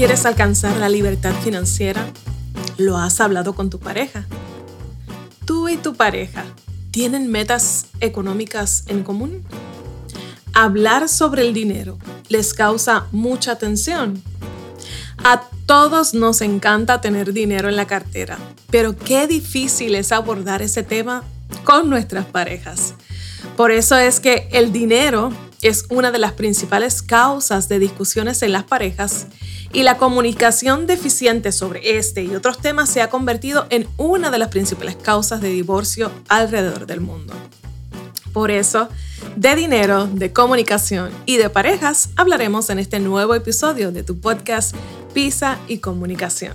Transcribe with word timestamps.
quieres 0.00 0.24
alcanzar 0.24 0.78
la 0.78 0.88
libertad 0.88 1.34
financiera? 1.44 2.06
¿Lo 2.78 2.96
has 2.96 3.20
hablado 3.20 3.54
con 3.54 3.68
tu 3.68 3.78
pareja? 3.78 4.24
¿Tú 5.44 5.68
y 5.68 5.76
tu 5.76 5.94
pareja 5.94 6.46
tienen 6.90 7.30
metas 7.30 7.84
económicas 8.00 8.84
en 8.86 9.02
común? 9.02 9.44
Hablar 10.54 11.10
sobre 11.10 11.42
el 11.42 11.52
dinero 11.52 11.98
les 12.30 12.54
causa 12.54 13.08
mucha 13.12 13.56
tensión. 13.56 14.22
A 15.22 15.42
todos 15.66 16.14
nos 16.14 16.40
encanta 16.40 17.02
tener 17.02 17.34
dinero 17.34 17.68
en 17.68 17.76
la 17.76 17.86
cartera, 17.86 18.38
pero 18.70 18.96
qué 18.96 19.26
difícil 19.26 19.94
es 19.94 20.12
abordar 20.12 20.62
ese 20.62 20.82
tema 20.82 21.24
con 21.64 21.90
nuestras 21.90 22.24
parejas. 22.24 22.94
Por 23.54 23.70
eso 23.70 23.98
es 23.98 24.18
que 24.18 24.48
el 24.52 24.72
dinero 24.72 25.30
es 25.62 25.84
una 25.90 26.10
de 26.10 26.18
las 26.18 26.32
principales 26.32 27.02
causas 27.02 27.68
de 27.68 27.78
discusiones 27.78 28.42
en 28.42 28.52
las 28.52 28.64
parejas 28.64 29.26
y 29.72 29.82
la 29.82 29.98
comunicación 29.98 30.86
deficiente 30.86 31.52
sobre 31.52 31.98
este 31.98 32.24
y 32.24 32.34
otros 32.34 32.58
temas 32.58 32.88
se 32.88 33.02
ha 33.02 33.10
convertido 33.10 33.66
en 33.70 33.86
una 33.96 34.30
de 34.30 34.38
las 34.38 34.48
principales 34.48 34.96
causas 34.96 35.40
de 35.40 35.50
divorcio 35.50 36.10
alrededor 36.28 36.86
del 36.86 37.00
mundo. 37.00 37.34
Por 38.32 38.50
eso, 38.50 38.88
de 39.36 39.54
dinero, 39.56 40.06
de 40.06 40.32
comunicación 40.32 41.10
y 41.26 41.36
de 41.36 41.50
parejas 41.50 42.10
hablaremos 42.16 42.70
en 42.70 42.78
este 42.78 43.00
nuevo 43.00 43.34
episodio 43.34 43.92
de 43.92 44.02
tu 44.02 44.20
podcast 44.20 44.74
Pisa 45.12 45.58
y 45.68 45.78
Comunicación. 45.78 46.54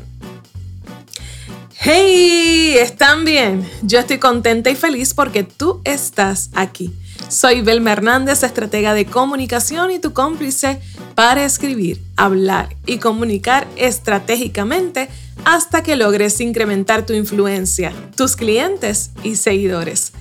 ¡Hey! 1.78 2.76
¿Están 2.80 3.26
bien? 3.26 3.70
Yo 3.84 4.00
estoy 4.00 4.18
contenta 4.18 4.72
y 4.72 4.76
feliz 4.76 5.14
porque 5.14 5.44
tú 5.44 5.82
estás 5.84 6.50
aquí. 6.54 6.92
Soy 7.30 7.62
Belma 7.62 7.92
Hernández, 7.92 8.44
estratega 8.44 8.94
de 8.94 9.06
comunicación 9.06 9.92
y 9.92 10.00
tu 10.00 10.14
cómplice 10.14 10.80
para 11.16 11.44
escribir, 11.44 12.02
hablar 12.16 12.76
y 12.86 12.98
comunicar 12.98 13.68
estratégicamente 13.76 15.10
hasta 15.44 15.84
que 15.84 15.96
logres 15.96 16.40
incrementar 16.42 17.06
tu 17.06 17.14
influencia, 17.14 17.94
tus 18.16 18.36
clientes 18.36 19.12
y 19.24 19.36
seguidores. 19.36 20.14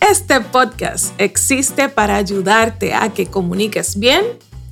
Este 0.00 0.40
podcast 0.40 1.12
existe 1.18 1.88
para 1.88 2.16
ayudarte 2.16 2.94
a 2.94 3.12
que 3.12 3.26
comuniques 3.26 3.98
bien 3.98 4.24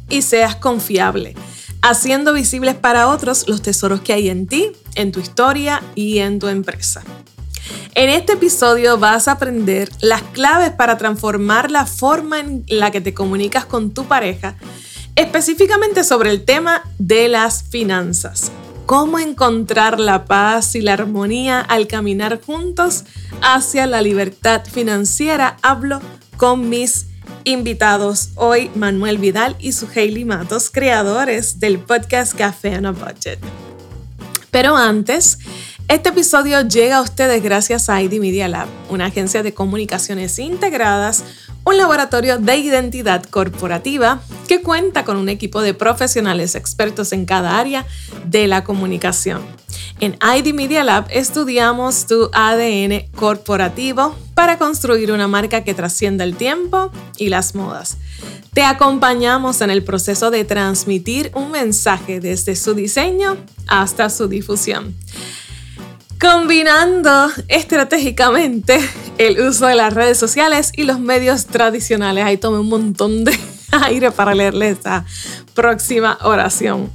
y 0.08 0.22
seas 0.22 0.56
confiable, 0.56 1.34
haciendo 1.82 2.32
visibles 2.32 2.74
para 2.74 3.08
otros 3.08 3.48
los 3.48 3.62
tesoros 3.62 4.00
que 4.00 4.12
hay 4.12 4.28
en 4.28 4.46
ti, 4.46 4.72
en 4.94 5.12
tu 5.12 5.20
historia 5.20 5.82
y 5.94 6.18
en 6.18 6.38
tu 6.38 6.48
empresa. 6.48 7.02
En 7.94 8.10
este 8.10 8.34
episodio 8.34 8.98
vas 8.98 9.28
a 9.28 9.32
aprender 9.32 9.90
las 10.00 10.22
claves 10.22 10.70
para 10.70 10.98
transformar 10.98 11.70
la 11.70 11.86
forma 11.86 12.40
en 12.40 12.64
la 12.68 12.90
que 12.90 13.00
te 13.00 13.14
comunicas 13.14 13.64
con 13.64 13.94
tu 13.94 14.04
pareja, 14.04 14.56
específicamente 15.14 16.04
sobre 16.04 16.30
el 16.30 16.44
tema 16.44 16.82
de 16.98 17.28
las 17.28 17.62
finanzas. 17.64 18.52
Cómo 18.84 19.18
encontrar 19.18 19.98
la 19.98 20.26
paz 20.26 20.74
y 20.74 20.80
la 20.80 20.92
armonía 20.92 21.60
al 21.60 21.86
caminar 21.86 22.40
juntos 22.40 23.04
hacia 23.42 23.86
la 23.86 24.02
libertad 24.02 24.62
financiera. 24.64 25.56
Hablo 25.62 26.00
con 26.36 26.68
mis 26.68 27.06
invitados 27.44 28.30
hoy, 28.34 28.70
Manuel 28.74 29.18
Vidal 29.18 29.56
y 29.58 29.72
su 29.72 29.88
Hailey 29.94 30.24
Matos, 30.24 30.70
creadores 30.70 31.60
del 31.60 31.78
podcast 31.78 32.34
Café 32.34 32.76
on 32.76 32.86
a 32.86 32.92
Budget. 32.92 33.38
Pero 34.50 34.76
antes, 34.76 35.38
este 35.88 36.08
episodio 36.08 36.62
llega 36.62 36.96
a 36.96 37.02
ustedes 37.02 37.40
gracias 37.44 37.88
a 37.88 38.02
ID 38.02 38.18
Media 38.18 38.48
Lab, 38.48 38.66
una 38.90 39.06
agencia 39.06 39.44
de 39.44 39.54
comunicaciones 39.54 40.40
integradas, 40.40 41.22
un 41.64 41.76
laboratorio 41.76 42.38
de 42.38 42.56
identidad 42.56 43.22
corporativa 43.22 44.20
que 44.48 44.62
cuenta 44.62 45.04
con 45.04 45.16
un 45.16 45.28
equipo 45.28 45.62
de 45.62 45.74
profesionales 45.74 46.56
expertos 46.56 47.12
en 47.12 47.24
cada 47.24 47.60
área 47.60 47.86
de 48.26 48.48
la 48.48 48.64
comunicación. 48.64 49.42
En 50.00 50.18
ID 50.20 50.54
Media 50.54 50.82
Lab 50.82 51.06
estudiamos 51.10 52.06
tu 52.06 52.30
ADN 52.32 53.06
corporativo 53.14 54.16
para 54.34 54.58
construir 54.58 55.12
una 55.12 55.28
marca 55.28 55.62
que 55.62 55.72
trascienda 55.72 56.24
el 56.24 56.36
tiempo 56.36 56.90
y 57.16 57.28
las 57.28 57.54
modas. 57.54 57.96
Te 58.52 58.64
acompañamos 58.64 59.60
en 59.60 59.70
el 59.70 59.84
proceso 59.84 60.32
de 60.32 60.44
transmitir 60.44 61.30
un 61.34 61.52
mensaje 61.52 62.18
desde 62.18 62.56
su 62.56 62.74
diseño 62.74 63.36
hasta 63.68 64.10
su 64.10 64.26
difusión 64.26 64.96
combinando 66.20 67.30
estratégicamente 67.48 68.78
el 69.18 69.40
uso 69.40 69.66
de 69.66 69.74
las 69.74 69.92
redes 69.92 70.18
sociales 70.18 70.72
y 70.76 70.84
los 70.84 71.00
medios 71.00 71.46
tradicionales. 71.46 72.24
Ahí 72.24 72.36
tomé 72.36 72.58
un 72.58 72.68
montón 72.68 73.24
de 73.24 73.38
aire 73.72 74.10
para 74.10 74.34
leerle 74.34 74.70
esta 74.70 75.04
próxima 75.54 76.18
oración. 76.22 76.90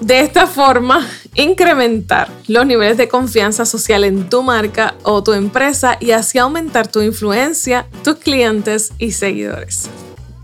De 0.00 0.20
esta 0.20 0.46
forma, 0.46 1.06
incrementar 1.34 2.28
los 2.46 2.66
niveles 2.66 2.98
de 2.98 3.08
confianza 3.08 3.64
social 3.64 4.04
en 4.04 4.28
tu 4.28 4.42
marca 4.42 4.94
o 5.02 5.22
tu 5.22 5.32
empresa 5.32 5.96
y 5.98 6.10
así 6.10 6.38
aumentar 6.38 6.88
tu 6.88 7.00
influencia, 7.00 7.86
tus 8.02 8.16
clientes 8.16 8.92
y 8.98 9.12
seguidores 9.12 9.88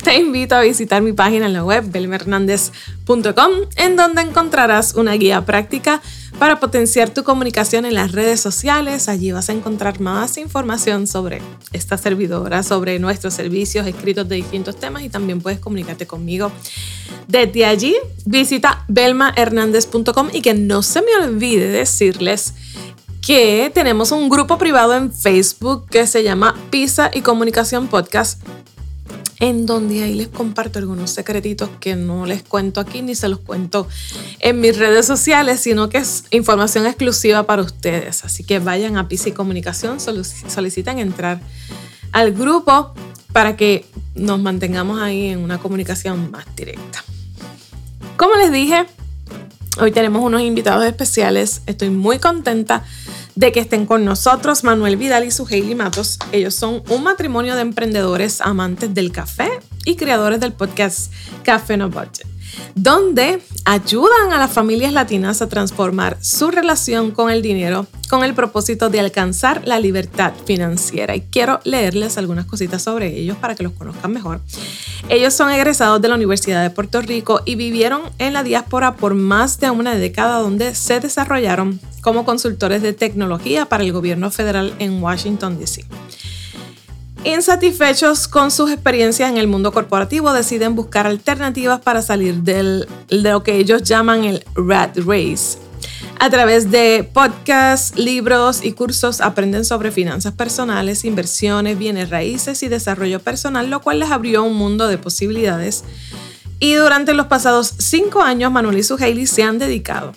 te 0.02 0.16
invito 0.16 0.54
a 0.54 0.60
visitar 0.60 1.02
mi 1.02 1.12
página 1.12 1.46
en 1.46 1.52
la 1.52 1.64
web 1.64 1.84
belmernandez.com 1.90 3.50
en 3.76 3.96
donde 3.96 4.22
encontrarás 4.22 4.94
una 4.94 5.14
guía 5.14 5.44
práctica 5.44 6.00
para 6.38 6.60
potenciar 6.60 7.10
tu 7.10 7.24
comunicación 7.24 7.84
en 7.84 7.94
las 7.94 8.12
redes 8.12 8.40
sociales. 8.40 9.08
Allí 9.08 9.32
vas 9.32 9.50
a 9.50 9.52
encontrar 9.52 10.00
más 10.00 10.38
información 10.38 11.06
sobre 11.06 11.42
esta 11.72 11.98
servidora, 11.98 12.62
sobre 12.62 12.98
nuestros 12.98 13.34
servicios 13.34 13.86
escritos 13.86 14.28
de 14.28 14.36
distintos 14.36 14.76
temas 14.76 15.02
y 15.02 15.08
también 15.08 15.40
puedes 15.40 15.60
comunicarte 15.60 16.06
conmigo. 16.06 16.50
Desde 17.28 17.64
allí 17.66 17.94
visita 18.24 18.84
belmahernandez.com 18.88 20.30
y 20.32 20.40
que 20.40 20.54
no 20.54 20.82
se 20.82 21.02
me 21.02 21.14
olvide 21.24 21.68
decirles 21.68 22.54
que 23.20 23.70
tenemos 23.74 24.12
un 24.12 24.28
grupo 24.28 24.56
privado 24.56 24.94
en 24.96 25.12
Facebook 25.12 25.86
que 25.90 26.06
se 26.06 26.22
llama 26.22 26.56
Pisa 26.70 27.10
y 27.12 27.20
Comunicación 27.20 27.88
Podcast 27.88 28.40
en 29.40 29.64
donde 29.64 30.02
ahí 30.02 30.14
les 30.14 30.28
comparto 30.28 30.78
algunos 30.78 31.10
secretitos 31.10 31.70
que 31.80 31.96
no 31.96 32.26
les 32.26 32.42
cuento 32.42 32.78
aquí 32.78 33.00
ni 33.00 33.14
se 33.14 33.28
los 33.28 33.40
cuento 33.40 33.88
en 34.38 34.60
mis 34.60 34.76
redes 34.76 35.06
sociales, 35.06 35.60
sino 35.60 35.88
que 35.88 35.98
es 35.98 36.24
información 36.30 36.86
exclusiva 36.86 37.42
para 37.44 37.62
ustedes. 37.62 38.24
Así 38.24 38.44
que 38.44 38.58
vayan 38.58 38.98
a 38.98 39.08
PC 39.08 39.32
Comunicación, 39.32 39.98
solicitan 39.98 40.98
entrar 40.98 41.40
al 42.12 42.32
grupo 42.32 42.92
para 43.32 43.56
que 43.56 43.86
nos 44.14 44.40
mantengamos 44.40 45.00
ahí 45.00 45.28
en 45.28 45.38
una 45.38 45.58
comunicación 45.58 46.30
más 46.30 46.44
directa. 46.54 47.02
Como 48.16 48.34
les 48.36 48.52
dije, 48.52 48.84
hoy 49.80 49.90
tenemos 49.90 50.22
unos 50.22 50.42
invitados 50.42 50.84
especiales. 50.84 51.62
Estoy 51.66 51.88
muy 51.88 52.18
contenta 52.18 52.84
de 53.34 53.52
que 53.52 53.60
estén 53.60 53.86
con 53.86 54.04
nosotros 54.04 54.64
Manuel 54.64 54.96
Vidal 54.96 55.24
y 55.24 55.30
su 55.30 55.46
Hailey 55.46 55.74
Matos. 55.74 56.18
Ellos 56.32 56.54
son 56.54 56.82
un 56.88 57.02
matrimonio 57.02 57.54
de 57.54 57.62
emprendedores 57.62 58.40
amantes 58.40 58.92
del 58.94 59.12
café 59.12 59.50
y 59.84 59.96
creadores 59.96 60.40
del 60.40 60.52
podcast 60.52 61.12
Café 61.42 61.76
No 61.76 61.88
Budget, 61.88 62.26
donde 62.74 63.40
ayudan 63.64 64.32
a 64.32 64.38
las 64.38 64.52
familias 64.52 64.92
latinas 64.92 65.42
a 65.42 65.48
transformar 65.48 66.16
su 66.20 66.50
relación 66.50 67.10
con 67.10 67.30
el 67.30 67.42
dinero 67.42 67.86
con 68.10 68.24
el 68.24 68.34
propósito 68.34 68.90
de 68.90 68.98
alcanzar 68.98 69.62
la 69.66 69.78
libertad 69.78 70.32
financiera. 70.44 71.14
Y 71.14 71.20
quiero 71.20 71.60
leerles 71.62 72.18
algunas 72.18 72.44
cositas 72.44 72.82
sobre 72.82 73.16
ellos 73.16 73.36
para 73.36 73.54
que 73.54 73.62
los 73.62 73.72
conozcan 73.72 74.12
mejor. 74.12 74.40
Ellos 75.08 75.32
son 75.32 75.50
egresados 75.50 76.02
de 76.02 76.08
la 76.08 76.16
Universidad 76.16 76.62
de 76.62 76.70
Puerto 76.70 77.00
Rico 77.00 77.40
y 77.44 77.54
vivieron 77.54 78.02
en 78.18 78.32
la 78.32 78.42
diáspora 78.42 78.96
por 78.96 79.14
más 79.14 79.60
de 79.60 79.70
una 79.70 79.94
década 79.94 80.40
donde 80.40 80.74
se 80.74 80.98
desarrollaron 80.98 81.80
como 82.00 82.24
consultores 82.24 82.82
de 82.82 82.92
tecnología 82.92 83.66
para 83.66 83.84
el 83.84 83.92
gobierno 83.92 84.30
federal 84.32 84.74
en 84.80 85.00
Washington, 85.00 85.58
D.C. 85.58 85.84
Insatisfechos 87.24 88.28
con 88.28 88.50
sus 88.50 88.70
experiencias 88.70 89.30
en 89.30 89.36
el 89.36 89.46
mundo 89.46 89.72
corporativo, 89.72 90.32
deciden 90.32 90.74
buscar 90.74 91.06
alternativas 91.06 91.80
para 91.80 92.00
salir 92.00 92.36
del, 92.36 92.88
de 93.08 93.30
lo 93.30 93.42
que 93.42 93.56
ellos 93.56 93.82
llaman 93.82 94.24
el 94.24 94.42
rat 94.54 94.96
race. 94.96 95.58
A 96.18 96.30
través 96.30 96.70
de 96.70 97.08
podcasts, 97.12 97.98
libros 97.98 98.64
y 98.64 98.72
cursos 98.72 99.20
aprenden 99.20 99.66
sobre 99.66 99.90
finanzas 99.90 100.32
personales, 100.32 101.04
inversiones, 101.04 101.78
bienes 101.78 102.08
raíces 102.08 102.62
y 102.62 102.68
desarrollo 102.68 103.20
personal, 103.20 103.68
lo 103.68 103.82
cual 103.82 104.00
les 104.00 104.10
abrió 104.10 104.42
un 104.42 104.56
mundo 104.56 104.88
de 104.88 104.96
posibilidades. 104.96 105.84
Y 106.58 106.74
durante 106.74 107.12
los 107.12 107.26
pasados 107.26 107.74
cinco 107.78 108.22
años, 108.22 108.50
Manuel 108.50 108.78
y 108.78 108.82
su 108.82 108.94
Hailey 108.94 109.26
se 109.26 109.42
han 109.42 109.58
dedicado 109.58 110.12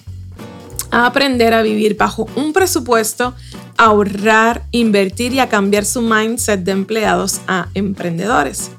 a 0.94 1.08
aprender 1.08 1.56
a 1.56 1.64
vivir 1.64 1.98
bajo 1.98 2.28
un 2.36 2.54
presupuesto, 2.54 3.34
a 3.78 3.86
ahorrar, 3.86 4.64
invertir 4.70 5.34
y 5.34 5.40
a 5.40 5.50
cambiar 5.50 5.86
su 5.86 6.04
mindset 6.04 6.64
de 6.64 6.72
empleados 6.72 7.42
a 7.48 7.68
emprendedores. 7.74 8.70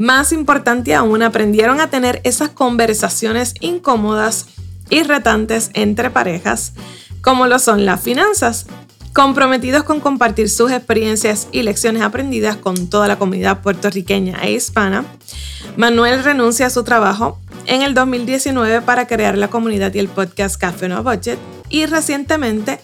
Más 0.00 0.32
importante 0.32 0.96
aún, 0.96 1.22
aprendieron 1.22 1.80
a 1.80 1.88
tener 1.88 2.20
esas 2.24 2.48
conversaciones 2.48 3.54
incómodas 3.60 4.46
y 4.90 5.04
retantes 5.04 5.70
entre 5.74 6.10
parejas, 6.10 6.72
como 7.22 7.46
lo 7.46 7.60
son 7.60 7.86
las 7.86 8.00
finanzas, 8.02 8.66
comprometidos 9.12 9.84
con 9.84 10.00
compartir 10.00 10.50
sus 10.50 10.72
experiencias 10.72 11.46
y 11.52 11.62
lecciones 11.62 12.02
aprendidas 12.02 12.56
con 12.56 12.88
toda 12.88 13.06
la 13.06 13.16
comunidad 13.16 13.62
puertorriqueña 13.62 14.42
e 14.42 14.50
hispana. 14.50 15.04
Manuel 15.76 16.24
renuncia 16.24 16.66
a 16.66 16.70
su 16.70 16.82
trabajo 16.82 17.38
en 17.66 17.82
el 17.82 17.94
2019 17.94 18.82
para 18.82 19.06
crear 19.06 19.38
la 19.38 19.48
comunidad 19.48 19.92
y 19.94 19.98
el 19.98 20.08
podcast 20.08 20.56
Café 20.56 20.88
No 20.88 21.02
Budget 21.02 21.38
y 21.68 21.86
recientemente 21.86 22.80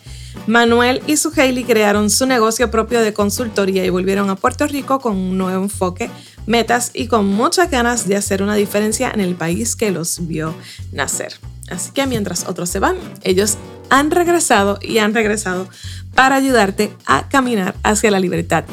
Manuel 0.46 1.02
y 1.06 1.16
su 1.16 1.32
Hailey 1.36 1.64
crearon 1.64 2.10
su 2.10 2.26
negocio 2.26 2.70
propio 2.70 3.00
de 3.00 3.12
consultoría 3.12 3.84
y 3.84 3.90
volvieron 3.90 4.30
a 4.30 4.36
Puerto 4.36 4.66
Rico 4.66 5.00
con 5.00 5.16
un 5.16 5.38
nuevo 5.38 5.62
enfoque, 5.62 6.10
metas 6.46 6.90
y 6.94 7.06
con 7.06 7.26
muchas 7.26 7.70
ganas 7.70 8.08
de 8.08 8.16
hacer 8.16 8.42
una 8.42 8.54
diferencia 8.54 9.10
en 9.12 9.20
el 9.20 9.34
país 9.34 9.76
que 9.76 9.90
los 9.90 10.26
vio 10.26 10.54
nacer. 10.92 11.34
Así 11.68 11.92
que 11.92 12.06
mientras 12.06 12.48
otros 12.48 12.68
se 12.68 12.78
van, 12.78 12.96
ellos 13.22 13.58
han 13.90 14.10
regresado 14.10 14.78
y 14.80 14.98
han 14.98 15.14
regresado 15.14 15.68
para 16.14 16.36
ayudarte 16.36 16.92
a 17.06 17.28
caminar 17.28 17.74
hacia 17.82 18.10
la 18.10 18.18
libertad 18.18 18.64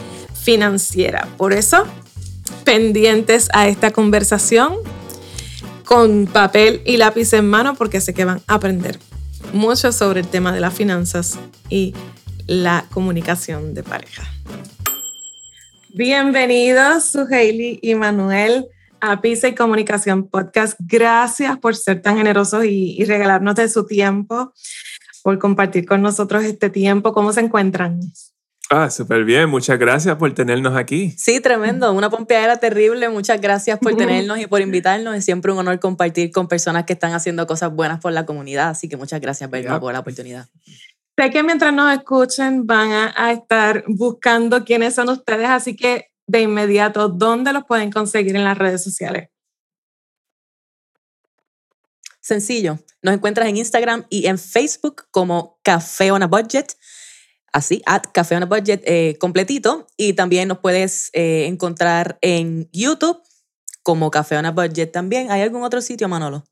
financiera. 0.41 1.27
Por 1.37 1.53
eso, 1.53 1.85
pendientes 2.63 3.49
a 3.53 3.67
esta 3.67 3.91
conversación 3.91 4.75
con 5.87 6.27
papel 6.27 6.81
y 6.85 6.97
lápiz 6.97 7.31
en 7.31 7.49
mano 7.49 7.75
porque 7.75 8.01
sé 8.01 8.13
que 8.13 8.25
van 8.25 8.41
a 8.47 8.55
aprender 8.55 8.99
mucho 9.53 9.93
sobre 9.93 10.19
el 10.19 10.27
tema 10.27 10.51
de 10.51 10.59
las 10.59 10.73
finanzas 10.73 11.39
y 11.69 11.95
la 12.45 12.85
comunicación 12.91 13.73
de 13.73 13.83
pareja. 13.83 14.23
Bienvenidos, 15.93 17.05
su 17.05 17.21
Hailey 17.21 17.79
y 17.81 17.95
Manuel, 17.95 18.67
a 18.99 19.21
Pisa 19.21 19.47
y 19.47 19.55
Comunicación 19.55 20.27
Podcast. 20.27 20.77
Gracias 20.79 21.57
por 21.57 21.73
ser 21.73 22.01
tan 22.01 22.17
generosos 22.17 22.65
y, 22.65 22.97
y 22.99 23.05
regalarnos 23.05 23.55
de 23.55 23.69
su 23.69 23.85
tiempo, 23.85 24.53
por 25.23 25.39
compartir 25.39 25.85
con 25.85 26.01
nosotros 26.01 26.43
este 26.43 26.69
tiempo. 26.69 27.13
¿Cómo 27.13 27.31
se 27.31 27.39
encuentran? 27.39 28.01
Ah, 28.69 28.89
súper 28.89 29.23
bien. 29.23 29.49
Muchas 29.49 29.79
gracias 29.79 30.17
por 30.17 30.33
tenernos 30.33 30.75
aquí. 30.75 31.13
Sí, 31.17 31.39
tremendo. 31.39 31.93
Una 31.93 32.09
pompeadera 32.09 32.57
terrible. 32.57 33.07
Muchas 33.07 33.39
gracias 33.39 33.79
por 33.79 33.95
tenernos 33.95 34.39
y 34.39 34.47
por 34.47 34.61
invitarnos. 34.61 35.15
Es 35.15 35.23
siempre 35.23 35.53
un 35.53 35.59
honor 35.59 35.79
compartir 35.79 36.31
con 36.31 36.49
personas 36.49 36.83
que 36.83 36.93
están 36.93 37.13
haciendo 37.13 37.47
cosas 37.47 37.73
buenas 37.73 38.01
por 38.01 38.11
la 38.11 38.25
comunidad. 38.25 38.69
Así 38.69 38.89
que 38.89 38.97
muchas 38.97 39.21
gracias, 39.21 39.49
Berna, 39.49 39.79
por 39.79 39.93
la 39.93 39.99
oportunidad. 39.99 40.47
Sé 41.17 41.29
que 41.31 41.43
mientras 41.43 41.73
nos 41.73 41.93
escuchen 41.93 42.67
van 42.67 42.91
a, 42.91 43.13
a, 43.15 43.31
estar 43.31 43.85
buscando 43.87 44.63
quiénes 44.65 44.93
son 44.93 45.09
ustedes, 45.09 45.47
así 45.49 45.75
que 45.75 46.11
de 46.27 46.41
inmediato, 46.41 47.07
¿dónde 47.07 47.53
los 47.53 47.63
pueden 47.63 47.89
conseguir 47.89 48.35
en 48.35 48.43
las 48.43 48.57
redes 48.57 48.83
sociales? 48.83 49.29
Sencillo. 52.19 52.77
Nos 53.01 53.15
encuentras 53.15 53.47
en 53.47 53.57
Instagram 53.57 54.05
y 54.09 54.27
en 54.27 54.37
Facebook 54.37 55.05
como 55.09 55.57
Café 55.63 56.11
on 56.11 56.21
a 56.21 56.27
Budget 56.27 56.73
así, 57.57 57.81
at 57.85 58.03
Café 58.13 58.35
on 58.35 58.43
a 58.43 58.45
Budget 58.45 58.81
eh, 58.85 59.17
completito. 59.19 59.87
Y 59.97 60.13
también 60.13 60.47
nos 60.47 60.59
puedes 60.59 61.09
eh, 61.13 61.45
encontrar 61.47 62.17
en 62.21 62.69
YouTube 62.71 63.19
como 63.83 64.11
Café 64.11 64.37
on 64.37 64.45
a 64.45 64.51
Budget 64.51 64.91
también. 64.91 65.31
¿Hay 65.31 65.41
algún 65.41 65.63
otro 65.63 65.81
sitio, 65.81 66.07
Manolo? 66.07 66.43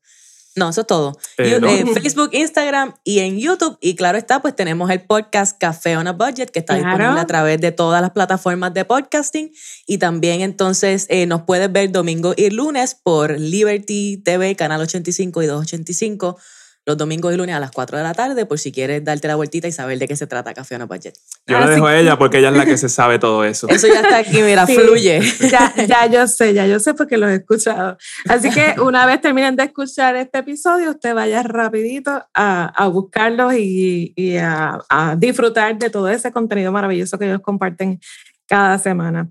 No, 0.56 0.70
eso 0.70 0.80
es 0.80 0.86
todo. 0.86 1.18
Eh, 1.36 1.58
no. 1.60 1.68
Facebook, 1.92 2.30
Instagram 2.32 2.94
y 3.04 3.18
en 3.18 3.38
YouTube. 3.38 3.76
Y 3.82 3.94
claro 3.94 4.16
está, 4.16 4.40
pues 4.40 4.56
tenemos 4.56 4.88
el 4.90 5.02
podcast 5.02 5.58
Café 5.60 5.98
on 5.98 6.06
a 6.06 6.12
Budget 6.14 6.50
que 6.50 6.60
está 6.60 6.78
Claro. 6.78 6.88
disponible 6.96 7.20
a 7.20 7.26
través 7.26 7.60
de 7.60 7.72
todas 7.72 8.00
las 8.00 8.12
plataformas 8.12 8.72
de 8.72 8.86
podcasting. 8.86 9.52
Y 9.86 9.98
también 9.98 10.40
entonces 10.40 11.04
eh, 11.10 11.26
nos 11.26 11.42
puedes 11.42 11.70
ver 11.70 11.92
domingo 11.92 12.32
y 12.34 12.48
lunes 12.48 12.94
por 12.94 13.38
Liberty 13.38 14.16
TV, 14.24 14.56
Canal 14.56 14.80
85 14.80 15.42
y 15.42 15.46
285. 15.46 16.38
Los 16.86 16.96
domingos 16.96 17.34
y 17.34 17.36
lunes 17.36 17.52
a 17.56 17.58
las 17.58 17.72
4 17.72 17.98
de 17.98 18.04
la 18.04 18.14
tarde, 18.14 18.46
por 18.46 18.60
si 18.60 18.70
quieres 18.70 19.04
darte 19.04 19.26
la 19.26 19.34
vueltita 19.34 19.66
y 19.66 19.72
saber 19.72 19.98
de 19.98 20.06
qué 20.06 20.14
se 20.14 20.28
trata 20.28 20.54
Café 20.54 20.76
on 20.76 20.82
a 20.82 20.84
Budget. 20.86 21.14
Yo 21.48 21.58
la 21.58 21.64
Así 21.64 21.74
dejo 21.74 21.86
a 21.88 21.98
ella 21.98 22.16
porque 22.16 22.38
ella 22.38 22.50
es 22.50 22.56
la 22.56 22.64
que 22.64 22.78
se 22.78 22.88
sabe 22.88 23.18
todo 23.18 23.42
eso. 23.42 23.68
Eso 23.68 23.88
ya 23.88 24.02
está 24.02 24.18
aquí, 24.18 24.40
mira, 24.40 24.64
Sí. 24.66 24.76
fluye. 24.76 25.20
Ya, 25.50 25.74
ya 25.84 26.06
yo 26.06 26.28
sé, 26.28 26.54
ya 26.54 26.64
yo 26.68 26.78
sé 26.78 26.94
porque 26.94 27.16
los 27.16 27.28
he 27.30 27.34
escuchado. 27.34 27.98
Así 28.28 28.50
que 28.50 28.80
una 28.80 29.04
vez 29.04 29.20
terminen 29.20 29.56
de 29.56 29.64
escuchar 29.64 30.14
este 30.14 30.38
episodio, 30.38 30.90
usted 30.90 31.12
vaya 31.12 31.42
rapidito 31.42 32.24
a, 32.32 32.66
a 32.66 32.86
buscarlos 32.86 33.54
y, 33.54 34.12
y 34.14 34.36
a, 34.36 34.78
a 34.88 35.16
disfrutar 35.16 35.76
de 35.78 35.90
todo 35.90 36.08
ese 36.08 36.30
contenido 36.30 36.70
maravilloso 36.70 37.18
que 37.18 37.24
ellos 37.26 37.40
comparten 37.42 37.98
cada 38.46 38.78
semana. 38.78 39.28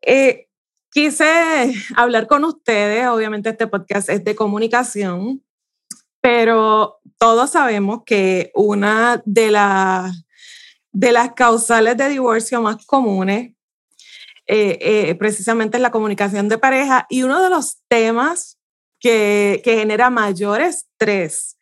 Eh, 0.00 0.46
quise 0.90 1.74
hablar 1.94 2.26
con 2.26 2.42
ustedes, 2.44 3.06
obviamente 3.06 3.50
este 3.50 3.66
podcast 3.66 4.08
es 4.08 4.24
de 4.24 4.34
comunicación, 4.34 5.42
pero 6.20 7.00
todos 7.18 7.50
sabemos 7.50 8.02
que 8.04 8.50
una 8.54 9.22
de 9.24 9.50
las, 9.50 10.24
de 10.92 11.12
las 11.12 11.32
causales 11.32 11.96
de 11.96 12.08
divorcio 12.08 12.60
más 12.62 12.84
comunes 12.86 13.52
eh, 14.46 14.78
eh, 14.80 15.14
precisamente 15.14 15.76
es 15.76 15.82
la 15.82 15.90
comunicación 15.90 16.48
de 16.48 16.58
pareja 16.58 17.06
y 17.08 17.22
uno 17.22 17.40
de 17.42 17.50
los 17.50 17.82
temas 17.88 18.58
que, 18.98 19.60
que 19.64 19.76
genera 19.76 20.10
mayor 20.10 20.60
estrés 20.60 21.56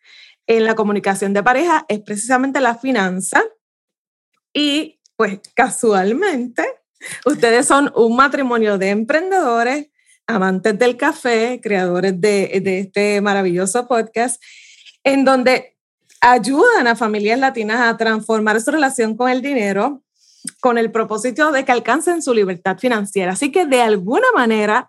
en 0.47 0.65
la 0.65 0.75
comunicación 0.75 1.35
de 1.35 1.43
pareja 1.43 1.85
es 1.89 2.01
precisamente 2.01 2.61
la 2.61 2.75
finanza 2.77 3.43
y 4.53 5.01
pues 5.17 5.41
casualmente 5.55 6.65
ustedes 7.27 7.67
son 7.67 7.93
un 7.95 8.17
matrimonio 8.17 8.79
de 8.79 8.91
emprendedores, 8.91 9.91
amantes 10.29 10.79
del 10.79 10.97
café, 10.97 11.59
creadores 11.61 12.21
de, 12.21 12.51
este 12.81 13.21
maravilloso 13.21 13.89
podcast, 13.89 14.41
en 15.03 15.25
donde 15.25 15.77
ayudan 16.21 16.87
a 16.87 16.95
familias 16.95 17.39
latinas 17.39 17.81
a 17.81 17.97
transformar 17.97 18.61
su 18.61 18.71
relación 18.71 19.17
con 19.17 19.31
el 19.31 19.43
dinero 19.43 20.03
con 20.61 20.79
el 20.79 20.93
propósito 20.93 21.51
de 21.51 21.65
que 21.65 21.73
alcancen 21.73 22.23
su 22.23 22.33
libertad 22.33 22.79
financiera. 22.79 23.33
Así 23.33 23.51
que 23.51 23.67
de 23.67 23.83
alguna 23.83 24.29
manera, 24.35 24.89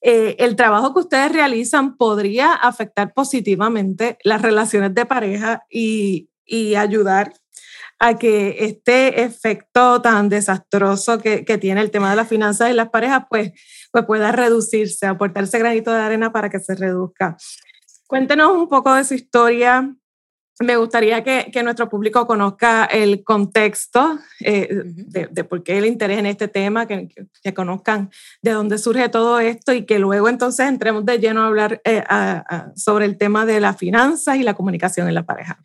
eh, 0.00 0.36
el 0.38 0.54
trabajo 0.54 0.94
que 0.94 1.00
ustedes 1.00 1.32
realizan 1.32 1.96
podría 1.96 2.52
afectar 2.52 3.12
positivamente 3.12 4.18
las 4.22 4.40
relaciones 4.40 4.94
de 4.94 5.04
pareja 5.04 5.64
y, 5.68 6.30
y 6.46 6.76
ayudar 6.76 7.32
a 8.04 8.18
que 8.18 8.56
este 8.66 9.22
efecto 9.22 10.02
tan 10.02 10.28
desastroso 10.28 11.18
que, 11.18 11.42
que, 11.46 11.56
tiene 11.56 11.80
el 11.80 11.90
tema 11.90 12.10
de 12.10 12.16
las 12.16 12.28
finanzas 12.28 12.70
y 12.70 12.74
las 12.74 12.90
parejas, 12.90 13.24
pues, 13.30 13.52
pues 13.90 14.04
pueda 14.04 14.30
reducirse, 14.30 15.06
aportarse 15.06 15.58
granito 15.58 15.90
de 15.90 16.02
arena 16.02 16.30
para 16.30 16.50
que 16.50 16.60
se 16.60 16.74
reduzca. 16.74 17.38
Cuéntenos 18.06 18.52
un 18.52 18.68
poco 18.68 18.92
de 18.92 19.04
su 19.04 19.14
historia, 19.14 19.90
me 20.60 20.76
gustaría 20.76 21.24
que, 21.24 21.50
que, 21.50 21.62
nuestro 21.62 21.88
público 21.88 22.26
conozca 22.26 22.84
el 22.84 23.24
contexto 23.24 24.18
eh, 24.40 24.68
uh 24.70 24.74
-huh. 24.74 24.94
de, 24.94 25.28
de, 25.30 25.44
por 25.44 25.62
qué 25.62 25.78
el 25.78 25.86
interés 25.86 26.18
en 26.18 26.26
este 26.26 26.46
tema, 26.46 26.86
que, 26.86 27.08
que, 27.42 27.54
conozcan 27.54 28.10
de 28.42 28.50
dónde 28.50 28.76
surge 28.76 29.08
todo 29.08 29.40
esto 29.40 29.72
y 29.72 29.86
que 29.86 29.98
luego 29.98 30.28
entonces 30.28 30.68
entremos 30.68 31.06
de 31.06 31.18
lleno 31.18 31.40
a 31.40 31.46
hablar 31.46 31.80
eh, 31.84 32.04
a, 32.06 32.44
a, 32.48 32.72
sobre 32.76 33.06
el 33.06 33.16
tema 33.16 33.46
de 33.46 33.60
las 33.60 33.78
finanzas 33.78 34.36
y 34.36 34.42
la 34.42 34.52
comunicación 34.52 35.08
en 35.08 35.14
la 35.14 35.24
pareja. 35.24 35.58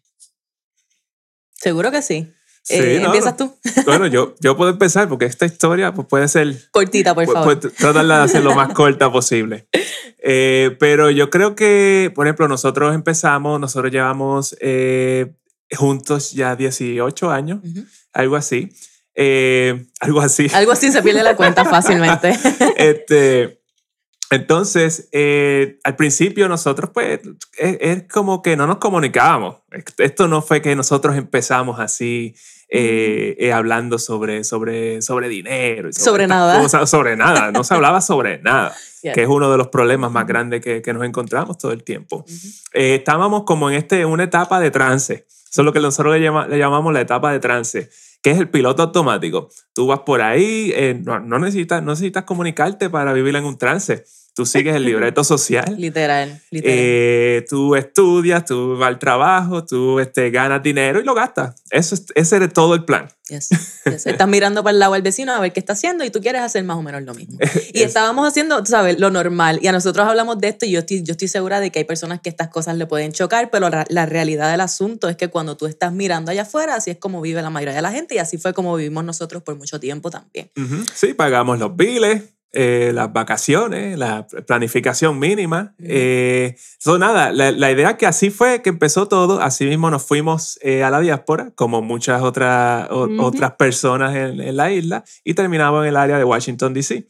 Seguro 1.62 1.92
que 1.92 2.02
sí. 2.02 2.32
Sí, 2.64 2.76
eh, 2.76 3.00
no, 3.00 3.08
¿Empiezas 3.08 3.36
tú? 3.36 3.52
Bueno, 3.86 4.06
yo, 4.08 4.36
yo 4.42 4.56
puedo 4.56 4.70
empezar 4.70 5.10
porque 5.10 5.26
esta 5.26 5.46
historia 5.46 5.94
pues, 5.94 6.08
puede 6.08 6.28
ser... 6.28 6.56
Cortita, 6.72 7.16
por 7.16 7.26
favor. 7.26 7.60
Tratarla 7.60 8.20
de 8.20 8.24
hacer 8.26 8.44
lo 8.44 8.54
más 8.54 8.74
corta 8.74 9.12
posible. 9.12 9.68
Eh, 10.22 10.76
pero 10.82 11.10
yo 11.10 11.30
creo 11.30 11.56
que, 11.56 12.12
por 12.14 12.28
ejemplo, 12.28 12.50
nosotros 12.50 12.94
empezamos, 12.94 13.58
nosotros 13.58 13.90
llevamos 13.90 14.54
eh, 14.60 15.32
juntos 15.72 16.34
ya 16.34 16.58
18 16.58 17.32
años, 17.32 17.60
uh 17.64 17.68
-huh. 17.68 17.88
algo 18.12 18.36
así. 18.36 18.70
Algo 20.02 20.20
así. 20.20 20.48
Algo 20.54 20.74
así 20.74 20.92
se 20.92 21.02
pierde 21.02 21.24
la 21.24 21.38
cuenta 21.38 21.64
fácilmente. 21.70 22.38
este, 22.76 23.59
entonces, 24.32 25.10
eh, 25.12 25.80
al 25.84 25.96
principio 25.96 26.48
nosotros, 26.48 26.92
pues, 26.94 27.20
es, 27.58 27.78
es, 27.82 28.04
como 28.04 28.44
que 28.44 28.56
no 28.56 28.68
nos 28.68 28.78
comunicábamos. 28.78 29.56
Esto 29.98 30.28
no 30.28 30.44
fue 30.44 30.62
que 30.62 30.76
nosotros 30.76 31.18
empezamos 31.18 31.80
así, 31.80 32.36
eh, 32.70 33.36
eh, 33.40 33.52
hablando 33.52 33.98
sobre, 33.98 34.44
sobre, 34.44 35.02
sobre 35.02 35.30
dinero. 35.30 35.90
Y 35.90 35.94
sobre, 35.94 36.06
sobre 36.06 36.28
nada. 36.28 36.62
Cosas, 36.62 36.90
sobre 36.90 37.16
nada. 37.16 37.52
No 37.52 37.64
se 37.64 37.74
hablaba 37.74 38.02
sobre 38.02 38.40
nada, 38.40 38.76
yeah. 39.02 39.14
que 39.14 39.24
es 39.24 39.28
uno 39.28 39.50
de 39.50 39.58
los 39.58 39.70
problemas 39.70 40.12
más 40.12 40.28
grandes 40.28 40.62
que, 40.62 40.84
que 40.84 40.94
nos 40.94 41.04
encontramos 41.04 41.58
todo 41.58 41.72
el 41.72 41.84
tiempo. 41.84 42.18
Uh 42.18 42.32
-huh. 42.32 42.62
estábamos 42.74 43.46
como 43.46 43.72
en 43.72 43.78
este, 43.78 44.06
una 44.06 44.26
etapa 44.26 44.60
de 44.60 44.70
trance. 44.70 45.26
Eso 45.52 45.62
es 45.62 45.66
lo 45.66 45.74
que 45.74 45.80
nosotros 45.80 46.14
le, 46.14 46.22
llama, 46.22 46.48
le 46.48 46.60
llamamos 46.60 46.94
la 46.94 47.02
etapa 47.02 47.32
de 47.32 47.40
trance 47.40 47.90
que 48.22 48.32
es 48.32 48.38
el 48.38 48.50
piloto 48.50 48.84
automático. 48.84 49.50
Tú 49.74 49.88
vas 49.88 50.02
por 50.02 50.22
ahí, 50.22 50.72
eh, 50.76 51.00
no, 51.02 51.20
no, 51.20 51.40
necesitas, 51.40 51.82
no 51.82 51.92
necesitas 51.92 52.26
comunicarte 52.26 52.90
para 52.90 53.14
vivir 53.14 53.36
en 53.36 53.46
un 53.46 53.58
trance. 53.58 54.04
Tú 54.40 54.46
sigues 54.46 54.74
el 54.74 54.86
libreto 54.86 55.22
social. 55.26 55.66
literal, 55.78 56.42
literal. 56.50 56.78
Eh, 56.80 57.46
tú 57.50 57.76
estudias, 57.76 58.46
tú 58.46 58.78
vas 58.78 58.88
al 58.88 58.98
trabajo, 58.98 59.66
tú 59.66 60.00
este, 60.00 60.32
ganas 60.32 60.64
dinero 60.64 61.02
y 61.02 61.04
lo 61.04 61.14
gastas. 61.14 61.62
Eso 61.70 61.94
es, 61.96 62.06
ese 62.16 62.38
es 62.38 62.54
todo 62.54 62.74
el 62.74 62.86
plan. 62.86 63.10
Yes, 63.28 63.50
yes. 63.50 64.06
Estás 64.08 64.28
mirando 64.30 64.64
para 64.64 64.72
el 64.72 64.80
lado 64.80 64.94
del 64.94 65.02
vecino 65.02 65.34
a 65.34 65.42
ver 65.42 65.52
qué 65.52 65.60
está 65.60 65.74
haciendo 65.74 66.06
y 66.06 66.10
tú 66.10 66.22
quieres 66.22 66.42
hacer 66.42 66.64
más 66.64 66.78
o 66.78 66.82
menos 66.82 67.04
lo 67.04 67.14
mismo. 67.14 67.38
Y 67.74 67.82
estábamos 67.82 68.26
haciendo, 68.26 68.64
tú 68.64 68.72
sabes, 68.72 68.98
lo 68.98 69.12
normal. 69.12 69.60
Y 69.62 69.68
a 69.68 69.74
nosotros 69.74 70.08
hablamos 70.08 70.40
de 70.40 70.48
esto 70.48 70.66
y 70.66 70.72
yo 70.72 70.80
estoy, 70.80 71.04
yo 71.04 71.12
estoy 71.12 71.28
segura 71.28 71.60
de 71.60 71.70
que 71.70 71.80
hay 71.80 71.86
personas 71.86 72.22
que 72.22 72.30
estas 72.30 72.48
cosas 72.48 72.78
le 72.78 72.86
pueden 72.86 73.12
chocar, 73.12 73.52
pero 73.52 73.70
la, 73.70 73.86
la 73.90 74.06
realidad 74.06 74.50
del 74.50 74.62
asunto 74.62 75.10
es 75.10 75.18
que 75.18 75.28
cuando 75.28 75.58
tú 75.58 75.66
estás 75.66 75.92
mirando 75.92 76.32
allá 76.32 76.44
afuera, 76.44 76.76
así 76.76 76.92
es 76.92 76.98
como 76.98 77.20
vive 77.20 77.42
la 77.42 77.50
mayoría 77.50 77.76
de 77.76 77.82
la 77.82 77.92
gente 77.92 78.16
y 78.16 78.20
así 78.20 78.38
fue 78.38 78.54
como 78.54 78.74
vivimos 78.78 79.04
nosotros 79.04 79.44
por 79.44 79.58
mucho 79.58 79.82
tiempo 79.82 80.10
también. 80.10 80.50
Uh 80.56 80.62
-huh. 80.62 80.90
Sí, 80.96 81.14
pagamos 81.14 81.60
los 81.60 81.76
biles, 81.76 82.24
eh, 82.52 82.90
las 82.96 83.14
vacaciones, 83.14 83.96
la 84.00 84.26
planificación 84.26 85.20
mínima. 85.20 85.76
Eh, 85.78 86.56
nada, 87.00 87.32
la, 87.32 87.72
idea 87.72 87.96
que 87.96 88.08
así 88.08 88.32
fue 88.32 88.64
que 88.64 88.70
empezó 88.70 89.08
todo, 89.08 89.40
así 89.40 89.66
mismo 89.66 89.92
nos 89.92 90.04
fuimos 90.04 90.58
eh, 90.64 90.84
a 90.84 90.90
la 90.90 91.00
diáspora, 91.00 91.52
como 91.54 91.84
muchas 91.84 92.24
otras, 92.24 92.88
otras 92.90 93.52
personas 93.52 94.16
en, 94.16 94.42
en, 94.42 94.58
la 94.58 94.72
isla, 94.72 95.04
y 95.24 95.36
terminamos 95.36 95.84
en 95.84 95.90
el 95.90 95.96
área 95.96 96.18
de 96.18 96.24
Washington, 96.24 96.74
D.C. 96.74 97.06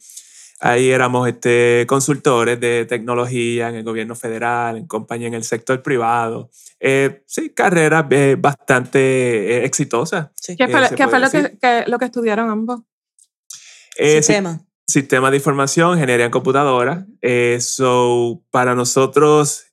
Ahí 0.60 0.90
éramos 0.90 1.26
este, 1.26 1.86
consultores 1.88 2.60
de 2.60 2.84
tecnología 2.84 3.70
en 3.70 3.76
el 3.76 3.82
gobierno 3.82 4.14
federal, 4.14 4.76
en 4.76 4.86
compañía 4.86 5.28
en 5.28 5.34
el 5.34 5.44
sector 5.44 5.82
privado. 5.82 6.50
Eh, 6.78 7.22
sí, 7.24 7.48
carreras 7.48 8.04
bastante 8.36 9.64
exitosas. 9.64 10.28
¿Qué 10.46 10.68
fue, 10.68 11.18
lo, 11.18 11.30
que, 11.30 11.84
lo 11.86 11.98
que 11.98 12.04
estudiaron 12.04 12.50
ambos? 12.50 12.80
Sistema 13.96 14.60
sistema 14.90 15.30
de 15.30 15.38
información, 15.38 15.94
ingeniería 15.94 16.26
en 16.26 16.30
computadora. 16.30 17.06
Eso 17.20 18.42
para 18.50 18.74
nosotros, 18.74 19.64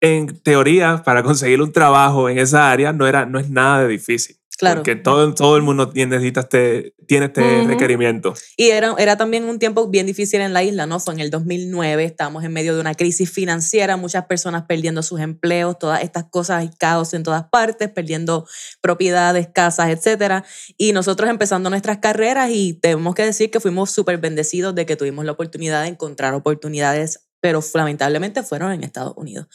en 0.00 0.40
teoría, 0.40 1.02
para 1.04 1.22
conseguir 1.24 1.60
un 1.60 1.72
trabajo 1.72 2.28
en 2.28 2.38
esa 2.38 2.70
área 2.70 2.92
no, 2.92 3.06
era, 3.06 3.26
no 3.26 3.38
es 3.38 3.50
nada 3.50 3.82
de 3.82 3.88
difícil. 3.88 4.36
Claro. 4.58 4.80
Porque 4.80 4.96
todo, 4.96 5.32
todo 5.34 5.56
el 5.56 5.62
mundo 5.62 5.92
necesita 5.94 6.40
este, 6.40 6.92
tiene 7.06 7.26
este 7.26 7.62
requerimiento. 7.64 8.34
Y 8.56 8.70
era, 8.70 8.92
era 8.98 9.16
también 9.16 9.44
un 9.44 9.60
tiempo 9.60 9.86
bien 9.86 10.04
difícil 10.04 10.40
en 10.40 10.52
la 10.52 10.64
isla, 10.64 10.84
¿no? 10.84 10.98
En 11.06 11.20
el 11.20 11.30
2009, 11.30 12.02
estábamos 12.02 12.42
en 12.42 12.52
medio 12.52 12.74
de 12.74 12.80
una 12.80 12.94
crisis 12.94 13.30
financiera, 13.30 13.96
muchas 13.96 14.26
personas 14.26 14.64
perdiendo 14.66 15.04
sus 15.04 15.20
empleos, 15.20 15.78
todas 15.78 16.02
estas 16.02 16.24
cosas 16.24 16.64
y 16.64 16.70
caos 16.76 17.14
en 17.14 17.22
todas 17.22 17.44
partes, 17.44 17.88
perdiendo 17.88 18.48
propiedades, 18.80 19.46
casas, 19.46 19.90
etc. 19.90 20.44
Y 20.76 20.92
nosotros 20.92 21.30
empezando 21.30 21.70
nuestras 21.70 21.98
carreras 21.98 22.50
y 22.52 22.74
tenemos 22.74 23.14
que 23.14 23.24
decir 23.24 23.52
que 23.52 23.60
fuimos 23.60 23.92
súper 23.92 24.18
bendecidos 24.18 24.74
de 24.74 24.86
que 24.86 24.96
tuvimos 24.96 25.24
la 25.24 25.32
oportunidad 25.32 25.82
de 25.82 25.90
encontrar 25.90 26.34
oportunidades 26.34 27.20
pero 27.40 27.60
lamentablemente 27.74 28.42
fueron 28.42 28.72
en 28.72 28.82
Estados 28.82 29.14
Unidos. 29.16 29.46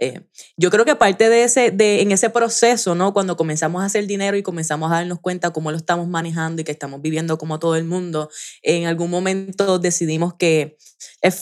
Eh, 0.00 0.22
yo 0.56 0.70
creo 0.70 0.86
que 0.86 0.96
parte 0.96 1.28
de 1.28 1.44
ese, 1.44 1.70
de, 1.70 2.00
en 2.00 2.10
ese 2.10 2.30
proceso, 2.30 2.94
¿no? 2.94 3.12
Cuando 3.12 3.36
comenzamos 3.36 3.82
a 3.82 3.84
hacer 3.84 4.06
dinero 4.06 4.36
y 4.36 4.42
comenzamos 4.42 4.90
a 4.90 4.96
darnos 4.96 5.20
cuenta 5.20 5.52
cómo 5.52 5.70
lo 5.70 5.76
estamos 5.76 6.08
manejando 6.08 6.62
y 6.62 6.64
que 6.64 6.72
estamos 6.72 7.02
viviendo 7.02 7.36
como 7.36 7.58
todo 7.58 7.76
el 7.76 7.84
mundo, 7.84 8.30
en 8.62 8.86
algún 8.86 9.10
momento 9.10 9.78
decidimos 9.78 10.34
que 10.34 10.78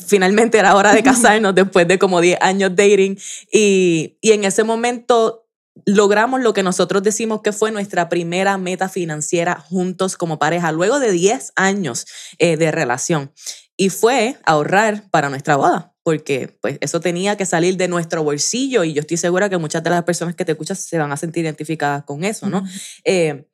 finalmente 0.07 0.59
era 0.59 0.75
hora 0.75 0.93
de 0.93 1.03
casarnos 1.05 1.55
después 1.55 1.87
de 1.87 1.99
como 1.99 2.21
10 2.21 2.39
años 2.41 2.75
dating 2.75 3.17
y, 3.53 4.19
y 4.21 4.33
en 4.33 4.45
ese 4.45 4.65
momento 4.65 5.49
logramos 5.87 6.41
lo 6.41 6.53
que 6.53 6.63
nosotros 6.63 7.03
decimos 7.03 7.43
que 7.43 7.53
fue 7.53 7.71
nuestra 7.71 8.09
primera 8.09 8.59
meta 8.59 8.89
financiera 8.89 9.61
juntos 9.61 10.17
como 10.17 10.39
pareja, 10.39 10.73
luego 10.73 10.99
de 10.99 11.13
10 11.13 11.53
años 11.57 12.07
eh, 12.39 12.57
de 12.57 12.71
relación 12.71 13.33
y 13.77 13.91
fue 13.91 14.37
ahorrar 14.45 15.09
para 15.11 15.31
nuestra 15.31 15.57
boda, 15.57 15.95
porque 16.09 16.57
pues 16.63 16.79
eso 16.81 17.03
tenía 17.03 17.37
que 17.37 17.45
salir 17.45 17.77
de 17.77 17.87
nuestro 17.87 18.25
bolsillo 18.25 18.83
y 18.83 18.95
yo 18.95 19.01
estoy 19.01 19.19
segura 19.19 19.51
que 19.51 19.59
muchas 19.59 19.83
de 19.83 19.91
las 19.91 20.05
personas 20.05 20.35
que 20.35 20.47
te 20.47 20.53
escuchan 20.53 20.75
se 20.75 20.97
van 20.97 21.13
a 21.13 21.19
sentir 21.19 21.45
identificadas 21.45 22.05
con 22.05 22.25
eso, 22.25 22.49
¿no? 22.49 22.65
Eh, 23.05 23.47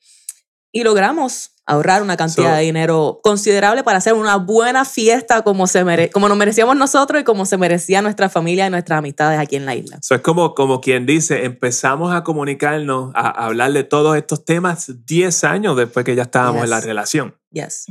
y 0.71 0.85
logramos 0.85 1.51
ahorrar 1.67 2.01
una 2.01 2.17
cantidad 2.17 2.57
de 2.57 2.63
dinero 2.63 3.19
considerable 3.25 3.83
para 3.83 3.99
hacer 3.99 4.13
una 4.13 4.37
buena 4.37 4.85
fiesta 4.85 5.43
como, 5.43 5.67
se 5.67 5.83
mere 5.83 6.11
como 6.11 6.29
nos 6.29 6.39
merecíamos 6.39 6.77
nosotros 6.77 7.23
y 7.23 7.25
como 7.25 7.45
se 7.45 7.57
merecía 7.57 8.03
nuestra 8.03 8.29
familia 8.29 8.69
y 8.69 8.71
nuestras 8.71 9.01
amistades 9.01 9.41
aquí 9.41 9.57
en 9.57 9.67
la 9.67 9.75
isla. 9.75 9.99
Eso 10.01 10.15
es 10.15 10.21
como, 10.21 10.55
como 10.55 10.81
quien 10.81 11.07
dice, 11.07 11.45
empezamos 11.45 12.15
a 12.15 12.23
comunicarnos, 12.23 13.11
a, 13.17 13.31
hablar 13.31 13.73
de 13.73 13.83
todos 13.83 14.17
estos 14.17 14.45
temas 14.45 14.93
10 15.07 15.43
años 15.43 15.77
después 15.77 16.05
que 16.05 16.15
ya 16.15 16.23
estábamos 16.23 16.63
en 16.63 16.71
la 16.71 16.81
relación. 16.81 17.35
Yes. 17.51 17.87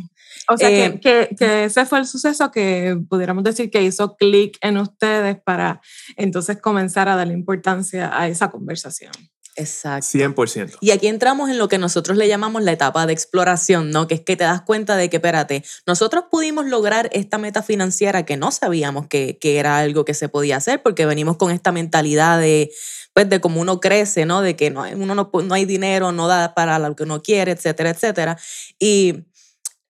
O 0.50 0.58
sea, 0.58 0.70
que, 0.70 0.86
eh, 0.86 1.30
que, 1.38 1.66
ese 1.66 1.86
fue 1.86 2.00
el 2.00 2.06
suceso 2.06 2.52
que 2.52 2.98
pudiéramos 3.10 3.44
decir 3.44 3.70
que 3.70 3.82
hizo 3.82 4.16
clic 4.16 4.58
en 4.62 4.78
ustedes 4.78 5.38
para 5.42 5.82
entonces 6.16 6.60
comenzar 6.60 7.10
a 7.10 7.16
darle 7.16 7.34
importancia 7.34 8.12
a 8.18 8.28
esa 8.28 8.52
conversación. 8.52 9.12
Exacto. 9.56 10.08
100%. 10.18 10.78
Y 10.82 10.92
aquí 10.92 11.08
entramos 11.08 11.50
en 11.50 11.58
lo 11.58 11.68
que 11.68 11.78
nosotros 11.78 12.18
le 12.18 12.28
llamamos 12.28 12.64
la 12.64 12.72
etapa 12.72 13.06
de 13.06 13.14
exploración, 13.14 13.92
¿no? 13.92 14.08
Que 14.08 14.16
es 14.16 14.22
que 14.22 14.36
te 14.36 14.44
das 14.44 14.62
cuenta 14.62 14.96
de 14.96 15.10
que, 15.10 15.18
espérate, 15.18 15.64
nosotros 15.86 16.26
pudimos 16.32 16.66
lograr 16.66 17.10
esta 17.14 17.38
meta 17.38 17.62
financiera 17.62 18.26
que 18.26 18.36
no 18.36 18.52
sabíamos 18.52 19.08
que, 19.08 19.38
que 19.40 19.60
era 19.60 19.78
algo 19.78 20.06
que 20.06 20.14
se 20.14 20.30
podía 20.30 20.58
hacer 20.58 20.82
porque 20.82 21.06
venimos 21.06 21.38
con 21.38 21.52
esta 21.52 21.72
mentalidad 21.72 22.40
de, 22.40 22.72
pues, 23.14 23.30
de 23.30 23.42
cómo 23.42 23.62
uno 23.62 23.80
crece, 23.80 24.26
¿no? 24.26 24.42
De 24.42 24.56
que 24.56 24.72
no, 24.72 24.86
uno 24.96 25.14
no, 25.14 25.30
no 25.32 25.54
hay 25.54 25.66
dinero, 25.66 26.12
no 26.12 26.28
da 26.28 26.56
para 26.56 26.80
lo 26.80 26.96
que 26.96 27.04
uno 27.04 27.22
quiere, 27.22 27.52
etcétera, 27.52 27.92
etcétera. 27.92 28.38
Y 28.80 29.26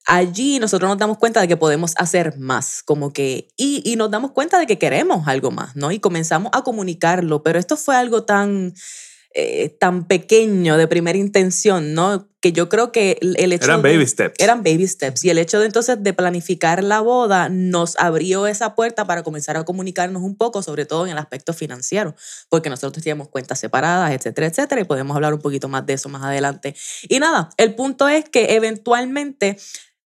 allí 0.06 0.60
nosotros 0.60 0.90
nos 0.90 0.98
damos 0.98 1.18
cuenta 1.18 1.42
de 1.42 1.48
que 1.48 1.58
podemos 1.58 1.94
hacer 1.98 2.38
más, 2.38 2.84
como 2.84 3.14
que, 3.14 3.50
y, 3.58 3.82
y, 3.86 3.96
nos 3.96 4.12
damos 4.12 4.32
cuenta 4.32 4.60
de 4.60 4.68
que 4.68 4.78
queremos 4.78 5.28
algo 5.28 5.52
más, 5.52 5.76
¿no? 5.76 5.92
Y 5.92 6.00
comenzamos 6.00 6.52
a 6.54 6.64
comunicarlo, 6.64 7.44
pero 7.44 7.60
esto 7.60 7.78
fue 7.78 7.96
algo 7.96 8.24
tan, 8.24 8.74
eh, 9.36 9.70
tan 9.80 10.06
pequeño 10.06 10.78
de 10.78 10.88
primera 10.88 11.18
intención, 11.18 11.96
¿no? 11.96 12.30
Que 12.40 12.52
yo 12.52 12.70
creo 12.70 12.92
que 12.92 13.18
el 13.20 13.52
hecho... 13.52 13.66
Eran 13.66 13.82
baby 13.82 14.06
steps. 14.06 14.36
Eran 14.38 14.64
baby 14.64 14.88
steps. 14.88 15.26
Y 15.26 15.32
el 15.32 15.40
hecho 15.40 15.60
de 15.60 15.66
entonces 15.66 16.04
de 16.04 16.14
planificar 16.14 16.84
la 16.84 17.02
boda 17.02 17.50
nos 17.50 17.98
abrió 17.98 18.46
esa 18.46 18.76
puerta 18.76 19.08
para 19.08 19.24
comenzar 19.24 19.58
a 19.58 19.64
comunicarnos 19.64 20.22
un 20.22 20.36
poco, 20.36 20.62
sobre 20.62 20.86
todo 20.86 21.08
en 21.08 21.14
el 21.14 21.18
aspecto 21.18 21.52
financiero, 21.54 22.16
porque 22.48 22.70
nosotros 22.70 23.02
teníamos 23.02 23.30
cuentas 23.30 23.58
separadas, 23.58 24.12
etcétera, 24.12 24.46
etcétera, 24.46 24.82
y 24.82 24.84
podemos 24.84 25.16
hablar 25.16 25.34
un 25.34 25.42
poquito 25.42 25.68
más 25.68 25.84
de 25.88 25.94
eso 25.94 26.10
más 26.10 26.22
adelante. 26.22 26.76
Y 27.10 27.18
nada, 27.18 27.50
el 27.58 27.74
punto 27.74 28.08
es 28.08 28.30
que 28.30 28.54
eventualmente 28.54 29.58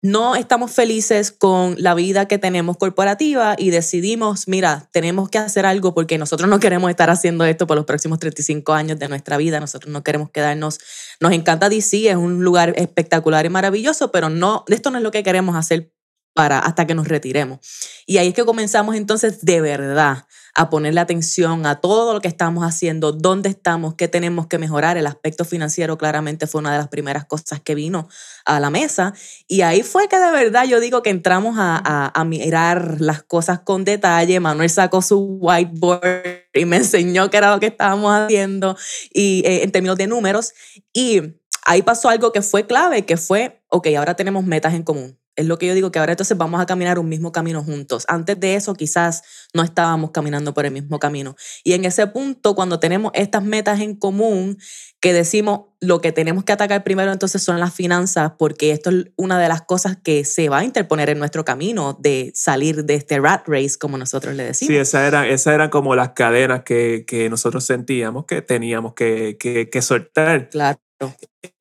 no 0.02 0.36
estamos 0.36 0.72
felices 0.72 1.32
con 1.32 1.76
la 1.80 1.96
vida 1.96 2.28
que 2.28 2.38
tenemos 2.38 2.78
corporativa 2.78 3.56
y 3.58 3.72
decidimos, 3.72 4.48
mira, 4.48 4.90
tenemos 4.92 5.30
que 5.30 5.40
hacer 5.40 5.66
algo 5.66 5.94
porque 5.94 6.18
nosotros 6.18 6.50
no 6.50 6.60
queremos 6.60 6.90
estar 6.90 7.10
haciendo 7.10 7.46
esto 7.46 7.66
por 7.66 7.76
los 7.76 7.86
próximos 7.86 8.20
35 8.20 8.74
años 8.74 9.00
de 9.00 9.08
nuestra 9.08 9.38
vida, 9.38 9.60
nosotros 9.60 9.92
no 9.92 10.04
queremos 10.04 10.30
quedarnos, 10.30 10.80
nos 11.20 11.32
encanta 11.32 11.70
DC, 11.70 12.10
es 12.10 12.16
un 12.16 12.44
lugar 12.44 12.74
espectacular 12.78 13.46
y 13.46 13.50
maravilloso, 13.50 14.12
pero 14.12 14.30
no, 14.30 14.64
esto 14.68 14.92
no 14.92 14.98
es 14.98 15.04
lo 15.04 15.12
que 15.12 15.24
queremos 15.24 15.56
hacer 15.56 15.92
para 16.34 16.60
hasta 16.60 16.86
que 16.86 16.94
nos 16.94 17.08
retiremos. 17.08 17.60
Y 18.06 18.18
ahí 18.18 18.28
es 18.28 18.34
que 18.36 18.46
comenzamos 18.46 18.96
entonces 18.96 19.44
de 19.44 19.60
verdad 19.60 20.28
a 20.58 20.72
ponerle 20.72 21.00
atención 21.00 21.68
a 21.68 21.80
todo 21.82 22.16
lo 22.16 22.20
que 22.20 22.28
estamos 22.28 22.64
haciendo, 22.64 23.12
dónde 23.12 23.48
estamos, 23.48 23.94
qué 23.94 24.08
tenemos 24.08 24.48
que 24.48 24.58
mejorar. 24.58 24.98
El 24.98 25.06
aspecto 25.06 25.46
financiero 25.46 26.00
claramente 26.00 26.48
fue 26.48 26.62
una 26.62 26.72
de 26.72 26.80
las 26.80 26.88
primeras 26.88 27.26
cosas 27.26 27.62
que 27.62 27.76
vino 27.76 28.10
a 28.44 28.60
la 28.60 28.72
mesa. 28.72 29.14
Y 29.48 29.62
ahí 29.62 29.84
fue 29.84 30.08
que 30.08 30.18
de 30.18 30.32
verdad 30.32 30.66
yo 30.66 30.80
digo 30.80 31.04
que 31.04 31.12
entramos 31.12 31.58
a, 31.60 32.12
a, 32.12 32.26
mirar 32.26 33.00
las 33.00 33.22
cosas 33.22 33.60
con 33.60 33.86
detalle. 33.86 34.40
Manuel 34.40 34.72
sacó 34.72 35.04
su 35.04 35.20
whiteboard 35.40 36.48
y 36.56 36.66
me 36.66 36.78
enseñó 36.78 37.30
qué 37.30 37.38
era 37.38 37.54
lo 37.54 37.60
que 37.60 37.68
estábamos 37.68 38.12
haciendo 38.12 38.76
y, 39.14 39.44
eh, 39.46 39.62
en 39.64 39.72
términos 39.72 39.98
de 39.98 40.08
números. 40.08 40.54
Y 40.92 41.22
ahí 41.66 41.84
pasó 41.84 42.10
algo 42.10 42.32
que 42.32 42.42
fue 42.42 42.66
clave, 42.66 43.06
que 43.06 43.18
fue, 43.18 43.62
ok, 43.70 43.90
ahora 43.96 44.16
tenemos 44.16 44.44
metas 44.44 44.74
en 44.74 44.82
común 44.82 45.20
es 45.38 45.46
lo 45.46 45.58
que 45.58 45.68
yo 45.68 45.76
digo, 45.76 45.92
que 45.92 46.00
ahora 46.00 46.14
entonces 46.14 46.36
vamos 46.36 46.60
a 46.60 46.66
caminar 46.66 46.98
un 47.00 47.08
mismo 47.08 47.32
camino 47.32 47.64
juntos. 47.64 48.06
Antes 48.08 48.40
de 48.40 48.56
eso 48.56 48.74
quizás 48.74 49.22
no 49.54 49.64
estábamos 49.64 50.12
caminando 50.12 50.54
por 50.54 50.66
el 50.66 50.74
mismo 50.74 51.00
camino. 51.00 51.36
Y 51.64 51.74
en 51.74 51.86
ese 51.86 52.08
punto, 52.08 52.56
cuando 52.56 52.80
tenemos 52.80 53.12
estas 53.14 53.44
metas 53.44 53.80
en 53.80 53.96
común, 53.96 54.58
que 55.00 55.14
decimos 55.14 55.62
lo 55.80 56.02
que 56.02 56.12
tenemos 56.12 56.44
que 56.44 56.54
atacar 56.54 56.84
primero 56.84 57.12
entonces 57.12 57.44
son 57.44 57.60
las 57.60 57.72
finanzas, 57.72 58.32
porque 58.40 58.72
esto 58.72 58.90
es 58.90 59.06
una 59.16 59.40
de 59.40 59.48
las 59.48 59.62
cosas 59.62 59.96
que 59.96 60.26
se 60.26 60.50
va 60.50 60.60
a 60.60 60.64
interponer 60.64 61.12
en 61.12 61.20
nuestro 61.20 61.46
camino 61.46 61.96
de 62.02 62.32
salir 62.34 62.84
de 62.84 62.96
este 62.96 63.20
rat 63.20 63.48
race, 63.48 63.78
como 63.80 64.00
nosotros 64.00 64.34
le 64.34 64.44
decimos. 64.44 64.74
Sí, 64.74 64.78
esas 64.78 65.08
eran, 65.08 65.26
esa 65.26 65.54
eran 65.54 65.70
como 65.70 65.96
las 65.96 66.10
cadenas 66.14 66.64
que, 66.64 67.06
que 67.08 67.30
nosotros 67.30 67.64
sentíamos 67.64 68.26
que 68.26 68.42
teníamos 68.42 68.96
que, 68.96 69.38
que, 69.40 69.70
que 69.70 69.82
soltar. 69.84 70.50
Claro. 70.50 70.80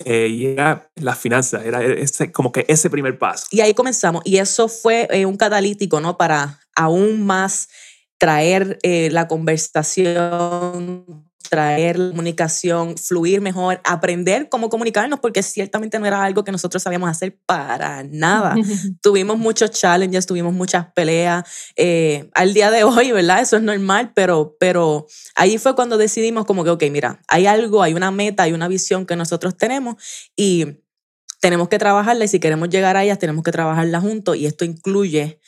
Eh, 0.04 0.28
y 0.28 0.46
era 0.46 0.90
las 0.94 1.18
finanzas, 1.18 1.64
era 1.64 1.82
ese, 1.84 2.32
como 2.32 2.52
que 2.52 2.64
ese 2.68 2.90
primer 2.90 3.18
paso. 3.18 3.46
Y 3.50 3.60
ahí 3.60 3.74
comenzamos, 3.74 4.22
y 4.24 4.38
eso 4.38 4.68
fue 4.68 5.08
eh, 5.10 5.26
un 5.26 5.36
catalítico, 5.36 6.00
¿no? 6.00 6.16
Para 6.16 6.60
aún 6.74 7.24
más 7.26 7.68
traer 8.18 8.78
eh, 8.82 9.10
la 9.10 9.28
conversación 9.28 11.04
traer 11.48 11.98
la 11.98 12.10
comunicación, 12.10 12.96
fluir 12.96 13.40
mejor, 13.40 13.80
aprender 13.84 14.48
cómo 14.48 14.68
comunicarnos, 14.68 15.20
porque 15.20 15.42
ciertamente 15.42 15.98
no 15.98 16.06
era 16.06 16.22
algo 16.22 16.44
que 16.44 16.52
nosotros 16.52 16.82
sabíamos 16.82 17.10
hacer 17.10 17.38
para 17.46 18.02
nada. 18.04 18.54
tuvimos 19.02 19.38
muchos 19.38 19.70
challenges, 19.70 20.26
tuvimos 20.26 20.52
muchas 20.52 20.86
peleas. 20.94 21.44
Eh, 21.76 22.28
al 22.34 22.54
día 22.54 22.70
de 22.70 22.84
hoy, 22.84 23.12
¿verdad? 23.12 23.40
Eso 23.40 23.56
es 23.56 23.62
normal, 23.62 24.12
pero, 24.14 24.56
pero 24.58 25.06
ahí 25.34 25.58
fue 25.58 25.74
cuando 25.74 25.98
decidimos 25.98 26.44
como 26.46 26.64
que, 26.64 26.70
ok, 26.70 26.84
mira, 26.90 27.20
hay 27.28 27.46
algo, 27.46 27.82
hay 27.82 27.94
una 27.94 28.10
meta, 28.10 28.44
hay 28.44 28.52
una 28.52 28.68
visión 28.68 29.06
que 29.06 29.16
nosotros 29.16 29.56
tenemos 29.56 29.96
y 30.36 30.82
tenemos 31.40 31.68
que 31.68 31.78
trabajarla 31.78 32.24
y 32.24 32.28
si 32.28 32.40
queremos 32.40 32.68
llegar 32.68 32.96
a 32.96 33.04
ellas 33.04 33.18
tenemos 33.18 33.44
que 33.44 33.52
trabajarla 33.52 34.00
juntos 34.00 34.36
y 34.36 34.46
esto 34.46 34.64
incluye 34.64 35.40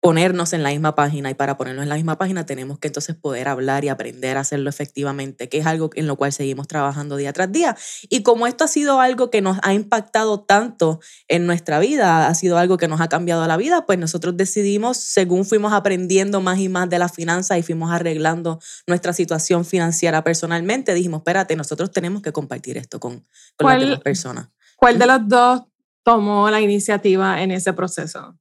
ponernos 0.00 0.52
en 0.52 0.62
la 0.62 0.70
misma 0.70 0.94
página 0.94 1.30
y 1.30 1.34
para 1.34 1.56
ponernos 1.56 1.82
en 1.82 1.88
la 1.88 1.96
misma 1.96 2.16
página 2.18 2.46
tenemos 2.46 2.78
que 2.78 2.86
entonces 2.88 3.16
poder 3.16 3.48
hablar 3.48 3.84
y 3.84 3.88
aprender 3.88 4.36
a 4.36 4.40
hacerlo 4.40 4.70
efectivamente, 4.70 5.48
que 5.48 5.58
es 5.58 5.66
algo 5.66 5.90
en 5.94 6.06
lo 6.06 6.16
cual 6.16 6.32
seguimos 6.32 6.68
trabajando 6.68 7.16
día 7.16 7.32
tras 7.32 7.50
día. 7.50 7.76
Y 8.08 8.22
como 8.22 8.46
esto 8.46 8.64
ha 8.64 8.68
sido 8.68 9.00
algo 9.00 9.30
que 9.30 9.40
nos 9.40 9.58
ha 9.62 9.74
impactado 9.74 10.40
tanto 10.40 11.00
en 11.26 11.46
nuestra 11.46 11.80
vida, 11.80 12.28
ha 12.28 12.34
sido 12.34 12.58
algo 12.58 12.76
que 12.76 12.86
nos 12.86 13.00
ha 13.00 13.08
cambiado 13.08 13.44
la 13.46 13.56
vida, 13.56 13.86
pues 13.86 13.98
nosotros 13.98 14.36
decidimos, 14.36 14.98
según 14.98 15.44
fuimos 15.44 15.72
aprendiendo 15.72 16.40
más 16.40 16.58
y 16.58 16.68
más 16.68 16.88
de 16.88 16.98
las 17.00 17.12
finanzas 17.12 17.58
y 17.58 17.62
fuimos 17.62 17.90
arreglando 17.90 18.60
nuestra 18.86 19.12
situación 19.12 19.64
financiera 19.64 20.22
personalmente, 20.22 20.94
dijimos, 20.94 21.20
espérate, 21.20 21.56
nosotros 21.56 21.90
tenemos 21.90 22.22
que 22.22 22.32
compartir 22.32 22.78
esto 22.78 23.00
con, 23.00 23.26
con 23.56 23.70
las 23.70 23.80
demás 23.80 24.00
personas. 24.00 24.48
¿Cuál 24.76 24.98
de 24.98 25.06
los 25.06 25.26
dos 25.26 25.62
tomó 26.04 26.48
la 26.50 26.60
iniciativa 26.60 27.42
en 27.42 27.50
ese 27.50 27.72
proceso? 27.72 28.38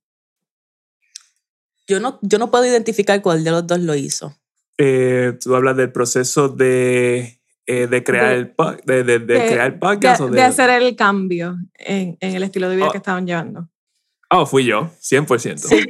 Yo 1.87 1.99
no, 1.99 2.19
yo 2.21 2.37
no 2.37 2.51
puedo 2.51 2.65
identificar 2.65 3.21
cuál 3.21 3.43
de 3.43 3.51
los 3.51 3.65
dos 3.65 3.79
lo 3.79 3.95
hizo. 3.95 4.35
Eh, 4.77 5.37
tú 5.41 5.55
hablas 5.55 5.77
del 5.77 5.91
proceso 5.91 6.49
de, 6.49 7.39
eh, 7.65 7.87
de 7.87 8.03
crear, 8.03 8.33
el, 8.33 8.53
de, 8.85 9.03
de, 9.03 9.19
crear 9.25 9.79
podcast. 9.79 10.21
De, 10.21 10.41
hacer 10.41 10.69
el 10.69 10.95
cambio 10.95 11.57
en, 11.73 12.17
en 12.19 12.35
el 12.35 12.43
estilo 12.43 12.69
de 12.69 12.75
vida 12.75 12.87
oh. 12.89 12.91
que 12.91 12.97
estaban 12.97 13.25
llevando. 13.25 13.69
Oh, 14.29 14.45
fui 14.45 14.65
yo, 14.65 14.89
100%. 15.01 15.57
Sí. 15.57 15.85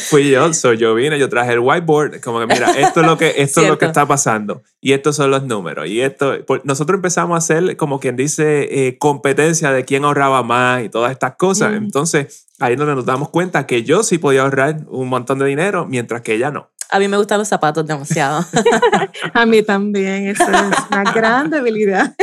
fui 0.08 0.30
yo, 0.30 0.54
soy 0.54 0.78
yo 0.78 0.94
vine, 0.94 1.18
yo 1.18 1.28
traje 1.28 1.52
el 1.52 1.58
whiteboard, 1.58 2.22
como 2.22 2.40
que 2.40 2.46
mira, 2.46 2.70
esto 2.70 3.00
es 3.00 3.06
lo 3.06 3.18
que, 3.18 3.34
esto 3.36 3.60
es 3.60 3.68
lo 3.68 3.76
que 3.76 3.84
está 3.84 4.06
pasando 4.06 4.62
y 4.80 4.92
estos 4.92 5.16
son 5.16 5.30
los 5.30 5.44
números. 5.44 5.86
Y 5.88 6.00
esto, 6.00 6.38
pues, 6.46 6.62
nosotros 6.64 6.96
empezamos 6.96 7.34
a 7.34 7.38
hacer 7.38 7.76
como 7.76 8.00
quien 8.00 8.16
dice 8.16 8.86
eh, 8.86 8.96
competencia 8.98 9.72
de 9.72 9.84
quién 9.84 10.04
ahorraba 10.04 10.42
más 10.42 10.82
y 10.84 10.88
todas 10.88 11.12
estas 11.12 11.36
cosas. 11.36 11.74
Entonces, 11.74 12.46
ahí 12.58 12.72
es 12.72 12.78
donde 12.78 12.94
nos 12.94 13.04
damos 13.04 13.28
cuenta 13.28 13.66
que 13.66 13.82
yo 13.82 14.02
sí 14.02 14.16
podía 14.16 14.40
ahorrar 14.42 14.78
un 14.88 15.10
montón 15.10 15.40
de 15.40 15.44
dinero, 15.44 15.84
mientras 15.86 16.22
que 16.22 16.34
ella 16.34 16.50
no. 16.50 16.70
A 16.90 16.98
mí 16.98 17.08
me 17.08 17.18
gustan 17.18 17.38
los 17.38 17.48
zapatos 17.48 17.86
demasiado. 17.86 18.42
a 19.34 19.44
mí 19.44 19.62
también, 19.62 20.28
eso 20.28 20.44
es 20.44 20.78
una 20.90 21.12
gran 21.12 21.50
debilidad. 21.50 22.14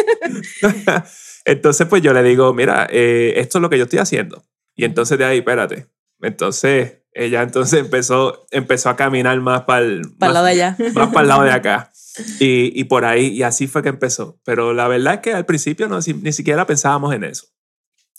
Entonces, 1.46 1.88
pues 1.88 2.02
yo 2.02 2.14
le 2.14 2.24
digo, 2.24 2.54
mira, 2.54 2.88
eh, 2.90 3.34
esto 3.38 3.58
es 3.58 3.62
lo 3.62 3.70
que 3.70 3.78
yo 3.78 3.86
estoy 3.86 4.00
haciendo. 4.00 4.44
Y 4.76 4.86
entonces 4.86 5.18
de 5.18 5.26
ahí, 5.26 5.40
espérate. 5.40 5.88
Entonces, 6.22 7.02
ella 7.14 7.42
entonces 7.42 7.80
empezó, 7.80 8.46
empezó 8.52 8.90
a 8.90 8.96
caminar 8.96 9.40
más 9.42 9.64
para 9.64 9.86
el, 9.86 10.02
lado 10.20 10.46
de 10.46 10.52
allá. 10.52 10.78
Más 10.94 11.10
para 11.10 11.22
el 11.22 11.28
lado 11.28 11.44
de 11.44 11.52
acá. 11.52 11.92
Y, 12.42 12.78
y, 12.78 12.84
por 12.84 13.06
ahí, 13.06 13.28
y 13.28 13.42
así 13.42 13.68
fue 13.68 13.82
que 13.82 13.88
empezó. 13.88 14.38
Pero 14.44 14.74
la 14.74 14.90
verdad 14.90 15.14
es 15.14 15.20
que 15.22 15.34
al 15.34 15.46
principio 15.46 15.88
no, 15.88 16.00
ni 16.22 16.34
siquiera 16.34 16.68
pensábamos 16.68 17.16
en 17.16 17.24
eso. 17.24 17.48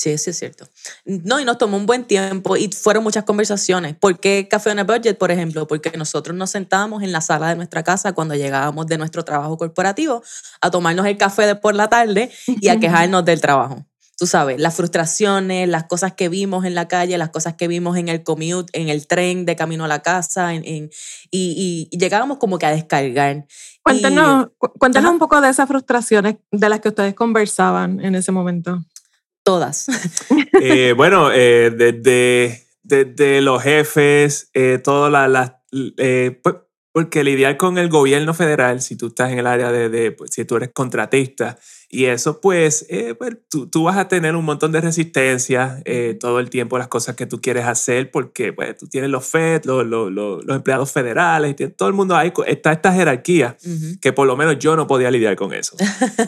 Sí, 0.02 0.18
sí 0.18 0.30
es 0.30 0.38
cierto. 0.40 0.68
No, 1.04 1.38
y 1.38 1.44
nos 1.44 1.58
tomó 1.58 1.76
un 1.76 1.86
buen 1.86 2.04
tiempo 2.04 2.56
y 2.56 2.68
fueron 2.72 3.04
muchas 3.04 3.22
conversaciones. 3.22 3.94
¿Por 3.94 4.18
qué 4.18 4.48
Café 4.50 4.70
on 4.70 4.80
a 4.80 4.82
Budget, 4.82 5.16
por 5.16 5.30
ejemplo? 5.30 5.68
Porque 5.68 5.92
nosotros 5.96 6.36
nos 6.36 6.50
sentábamos 6.50 7.04
en 7.04 7.12
la 7.12 7.20
sala 7.20 7.50
de 7.50 7.54
nuestra 7.54 7.84
casa 7.84 8.12
cuando 8.12 8.34
llegábamos 8.34 8.88
de 8.88 8.98
nuestro 8.98 9.24
trabajo 9.24 9.56
corporativo 9.56 10.24
a 10.60 10.72
tomarnos 10.72 11.06
el 11.06 11.16
café 11.18 11.46
de 11.46 11.54
por 11.54 11.76
la 11.76 11.88
tarde 11.88 12.32
y 12.48 12.66
a 12.66 12.80
quejarnos 12.80 13.24
del 13.24 13.40
trabajo. 13.40 13.86
Tú 14.18 14.26
sabes, 14.26 14.60
las 14.60 14.74
frustraciones, 14.74 15.68
las 15.68 15.84
cosas 15.84 16.14
que 16.14 16.28
vimos 16.28 16.64
en 16.64 16.74
la 16.74 16.88
calle, 16.88 17.16
las 17.16 17.30
cosas 17.30 17.54
que 17.54 17.68
vimos 17.68 17.96
en 17.96 18.08
el 18.08 18.24
commute, 18.24 18.76
en 18.80 18.88
el 18.88 19.06
tren 19.06 19.44
de 19.44 19.54
camino 19.54 19.84
a 19.84 19.88
la 19.88 20.00
casa, 20.00 20.52
en, 20.52 20.90
y, 21.30 21.88
llegábamos 21.96 22.38
como 22.38 22.58
que 22.58 22.66
a 22.66 22.72
descargar. 22.72 23.46
Cuéntanos, 23.84 24.48
cuéntanos 24.58 25.12
un 25.12 25.20
poco 25.20 25.40
de 25.40 25.48
esas 25.48 25.68
frustraciones 25.68 26.38
de 26.50 26.68
las 26.68 26.80
que 26.80 26.88
ustedes 26.88 27.14
conversaban 27.14 28.00
en 28.00 28.16
ese 28.16 28.32
momento. 28.32 28.84
Todas. 29.42 29.86
Eh, 30.64 30.92
bueno, 30.96 31.32
eh, 31.32 31.70
desde, 31.70 32.66
desde, 32.84 33.40
los 33.40 33.62
jefes, 33.62 34.50
eh, 34.54 34.78
todas 34.82 35.28
las... 35.28 35.54
Pues, 35.70 36.56
porque 36.92 37.24
lidiar 37.24 37.56
con 37.56 37.78
el 37.78 37.88
gobierno 37.88 38.34
federal, 38.34 38.80
si 38.80 38.96
tú 38.96 39.08
estás 39.08 39.32
en 39.32 39.38
el 39.38 39.46
área 39.46 39.72
de, 39.72 39.88
de 39.88 40.12
pues, 40.12 40.30
si 40.32 40.44
tú 40.44 40.56
eres 40.56 40.70
contratista, 40.72 41.58
y 41.88 42.06
eso 42.06 42.40
pues, 42.40 42.86
pues 43.18 43.36
tú, 43.50 43.68
tú, 43.68 43.84
vas 43.84 43.98
a 43.98 44.08
tener 44.08 44.34
un 44.34 44.46
montón 44.46 44.72
de 44.72 44.80
resistencia 44.80 45.82
todo 46.20 46.40
el 46.40 46.48
tiempo 46.48 46.78
las 46.78 46.88
cosas 46.88 47.16
que 47.16 47.26
tú 47.26 47.42
quieres 47.42 47.66
hacer, 47.66 48.10
porque 48.10 48.52
pues 48.54 48.78
tú 48.78 48.86
tienes 48.86 49.10
los 49.10 49.26
FED, 49.26 49.64
los, 49.64 49.86
los, 49.86 50.10
los, 50.10 50.42
empleados 50.48 50.90
federales, 50.90 51.54
todo 51.76 51.90
el 51.90 51.94
mundo 51.94 52.16
ahí, 52.16 52.32
está 52.46 52.72
esta 52.72 52.94
jerarquía, 52.94 53.58
que 54.00 54.12
por 54.14 54.26
lo 54.26 54.38
menos 54.38 54.58
yo 54.58 54.74
no 54.74 54.86
podía 54.86 55.10
lidiar 55.10 55.36
con 55.36 55.52
eso. 55.52 55.76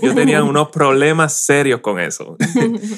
Yo 0.02 0.14
tenía 0.14 0.42
unos 0.42 0.68
problemas 0.68 1.32
serios 1.32 1.80
con 1.80 1.98
eso. 1.98 2.36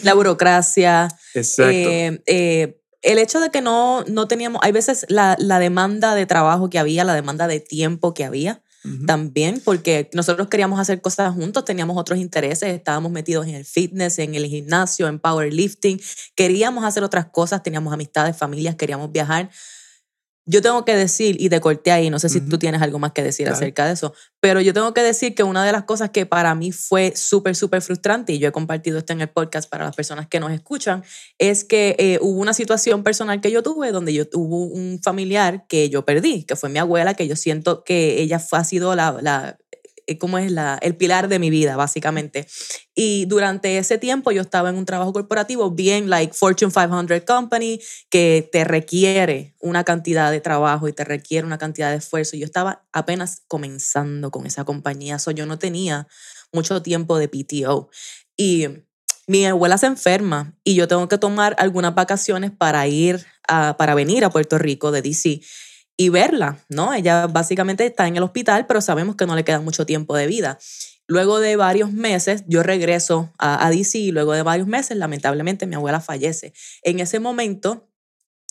La 0.02 0.14
burocracia. 0.14 1.08
Exacto. 1.34 2.22
Eh, 2.26 2.80
el 3.06 3.18
hecho 3.18 3.40
de 3.40 3.50
que 3.50 3.60
no, 3.60 4.04
no 4.08 4.26
teníamos, 4.26 4.60
hay 4.64 4.72
veces 4.72 5.06
la, 5.08 5.36
la, 5.38 5.60
demanda 5.60 6.14
de 6.16 6.26
trabajo 6.26 6.68
que 6.68 6.78
había, 6.80 7.04
la 7.04 7.14
demanda 7.14 7.46
de 7.46 7.60
tiempo 7.60 8.14
que 8.14 8.24
había 8.24 8.62
también, 9.04 9.60
porque 9.64 10.08
nosotros 10.12 10.46
queríamos 10.48 10.78
hacer 10.78 11.00
cosas 11.00 11.34
juntos, 11.34 11.64
teníamos 11.64 11.96
otros 11.96 12.20
intereses, 12.20 12.72
estábamos 12.72 13.10
metidos 13.10 13.46
en 13.48 13.56
el 13.56 13.64
fitness, 13.64 14.20
en 14.20 14.36
el 14.36 14.46
gimnasio, 14.46 15.08
en 15.08 15.18
powerlifting, 15.18 16.00
queríamos 16.36 16.84
hacer 16.84 17.02
otras 17.02 17.26
cosas, 17.26 17.64
teníamos 17.64 17.92
amistades, 17.92 18.36
familias, 18.36 18.76
queríamos 18.76 19.10
viajar. 19.10 19.50
Yo 20.48 20.62
tengo 20.62 20.84
que 20.84 20.94
decir, 20.94 21.36
y 21.40 21.48
te 21.48 21.60
corté 21.60 21.90
ahí, 21.90 22.08
no 22.08 22.20
sé 22.20 22.28
si 22.28 22.40
tú 22.40 22.56
tienes 22.56 22.80
algo 22.80 23.00
más 23.00 23.10
que 23.10 23.22
decir 23.22 23.48
acerca 23.48 23.84
de 23.86 23.94
eso, 23.94 24.14
pero 24.38 24.60
yo 24.60 24.72
tengo 24.72 24.94
que 24.94 25.02
decir 25.02 25.34
que 25.34 25.42
una 25.42 25.64
de 25.64 25.72
las 25.72 25.82
cosas 25.82 26.10
que 26.10 26.24
para 26.24 26.54
mí 26.54 26.70
fue 26.70 27.14
súper, 27.16 27.56
súper 27.56 27.82
frustrante, 27.82 28.32
y 28.32 28.38
yo 28.38 28.48
he 28.48 28.52
compartido 28.52 28.98
esto 28.98 29.12
en 29.12 29.20
el 29.20 29.28
podcast 29.28 29.68
para 29.68 29.84
las 29.84 29.96
personas 29.96 30.28
que 30.28 30.38
nos 30.38 30.52
escuchan, 30.52 31.02
es 31.38 31.64
que 31.64 31.96
eh, 31.98 32.18
hubo 32.20 32.40
una 32.40 32.54
situación 32.54 33.02
personal 33.02 33.40
que 33.40 33.50
yo 33.50 33.64
tuve 33.64 33.90
donde 33.90 34.14
yo 34.14 34.24
hubo 34.34 34.66
un 34.66 35.00
familiar 35.02 35.66
que 35.68 35.90
yo 35.90 36.04
perdí, 36.04 36.44
que 36.44 36.54
fue 36.54 36.68
mi 36.68 36.78
abuela, 36.78 37.14
que 37.14 37.26
yo 37.26 37.34
siento 37.34 37.82
que 37.82 38.22
ella 38.22 38.38
fue, 38.38 38.60
ha 38.60 38.64
sido 38.64 38.94
la, 38.94 39.18
la 39.20 39.58
cómo 40.18 40.38
es 40.38 40.52
la, 40.52 40.78
el 40.80 40.96
pilar 40.96 41.28
de 41.28 41.38
mi 41.38 41.50
vida, 41.50 41.76
básicamente. 41.76 42.46
Y 42.94 43.26
durante 43.26 43.78
ese 43.78 43.98
tiempo 43.98 44.30
yo 44.30 44.42
estaba 44.42 44.70
en 44.70 44.76
un 44.76 44.86
trabajo 44.86 45.12
corporativo 45.12 45.70
bien 45.72 46.08
like 46.08 46.32
Fortune 46.32 46.72
500 46.72 47.22
Company, 47.26 47.80
que 48.08 48.48
te 48.50 48.64
requiere 48.64 49.54
una 49.60 49.84
cantidad 49.84 50.30
de 50.30 50.40
trabajo 50.40 50.88
y 50.88 50.92
te 50.92 51.04
requiere 51.04 51.46
una 51.46 51.58
cantidad 51.58 51.90
de 51.90 51.96
esfuerzo. 51.96 52.36
Yo 52.36 52.46
estaba 52.46 52.86
apenas 52.92 53.42
comenzando 53.48 54.30
con 54.30 54.46
esa 54.46 54.64
compañía, 54.64 55.18
so 55.18 55.32
yo 55.32 55.44
no 55.46 55.58
tenía 55.58 56.06
mucho 56.52 56.82
tiempo 56.82 57.18
de 57.18 57.28
PTO. 57.28 57.90
Y 58.36 58.68
mi 59.26 59.44
abuela 59.44 59.76
se 59.76 59.86
enferma 59.86 60.54
y 60.62 60.76
yo 60.76 60.86
tengo 60.86 61.08
que 61.08 61.18
tomar 61.18 61.56
algunas 61.58 61.94
vacaciones 61.94 62.52
para 62.52 62.86
ir 62.86 63.26
a, 63.48 63.76
para 63.76 63.94
venir 63.94 64.24
a 64.24 64.30
Puerto 64.30 64.56
Rico 64.58 64.92
de 64.92 65.02
DC 65.02 65.40
y 65.96 66.10
verla, 66.10 66.58
¿no? 66.68 66.92
Ella 66.92 67.26
básicamente 67.26 67.86
está 67.86 68.06
en 68.06 68.16
el 68.16 68.22
hospital, 68.22 68.66
pero 68.66 68.80
sabemos 68.80 69.16
que 69.16 69.26
no 69.26 69.34
le 69.34 69.44
queda 69.44 69.60
mucho 69.60 69.86
tiempo 69.86 70.16
de 70.16 70.26
vida. 70.26 70.58
Luego 71.08 71.38
de 71.38 71.56
varios 71.56 71.92
meses, 71.92 72.44
yo 72.48 72.62
regreso 72.62 73.32
a, 73.38 73.70
DC 73.70 73.98
y 73.98 74.10
luego 74.10 74.32
de 74.32 74.42
varios 74.42 74.66
meses, 74.66 74.96
lamentablemente, 74.96 75.66
mi 75.66 75.76
abuela 75.76 76.00
fallece. 76.00 76.52
En 76.82 77.00
ese 77.00 77.20
momento, 77.20 77.88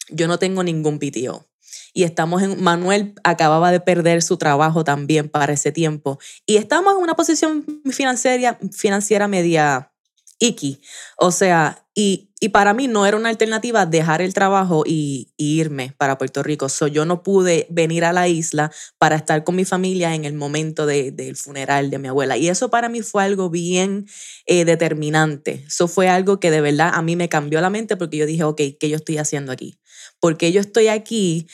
yo 0.10 0.28
no 0.28 0.40
tengo 0.40 0.64
ningún 0.64 0.98
PTO. 0.98 1.46
Y 1.94 2.04
estamos 2.04 2.42
en, 2.42 2.64
Manuel 2.64 3.14
acababa 3.24 3.72
de 3.72 3.82
perder 3.82 4.22
su 4.22 4.38
trabajo 4.38 4.84
también 4.84 5.30
para 5.30 5.54
ese 5.54 5.72
tiempo. 5.72 6.18
Y 6.46 6.58
estamos 6.58 6.96
en 6.96 7.04
una 7.04 7.16
posición 7.16 7.66
financiera, 7.92 8.58
financiera 8.72 9.28
media 9.28 9.92
Iki. 10.40 10.82
O 11.18 11.32
sea, 11.32 11.86
y, 11.94 12.30
y, 12.42 12.50
para 12.50 12.74
mí 12.74 12.88
no 12.88 13.06
era 13.06 13.16
una 13.16 13.30
alternativa 13.30 13.86
dejar 13.86 14.22
el 14.22 14.34
trabajo 14.34 14.84
y, 14.86 15.32
irme 15.38 15.94
para 15.98 16.18
Puerto 16.18 16.44
Rico. 16.44 16.68
So, 16.68 16.88
yo 16.88 17.06
no 17.06 17.24
pude 17.24 17.68
venir 17.70 18.04
a 18.04 18.12
la 18.12 18.28
isla 18.28 18.72
para 18.98 19.16
estar 19.16 19.46
con 19.46 19.56
mi 19.56 19.64
familia 19.64 20.14
en 20.14 20.26
el 20.26 20.34
momento 20.34 20.86
de, 20.86 21.12
del 21.12 21.38
funeral 21.38 21.90
de 21.90 22.00
mi 22.00 22.10
abuela. 22.10 22.36
Y 22.36 22.50
eso 22.50 22.70
para 22.70 22.90
mí 22.90 23.02
fue 23.02 23.24
algo 23.24 23.50
bien 23.50 24.08
eh, 24.46 24.66
determinante. 24.66 25.64
Eso 25.68 25.88
fue 25.88 26.10
algo 26.10 26.40
que 26.42 26.52
de 26.52 26.62
verdad 26.62 26.92
a 26.94 27.02
mí 27.02 27.16
me 27.16 27.30
cambió 27.30 27.62
la 27.62 27.70
mente 27.70 27.96
porque 27.96 28.18
yo 28.18 28.26
dije, 28.26 28.44
ok, 28.44 28.62
¿qué 28.78 28.90
yo 28.90 28.98
estoy 28.98 29.18
haciendo 29.18 29.54
aquí? 29.54 29.80
Porque 30.20 30.52
yo 30.52 30.60
estoy 30.60 30.90
aquí 30.90 31.48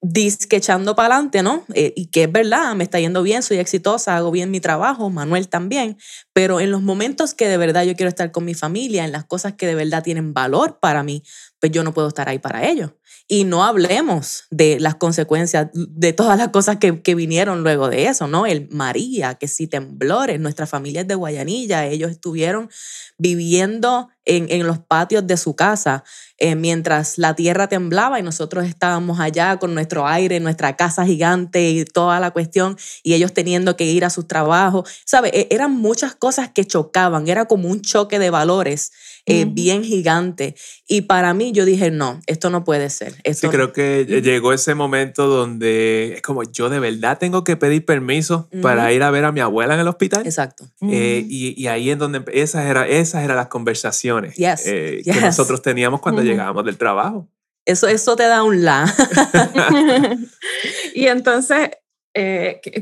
disque 0.00 0.56
echando 0.56 0.94
para 0.94 1.14
adelante, 1.16 1.42
¿no? 1.42 1.64
Eh, 1.74 1.92
y 1.96 2.06
que 2.06 2.24
es 2.24 2.32
verdad, 2.32 2.74
me 2.76 2.84
está 2.84 3.00
yendo 3.00 3.22
bien, 3.22 3.42
soy 3.42 3.58
exitosa, 3.58 4.16
hago 4.16 4.30
bien 4.30 4.50
mi 4.50 4.60
trabajo, 4.60 5.10
Manuel 5.10 5.48
también, 5.48 5.98
pero 6.32 6.60
en 6.60 6.70
los 6.70 6.82
momentos 6.82 7.34
que 7.34 7.48
de 7.48 7.56
verdad 7.56 7.84
yo 7.84 7.96
quiero 7.96 8.08
estar 8.08 8.30
con 8.30 8.44
mi 8.44 8.54
familia, 8.54 9.04
en 9.04 9.12
las 9.12 9.24
cosas 9.24 9.54
que 9.54 9.66
de 9.66 9.74
verdad 9.74 10.04
tienen 10.04 10.34
valor 10.34 10.78
para 10.80 11.02
mí, 11.02 11.24
pues 11.60 11.72
yo 11.72 11.82
no 11.82 11.92
puedo 11.92 12.08
estar 12.08 12.28
ahí 12.28 12.38
para 12.38 12.68
ellos. 12.68 12.92
Y 13.26 13.44
no 13.44 13.64
hablemos 13.64 14.44
de 14.50 14.78
las 14.80 14.94
consecuencias, 14.94 15.68
de 15.72 16.12
todas 16.12 16.38
las 16.38 16.48
cosas 16.48 16.76
que, 16.78 17.02
que 17.02 17.14
vinieron 17.14 17.62
luego 17.62 17.88
de 17.88 18.06
eso, 18.06 18.26
¿no? 18.26 18.46
El 18.46 18.68
María, 18.70 19.34
que 19.34 19.48
si 19.48 19.66
temblores, 19.66 20.40
nuestra 20.40 20.66
familia 20.66 21.02
es 21.02 21.08
de 21.08 21.14
Guayanilla, 21.14 21.86
ellos 21.86 22.10
estuvieron 22.10 22.70
viviendo 23.18 24.08
en, 24.24 24.46
en 24.50 24.66
los 24.66 24.78
patios 24.78 25.26
de 25.26 25.36
su 25.36 25.56
casa 25.56 26.04
eh, 26.40 26.54
mientras 26.54 27.18
la 27.18 27.34
tierra 27.34 27.66
temblaba 27.66 28.20
y 28.20 28.22
nosotros 28.22 28.64
estábamos 28.64 29.18
allá 29.18 29.56
con 29.56 29.74
nuestro 29.74 30.06
aire, 30.06 30.38
nuestra 30.38 30.76
casa 30.76 31.04
gigante 31.04 31.70
y 31.70 31.84
toda 31.84 32.20
la 32.20 32.30
cuestión, 32.30 32.76
y 33.02 33.14
ellos 33.14 33.34
teniendo 33.34 33.76
que 33.76 33.86
ir 33.86 34.04
a 34.04 34.10
sus 34.10 34.28
trabajos. 34.28 34.88
¿Sabe? 35.04 35.30
E, 35.36 35.48
eran 35.50 35.72
muchas 35.72 36.14
cosas 36.14 36.50
que 36.50 36.64
chocaban, 36.64 37.26
era 37.26 37.46
como 37.46 37.68
un 37.68 37.80
choque 37.82 38.20
de 38.20 38.30
valores 38.30 38.92
eh, 39.28 39.44
bien 39.46 39.84
gigante. 39.84 40.54
Y 40.86 41.02
para 41.02 41.34
mí 41.34 41.52
yo 41.52 41.64
dije, 41.64 41.90
no, 41.90 42.20
esto 42.26 42.48
no 42.48 42.64
puede 42.64 42.88
ser. 42.88 43.14
Esto 43.24 43.48
sí, 43.48 43.52
creo 43.52 43.72
que 43.72 44.04
llegó 44.22 44.54
ese 44.54 44.74
momento 44.74 45.26
donde 45.26 46.14
es 46.14 46.22
como 46.22 46.42
yo 46.44 46.70
de 46.70 46.80
verdad 46.80 47.18
tengo 47.18 47.44
que 47.44 47.56
pedir 47.56 47.84
permiso 47.84 48.48
para 48.62 48.90
ir 48.92 49.02
a 49.02 49.10
ver 49.10 49.24
a 49.24 49.32
mi 49.32 49.40
abuela 49.40 49.74
en 49.74 49.80
el 49.80 49.88
hospital. 49.88 50.24
Exacto. 50.24 50.64
Eh, 50.80 51.26
y, 51.28 51.60
y, 51.62 51.66
ahí 51.66 51.90
es 51.90 51.98
donde 51.98 52.24
esas, 52.32 52.64
era, 52.64 52.88
esas 52.88 53.22
eran 53.22 53.36
las 53.36 53.48
conversaciones 53.48 54.34
eh, 54.38 55.02
que 55.04 55.20
nosotros 55.20 55.60
teníamos 55.60 56.00
cuando 56.00 56.22
llegábamos 56.22 56.64
del 56.64 56.78
trabajo. 56.78 57.28
Eso, 57.66 57.86
eso 57.86 58.16
te 58.16 58.22
da 58.22 58.42
un 58.42 58.64
la. 58.64 58.86
y 60.94 61.06
entonces, 61.06 61.68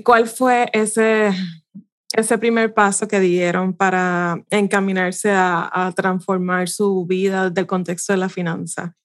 ¿cuál 0.05 0.29
fue 0.29 0.71
ese 0.73 1.33
ese 2.17 2.39
primer 2.39 2.73
paso 2.75 3.07
que 3.07 3.21
dieron 3.21 3.75
para 3.75 4.43
encaminarse 4.51 5.31
a, 5.33 5.93
transformar 5.95 6.69
su 6.69 7.07
vida 7.07 7.51
del 7.51 7.67
contexto 7.67 8.13
de 8.13 8.17
la 8.19 8.29
finanza? 8.29 8.97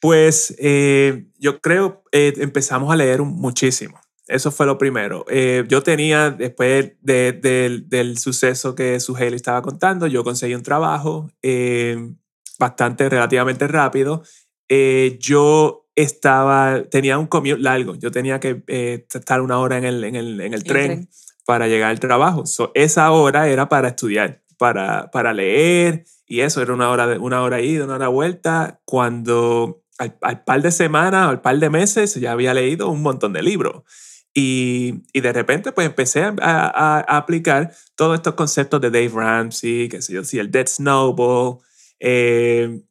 Pues 0.00 0.54
eh, 0.58 1.26
yo 1.38 1.60
creo 1.60 2.04
eh, 2.12 2.32
empezamos 2.38 2.92
a 2.92 2.96
leer 2.96 3.22
muchísimo. 3.22 4.00
Eso 4.26 4.50
fue 4.50 4.66
lo 4.66 4.76
primero. 4.78 5.24
Eh, 5.28 5.64
yo 5.68 5.82
tenía, 5.82 6.30
después 6.30 6.92
del 7.00 8.18
suceso 8.18 8.74
que 8.74 9.00
su 9.00 9.16
Haley 9.16 9.36
estaba 9.36 9.62
contando, 9.62 10.06
yo 10.06 10.22
conseguí 10.22 10.54
un 10.54 10.62
trabajo 10.62 11.30
bastante, 12.58 13.08
relativamente 13.08 13.66
rápido. 13.66 14.22
yo 15.18 15.87
estaba, 15.98 16.84
tenía 16.90 17.18
un 17.18 17.26
commute 17.26 17.58
largo, 17.58 17.96
yo 17.96 18.12
tenía 18.12 18.38
que 18.38 18.62
eh, 18.68 19.04
estar 19.12 19.40
una 19.40 19.58
hora 19.58 19.78
en 19.78 19.84
el, 19.84 20.04
en 20.04 20.14
el, 20.14 20.40
en 20.40 20.54
el, 20.54 20.62
tren, 20.62 21.08
para 21.44 21.66
llegar 21.66 21.90
al 21.90 21.98
trabajo. 21.98 22.44
esa 22.74 23.10
hora 23.10 23.48
era 23.48 23.68
para 23.68 23.88
estudiar, 23.88 24.40
para, 24.58 25.10
para 25.10 25.34
leer 25.34 26.04
y 26.24 26.42
eso, 26.42 26.62
era 26.62 26.72
una 26.72 26.90
hora, 26.90 27.08
de, 27.08 27.18
una 27.18 27.42
hora 27.42 27.60
ida, 27.60 27.84
una 27.84 27.96
hora 27.96 28.06
vuelta, 28.06 28.80
cuando 28.84 29.82
al, 29.98 30.16
al 30.22 30.44
par 30.44 30.62
de 30.62 30.70
semanas, 30.70 31.28
al 31.28 31.40
par 31.40 31.58
de 31.58 31.68
meses, 31.68 32.14
ya 32.14 32.30
había 32.30 32.54
leído 32.54 32.88
un 32.90 33.02
montón 33.02 33.32
de 33.32 33.42
libros. 33.42 33.82
Y, 34.32 35.02
y, 35.12 35.20
de 35.20 35.32
repente 35.32 35.72
pues 35.72 35.88
empecé 35.88 36.22
a, 36.22 36.34
a, 36.40 37.00
aplicar 37.16 37.72
todos 37.96 38.14
estos 38.14 38.34
conceptos 38.34 38.80
de 38.80 38.90
Dave 38.90 39.10
Ramsey, 39.12 39.88
que 39.88 40.00
sé 40.00 40.12
yo, 40.12 40.22
si 40.22 40.38
el 40.38 40.52
Dead 40.52 40.68
Snowball, 40.68 41.58
eh, 41.98 42.82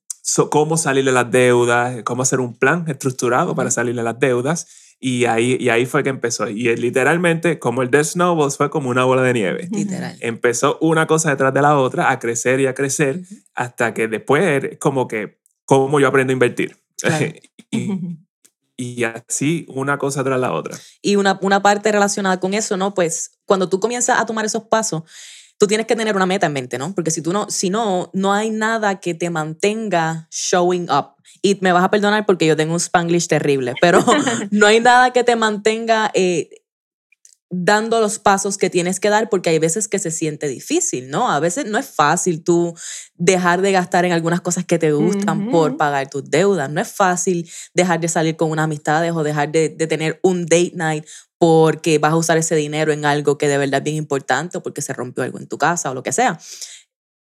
cómo 0.49 0.77
salir 0.77 1.05
de 1.05 1.11
las 1.11 1.29
deudas, 1.31 2.03
cómo 2.03 2.21
hacer 2.21 2.39
un 2.39 2.55
plan 2.57 2.85
estructurado 2.87 3.55
para 3.55 3.71
salir 3.71 3.95
de 3.95 4.03
las 4.03 4.19
deudas. 4.19 4.67
Y 4.99 5.25
ahí, 5.25 5.57
y 5.59 5.69
ahí 5.69 5.85
fue 5.85 6.03
que 6.03 6.09
empezó. 6.09 6.47
Y 6.49 6.75
literalmente, 6.75 7.59
como 7.59 7.83
el 7.83 7.91
Death 7.91 8.05
Snowballs, 8.05 8.57
fue 8.57 8.69
como 8.69 8.89
una 8.89 9.03
bola 9.03 9.21
de 9.21 9.33
nieve. 9.33 9.67
Literal. 9.71 10.17
Empezó 10.21 10.79
una 10.81 11.05
cosa 11.05 11.29
detrás 11.29 11.53
de 11.53 11.61
la 11.61 11.77
otra 11.77 12.09
a 12.09 12.17
crecer 12.17 12.59
y 12.59 12.65
a 12.65 12.73
crecer 12.73 13.21
hasta 13.53 13.93
que 13.93 14.07
después, 14.07 14.77
como 14.79 15.07
que, 15.07 15.39
¿cómo 15.65 15.99
yo 15.99 16.07
aprendo 16.07 16.31
a 16.31 16.33
invertir? 16.33 16.77
y, 17.71 17.91
y, 18.75 19.03
así 19.03 19.67
una 19.69 19.99
cosa 19.99 20.23
tras 20.23 20.39
la 20.39 20.51
otra. 20.51 20.75
Y 21.03 21.15
una, 21.15 21.37
una 21.43 21.61
parte 21.61 21.91
relacionada 21.91 22.39
con 22.39 22.55
eso, 22.55 22.75
¿no? 22.75 22.95
Pues 22.95 23.39
cuando 23.45 23.69
tú 23.69 23.79
comienzas 23.79 24.19
a 24.19 24.25
tomar 24.25 24.45
esos 24.45 24.63
pasos, 24.63 25.03
tú 25.57 25.67
tienes 25.67 25.87
que 25.87 25.95
tener 25.95 26.15
una 26.15 26.25
meta 26.25 26.47
en 26.47 26.53
mente, 26.53 26.77
¿no? 26.77 26.93
Porque 26.93 27.11
si 27.11 27.21
tú 27.21 27.33
no, 27.33 27.49
si 27.49 27.69
no, 27.69 28.09
no 28.13 28.33
hay 28.33 28.49
nada 28.49 28.99
que 28.99 29.13
te 29.13 29.29
mantenga 29.29 30.27
showing 30.31 30.89
up. 30.91 31.15
Y 31.41 31.57
me 31.61 31.71
vas 31.71 31.83
a 31.83 31.91
perdonar 31.91 32.25
porque 32.25 32.45
yo 32.45 32.55
tengo 32.55 32.73
un 32.73 32.79
spanglish 32.79 33.27
terrible, 33.27 33.73
pero 33.81 34.03
no 34.51 34.65
hay 34.65 34.79
nada 34.79 35.11
que 35.11 35.23
te 35.23 35.35
mantenga 35.35 36.11
eh, 36.13 36.49
dando 37.49 38.01
los 38.01 38.19
pasos 38.19 38.57
que 38.57 38.69
tienes 38.69 38.99
que 38.99 39.09
dar 39.09 39.29
porque 39.29 39.49
hay 39.49 39.59
veces 39.59 39.87
que 39.87 39.99
se 39.99 40.11
siente 40.11 40.47
difícil, 40.47 41.09
¿no? 41.09 41.31
A 41.31 41.39
veces 41.39 41.65
no 41.65 41.77
es 41.77 41.87
fácil 41.87 42.43
tú 42.43 42.75
dejar 43.15 43.61
de 43.61 43.71
gastar 43.71 44.03
en 44.05 44.11
algunas 44.11 44.41
cosas 44.41 44.65
que 44.65 44.77
te 44.77 44.91
gustan 44.91 45.49
por 45.49 45.77
pagar 45.77 46.09
tus 46.09 46.29
deudas. 46.29 46.69
No 46.69 46.81
es 46.81 46.91
fácil 46.91 47.49
dejar 47.73 47.99
de 47.99 48.09
salir 48.09 48.35
con 48.35 48.51
unas 48.51 48.65
amistades 48.65 49.13
o 49.13 49.23
dejar 49.23 49.51
de, 49.51 49.69
de, 49.69 49.87
tener 49.87 50.19
un 50.23 50.45
date 50.45 50.73
night 50.75 51.05
porque 51.37 51.99
vas 51.99 52.13
a 52.13 52.17
usar 52.17 52.37
ese 52.37 52.55
dinero 52.55 52.91
en 52.91 53.05
algo 53.05 53.37
que 53.37 53.47
de 53.47 53.57
verdad 53.57 53.79
es 53.79 53.83
bien 53.83 53.95
importante 53.95 54.57
o 54.57 54.63
porque 54.63 54.81
se 54.81 54.93
rompió 54.93 55.23
algo 55.23 55.39
en 55.39 55.47
tu 55.47 55.57
casa 55.57 55.91
o 55.91 55.93
lo 55.93 56.03
que 56.03 56.11
sea. 56.11 56.39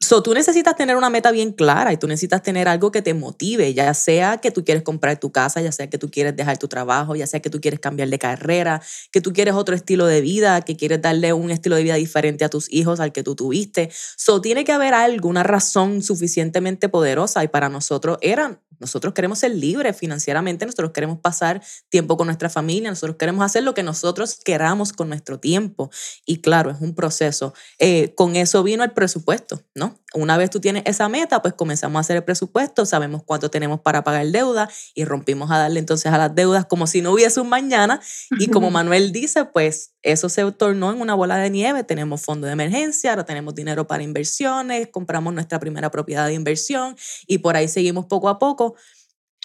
So, 0.03 0.21
tú 0.21 0.35
necesitas 0.35 0.75
tener 0.75 0.97
una 0.97 1.11
meta 1.11 1.31
bien 1.31 1.53
clara 1.53 1.93
y 1.93 1.97
tú 1.97 2.09
necesitas 2.09 2.43
tener 2.43 2.67
algo 2.67 2.91
que 2.91 3.03
te 3.03 3.15
motive, 3.15 3.73
ya 3.73 3.95
sea 3.95 4.39
que 4.39 4.51
tú 4.51 4.65
quieres 4.65 4.83
comprar 4.83 5.21
tu 5.21 5.31
casa, 5.31 5.61
ya 5.61 5.71
sea 5.71 5.89
que 5.89 5.97
tú 5.97 6.11
quieres 6.11 6.35
dejar 6.35 6.59
tu 6.59 6.67
trabajo, 6.67 7.15
ya 7.15 7.29
sea 7.29 7.39
que 7.39 7.51
tú 7.51 7.61
quieres 7.61 7.79
cambiar 7.79 8.09
de 8.09 8.19
carrera, 8.19 8.83
que 9.13 9.21
tú 9.21 9.33
quieres 9.33 9.55
otro 9.55 9.77
estilo 9.77 10.07
de 10.07 10.21
vida, 10.21 10.61
que 10.63 10.77
quieres 10.77 11.01
darle 11.01 11.33
un 11.33 11.53
estilo 11.53 11.77
de 11.77 11.85
vida 11.85 11.95
diferente 11.95 12.45
a 12.45 12.49
tus 12.49 12.67
hijos 12.73 12.99
al 12.99 13.13
que 13.13 13.23
tú 13.23 13.37
tuviste. 13.37 13.91
So, 14.17 14.41
tiene 14.41 14.65
que 14.65 14.73
haber 14.73 14.93
algo, 14.93 15.29
una 15.29 15.45
razón 15.45 16.03
suficientemente 16.03 16.89
poderosa 16.89 17.45
y 17.45 17.49
para 17.49 17.69
nosotros 17.69 18.19
eran 18.23 18.59
nosotros 18.83 19.15
queremos 19.15 19.39
ser 19.39 19.55
libres 19.55 19.97
financieramente, 19.97 20.67
nosotros 20.67 20.91
queremos 20.91 21.21
pasar 21.21 21.63
tiempo 21.89 22.17
con 22.17 22.27
nuestra 22.27 22.51
familia, 22.51 22.91
nosotros 22.91 23.17
queremos 23.17 23.45
hacer 23.45 23.63
lo 23.63 23.75
que 23.75 23.85
nosotros 23.85 24.41
queramos 24.45 24.93
con 24.93 25.09
nuestro 25.09 25.39
tiempo. 25.39 25.89
Y 26.27 26.43
claro, 26.43 26.73
es 26.73 26.81
un 26.81 26.95
proceso. 26.97 27.55
Eh, 27.79 28.13
con 28.17 28.35
eso 28.35 28.65
vino 28.65 28.83
el 28.83 28.91
presupuesto, 28.91 29.63
¿no? 29.77 30.02
Una 30.15 30.37
vez 30.37 30.51
tú 30.51 30.61
tienes 30.61 30.83
esa 30.87 31.09
meta, 31.09 31.41
pues 31.41 31.55
comenzamos 31.55 31.97
a 31.97 32.01
hacer 32.01 32.17
el 32.17 32.25
presupuesto, 32.25 32.85
sabemos 32.85 33.23
cuánto 33.25 33.51
tenemos 33.51 33.81
para 33.81 34.05
pagar 34.05 34.27
deuda 34.27 34.69
y 34.95 35.05
rompimos 35.05 35.51
a 35.51 35.59
darle 35.59 35.81
entonces 35.81 36.13
a 36.13 36.19
las 36.19 36.35
deudas 36.35 36.67
como 36.67 36.87
si 36.87 37.01
no 37.01 37.13
hubiese 37.13 37.41
un 37.41 37.49
mañana. 37.49 38.01
Y 38.39 38.49
como 38.49 38.71
Manuel 38.71 39.13
dice, 39.13 39.47
pues 39.47 39.95
eso 40.03 40.29
se 40.29 40.51
tornó 40.53 40.93
en 40.93 41.01
una 41.01 41.15
bola 41.15 41.37
de 41.37 41.49
nieve. 41.49 41.83
Tenemos 41.85 42.21
fondo 42.21 42.47
de 42.47 42.53
emergencia, 42.53 43.11
ahora 43.11 43.25
tenemos 43.25 43.55
dinero 43.55 43.87
para 43.87 44.03
inversiones, 44.03 44.89
compramos 44.89 45.33
nuestra 45.33 45.59
primera 45.59 45.91
propiedad 45.91 46.27
de 46.27 46.35
inversión 46.35 46.97
y 47.27 47.39
por 47.39 47.57
ahí 47.57 47.69
seguimos 47.69 48.07
poco 48.07 48.29
a 48.29 48.39
poco. 48.39 48.75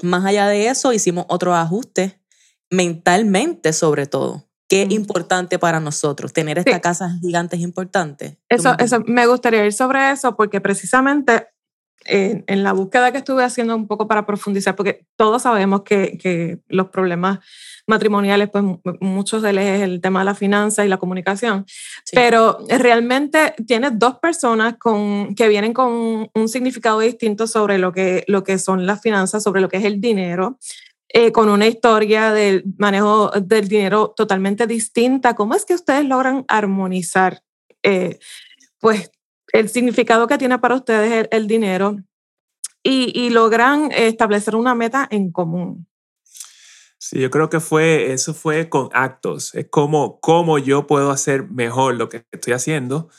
Más 0.01 0.25
allá 0.25 0.47
de 0.47 0.67
eso, 0.67 0.91
hicimos 0.91 1.25
otros 1.29 1.55
ajustes 1.55 2.15
mentalmente 2.69 3.71
sobre 3.71 4.05
todo. 4.05 4.46
Qué 4.67 4.85
importante 4.89 5.59
para 5.59 5.79
nosotros. 5.79 6.33
Tener 6.33 6.57
esta 6.57 6.81
casa 6.81 7.17
gigante 7.21 7.55
es 7.55 7.61
importante. 7.61 8.37
Eso, 8.49 8.75
eso, 8.79 9.01
me 9.05 9.25
gustaría 9.25 9.65
ir 9.65 9.73
sobre 9.73 10.11
eso 10.11 10.35
porque 10.35 10.59
precisamente 10.59 11.47
en, 12.05 12.43
en, 12.47 12.63
la 12.63 12.73
búsqueda 12.73 13.11
que 13.11 13.19
estuve 13.19 13.43
haciendo 13.43 13.75
un 13.75 13.87
poco 13.87 14.07
para 14.07 14.25
profundizar, 14.25 14.75
porque 14.75 15.05
todos 15.15 15.43
sabemos 15.43 15.81
que, 15.83 16.17
que 16.17 16.59
los 16.67 16.89
problemas 16.89 17.39
matrimoniales, 17.87 18.49
pues 18.49 18.63
muchos 18.99 19.41
de 19.41 19.51
ellos 19.51 19.63
es 19.63 19.81
el 19.81 20.01
tema 20.01 20.19
de 20.19 20.25
la 20.25 20.35
finanza 20.35 20.85
y 20.85 20.89
la 20.89 20.97
comunicación, 20.97 21.65
pero 22.11 22.59
realmente 22.67 23.55
tienes 23.65 23.91
dos 23.95 24.19
personas 24.19 24.75
con, 24.77 25.33
que 25.35 25.47
vienen 25.47 25.73
con 25.73 26.29
un 26.33 26.49
significado 26.49 26.99
distinto 26.99 27.47
sobre 27.47 27.77
lo 27.77 27.93
que, 27.93 28.25
lo 28.27 28.43
que 28.43 28.59
son 28.59 28.85
las 28.85 29.01
finanzas, 29.01 29.41
sobre 29.41 29.61
lo 29.61 29.69
que 29.69 29.77
es 29.77 29.85
el 29.85 30.01
dinero, 30.01 30.59
eh, 31.09 31.31
con 31.31 31.49
una 31.49 31.67
historia 31.67 32.31
del 32.31 32.63
manejo 32.77 33.31
del 33.31 33.67
dinero 33.67 34.13
totalmente 34.15 34.67
distinta. 34.67 35.35
¿Cómo 35.35 35.55
es 35.55 35.65
que 35.65 35.73
ustedes 35.73 36.05
logran 36.05 36.43
armonizar 36.47 37.41
eh, 37.83 38.19
pues, 38.79 39.09
el 39.53 39.69
significado 39.69 40.27
que 40.27 40.37
tiene 40.37 40.59
para 40.59 40.75
ustedes 40.75 41.27
el, 41.31 41.47
dinero 41.47 41.97
y, 42.83 43.17
y, 43.17 43.29
logran 43.29 43.91
establecer 43.91 44.55
una 44.55 44.75
meta 44.75 45.07
en 45.09 45.31
común? 45.31 45.87
Sí, 46.99 47.19
yo 47.19 47.29
creo 47.29 47.49
que 47.49 47.59
fue, 47.59 48.11
eso 48.11 48.33
fue 48.33 48.69
con 48.69 48.89
actos. 48.91 49.55
Es 49.55 49.67
como 49.69 50.19
cómo 50.19 50.57
yo 50.57 50.87
puedo 50.87 51.11
hacer 51.11 51.49
mejor 51.49 51.95
lo 51.95 52.09
que 52.09 52.25
estoy 52.31 52.53
haciendo. 52.53 53.09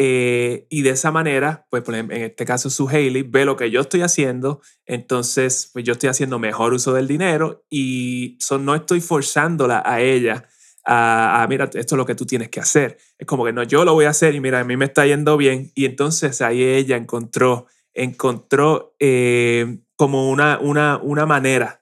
Eh, 0.00 0.66
y 0.70 0.82
de 0.82 0.90
esa 0.90 1.10
manera, 1.10 1.66
pues 1.70 1.82
en 1.88 2.12
este 2.12 2.44
caso 2.44 2.70
su 2.70 2.88
Haley 2.88 3.22
ve 3.22 3.44
lo 3.44 3.56
que 3.56 3.70
yo 3.70 3.80
estoy 3.80 4.02
haciendo, 4.02 4.60
entonces 4.86 5.70
pues 5.72 5.84
yo 5.84 5.92
estoy 5.92 6.08
haciendo 6.08 6.38
mejor 6.38 6.72
uso 6.72 6.94
del 6.94 7.08
dinero 7.08 7.64
y 7.68 8.38
no 8.60 8.76
estoy 8.76 9.00
forzándola 9.00 9.82
a 9.84 10.00
ella 10.00 10.48
a, 10.90 11.44
mira, 11.50 11.64
esto 11.64 11.94
es 11.94 11.98
lo 11.98 12.06
que 12.06 12.14
tú 12.14 12.24
tienes 12.24 12.48
que 12.48 12.60
hacer. 12.60 12.96
Es 13.18 13.26
como 13.26 13.44
que 13.44 13.52
no, 13.52 13.62
yo 13.62 13.84
lo 13.84 13.92
voy 13.92 14.06
a 14.06 14.10
hacer 14.10 14.34
y 14.34 14.40
mira, 14.40 14.60
a 14.60 14.64
mí 14.64 14.76
me 14.78 14.86
está 14.86 15.04
yendo 15.04 15.36
bien. 15.36 15.70
Y 15.74 15.84
entonces 15.84 16.40
ahí 16.40 16.62
ella 16.62 16.96
encontró, 16.96 17.66
encontró 17.92 18.94
eh, 18.98 19.80
como 19.96 20.30
una, 20.30 20.58
una, 20.60 20.96
una 21.02 21.26
manera 21.26 21.78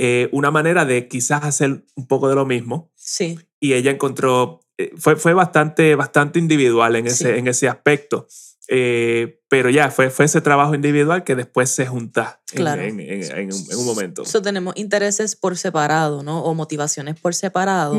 eh, 0.00 0.28
una 0.30 0.52
manera 0.52 0.84
de 0.84 1.08
quizás 1.08 1.42
hacer 1.42 1.84
un 1.96 2.06
poco 2.06 2.28
de 2.28 2.36
lo 2.36 2.46
mismo. 2.46 2.92
Sí. 2.94 3.36
Y 3.58 3.72
ella 3.72 3.90
encontró, 3.90 4.60
fue, 4.96 5.16
fue 5.16 5.34
bastante, 5.34 5.94
bastante 5.94 6.38
individual 6.38 6.96
en 6.96 7.06
ese, 7.06 7.38
en 7.38 7.48
ese 7.48 7.68
aspecto. 7.68 8.26
Eh, 8.68 9.40
pero 9.48 9.70
ya, 9.70 9.90
fue, 9.90 10.10
fue 10.10 10.26
ese 10.26 10.40
trabajo 10.40 10.74
individual 10.74 11.24
que 11.24 11.34
después 11.34 11.70
se 11.70 11.86
junta 11.86 12.42
claro. 12.46 12.82
en, 12.82 13.00
en, 13.00 13.50
un, 13.50 13.86
momento. 13.86 14.22
Eso 14.22 14.42
tenemos 14.42 14.74
intereses 14.76 15.36
por 15.36 15.56
separado, 15.56 16.22
¿no? 16.22 16.44
O 16.44 16.54
motivaciones 16.54 17.18
por 17.18 17.34
separado. 17.34 17.98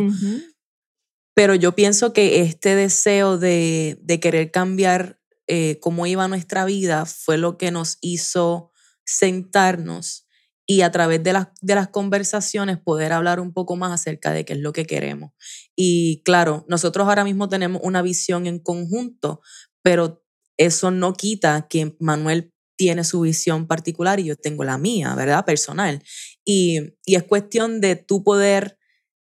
Pero 1.33 1.55
yo 1.55 1.73
pienso 1.73 2.13
que 2.13 2.41
este 2.41 2.75
deseo 2.75 3.37
de, 3.37 3.97
de 4.01 4.19
querer 4.19 4.51
cambiar 4.51 5.19
cómo 5.79 6.05
iba 6.05 6.27
nuestra 6.27 6.65
vida 6.65 7.07
fue 7.07 7.39
lo 7.39 7.57
que 7.57 7.71
nos 7.71 7.97
hizo 8.01 8.71
sentarnos 9.03 10.27
y 10.71 10.84
a 10.84 10.91
través 10.91 11.23
de 11.23 11.34
las, 11.34 11.47
de 11.62 11.73
las 11.73 11.88
conversaciones 11.88 12.77
poder 12.77 13.12
hablar 13.12 13.39
un 13.39 13.53
poco 13.53 13.75
más 13.75 13.91
acerca 13.91 14.34
de 14.34 14.45
qué 14.45 14.53
es 14.53 14.60
lo 14.60 14.71
que 14.71 14.86
queremos. 14.86 15.32
Y 15.75 16.21
claro, 16.23 16.63
nosotros 16.69 17.08
ahora 17.08 17.23
mismo 17.23 17.49
tenemos 17.49 17.82
una 17.84 18.03
visión 18.03 18.45
en 18.45 18.60
conjunto, 18.60 19.41
pero 19.82 20.23
eso 20.58 20.91
no 20.91 21.13
quita 21.13 21.65
que 21.67 21.95
Manuel 21.99 22.53
tiene 22.77 23.03
su 23.03 23.21
visión 23.21 23.65
particular 23.65 24.19
y 24.19 24.25
yo 24.25 24.36
tengo 24.36 24.63
la 24.63 24.77
mía, 24.77 25.15
¿verdad? 25.15 25.43
Personal. 25.43 26.03
Y, 26.45 26.93
y 27.03 27.15
es 27.15 27.23
cuestión 27.23 27.82
de 27.82 27.95
tú 27.95 28.23
poder 28.23 28.77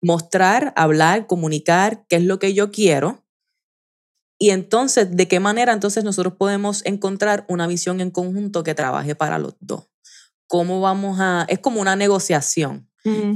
mostrar, 0.02 0.74
hablar, 0.76 1.28
comunicar 1.28 2.08
qué 2.10 2.16
es 2.16 2.24
lo 2.24 2.40
que 2.40 2.56
yo 2.56 2.72
quiero. 2.72 3.24
Y 4.40 4.50
entonces, 4.50 5.16
¿de 5.16 5.28
qué 5.28 5.40
manera 5.40 5.74
entonces 5.74 6.04
nosotros 6.04 6.34
podemos 6.40 6.84
encontrar 6.88 7.46
una 7.50 7.68
visión 7.68 8.02
en 8.02 8.10
conjunto 8.10 8.64
que 8.64 8.74
trabaje 8.74 9.14
para 9.14 9.38
los 9.38 9.56
dos? 9.60 9.89
¿Cómo 10.50 10.82
vamos 10.82 11.20
a...? 11.22 11.46
Es 11.48 11.60
como 11.60 11.80
una 11.80 11.96
negociación. 11.96 12.90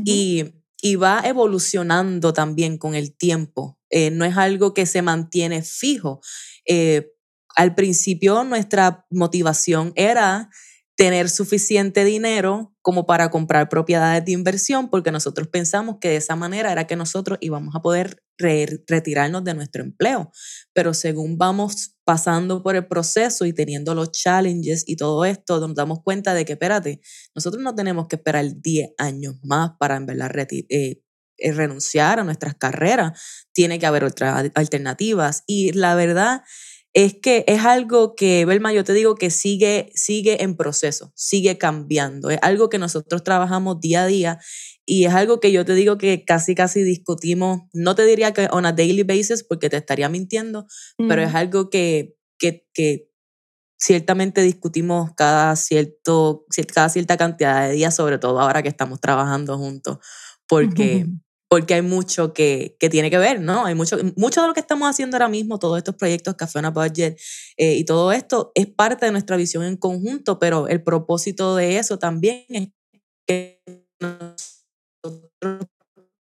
y, 0.03 0.45
y, 0.81 0.95
va 0.97 1.21
evolucionando 1.23 2.33
también 2.33 2.77
con 2.77 2.95
el 2.95 3.15
tiempo. 3.15 3.79
Eh, 3.89 4.09
no 4.11 4.25
es 4.25 4.35
algo 4.35 4.73
que 4.73 4.85
se 4.85 5.01
mantiene 5.01 5.61
fijo. 5.61 6.19
Eh, 6.67 7.11
al 7.55 7.75
principio 7.75 8.43
nuestra 8.43 9.05
motivación 9.11 9.93
era 9.95 10.49
tener 10.95 11.29
suficiente 11.29 12.05
dinero 12.05 12.75
como 12.81 13.05
para 13.05 13.31
comprar 13.31 13.67
propiedades 13.67 14.25
de 14.25 14.33
inversión, 14.33 14.89
porque 14.89 15.11
nosotros 15.11 15.47
pensamos 15.47 15.97
que 15.99 16.09
de 16.09 16.17
esa 16.17 16.35
manera 16.35 16.71
era 16.71 16.85
que 16.85 16.95
nosotros 16.95 17.39
íbamos 17.41 17.75
a 17.75 17.81
poder 17.81 18.23
retirarnos 18.37 19.43
de 19.43 19.53
nuestro 19.53 19.83
empleo. 19.83 20.31
Pero 20.73 20.93
según 20.93 21.37
vamos 21.37 21.95
pasando 22.03 22.61
por 22.61 22.75
el 22.75 22.87
proceso 22.87 23.45
y 23.45 23.53
teniendo 23.53 23.95
los 23.95 24.11
challenges 24.11 24.83
y 24.85 24.95
todo 24.95 25.25
esto, 25.25 25.59
nos 25.59 25.75
damos 25.75 25.99
cuenta 26.03 26.33
de 26.33 26.45
que, 26.45 26.53
espérate, 26.53 27.01
nosotros 27.33 27.63
no 27.63 27.73
tenemos 27.73 28.07
que 28.07 28.17
esperar 28.17 28.45
10 28.61 28.91
años 28.97 29.35
más 29.43 29.71
para 29.79 29.95
en 29.95 30.05
verdad 30.05 30.31
eh, 30.51 31.01
eh, 31.37 31.51
renunciar 31.53 32.19
a 32.19 32.23
nuestras 32.23 32.55
carreras. 32.55 33.19
Tiene 33.53 33.79
que 33.79 33.85
haber 33.85 34.03
otras 34.03 34.51
alternativas. 34.53 35.43
Y 35.47 35.71
la 35.71 35.95
verdad 35.95 36.43
es 36.93 37.15
que 37.15 37.43
es 37.47 37.65
algo 37.65 38.15
que, 38.15 38.45
Belma, 38.45 38.71
yo 38.71 38.83
te 38.83 38.93
digo 38.93 39.15
que 39.15 39.31
sigue, 39.31 39.91
sigue 39.95 40.43
en 40.43 40.55
proceso, 40.55 41.11
sigue 41.15 41.57
cambiando. 41.57 42.29
Es 42.29 42.37
algo 42.43 42.69
que 42.69 42.77
nosotros 42.77 43.23
trabajamos 43.23 43.79
día 43.79 44.03
a 44.03 44.07
día 44.07 44.39
y 44.85 45.05
es 45.05 45.13
algo 45.13 45.39
que 45.39 45.51
yo 45.51 45.65
te 45.65 45.73
digo 45.73 45.97
que 45.97 46.23
casi, 46.23 46.53
casi 46.53 46.83
discutimos, 46.83 47.61
no 47.73 47.95
te 47.95 48.05
diría 48.05 48.31
que 48.31 48.47
on 48.51 48.67
a 48.67 48.73
daily 48.73 49.03
basis 49.03 49.43
porque 49.43 49.69
te 49.69 49.77
estaría 49.77 50.07
mintiendo, 50.07 50.67
pero 51.07 51.23
es 51.23 51.33
algo 51.33 51.71
que, 51.71 52.15
que, 52.37 52.67
que 52.73 53.09
ciertamente 53.79 54.41
discutimos 54.43 55.11
cada, 55.15 55.55
cierto, 55.55 56.45
cada 56.73 56.89
cierta 56.89 57.17
cantidad 57.17 57.67
de 57.67 57.73
días, 57.73 57.95
sobre 57.95 58.19
todo 58.19 58.39
ahora 58.39 58.61
que 58.61 58.69
estamos 58.69 58.99
trabajando 59.01 59.57
juntos, 59.57 59.97
porque 60.47 61.07
porque 61.53 61.75
hay 61.75 61.83
mucho 61.83 62.33
que, 62.33 62.75
que, 62.79 62.89
tiene 62.89 63.11
que 63.11 63.19
ver, 63.19 63.39
¿no? 63.39 63.67
Hay 63.67 63.75
mucho, 63.75 63.95
mucho 64.15 64.41
de 64.41 64.47
lo 64.47 64.55
que 64.55 64.59
estamos 64.59 64.89
haciendo 64.89 65.17
ahora 65.17 65.29
mismo, 65.29 65.59
todos 65.59 65.77
estos 65.77 65.93
proyectos, 65.93 66.33
Café 66.33 66.57
Una 66.57 66.71
Budget 66.71 67.21
eh, 67.57 67.75
y 67.75 67.85
todo 67.85 68.11
esto 68.11 68.51
es 68.55 68.65
parte 68.65 69.05
de 69.05 69.11
nuestra 69.11 69.37
visión 69.37 69.63
en 69.63 69.77
conjunto, 69.77 70.39
pero 70.39 70.67
el 70.67 70.81
propósito 70.81 71.55
de 71.55 71.77
eso 71.77 71.99
también 71.99 72.43
es 72.49 72.69
que 73.27 73.61
nosotros 74.01 75.67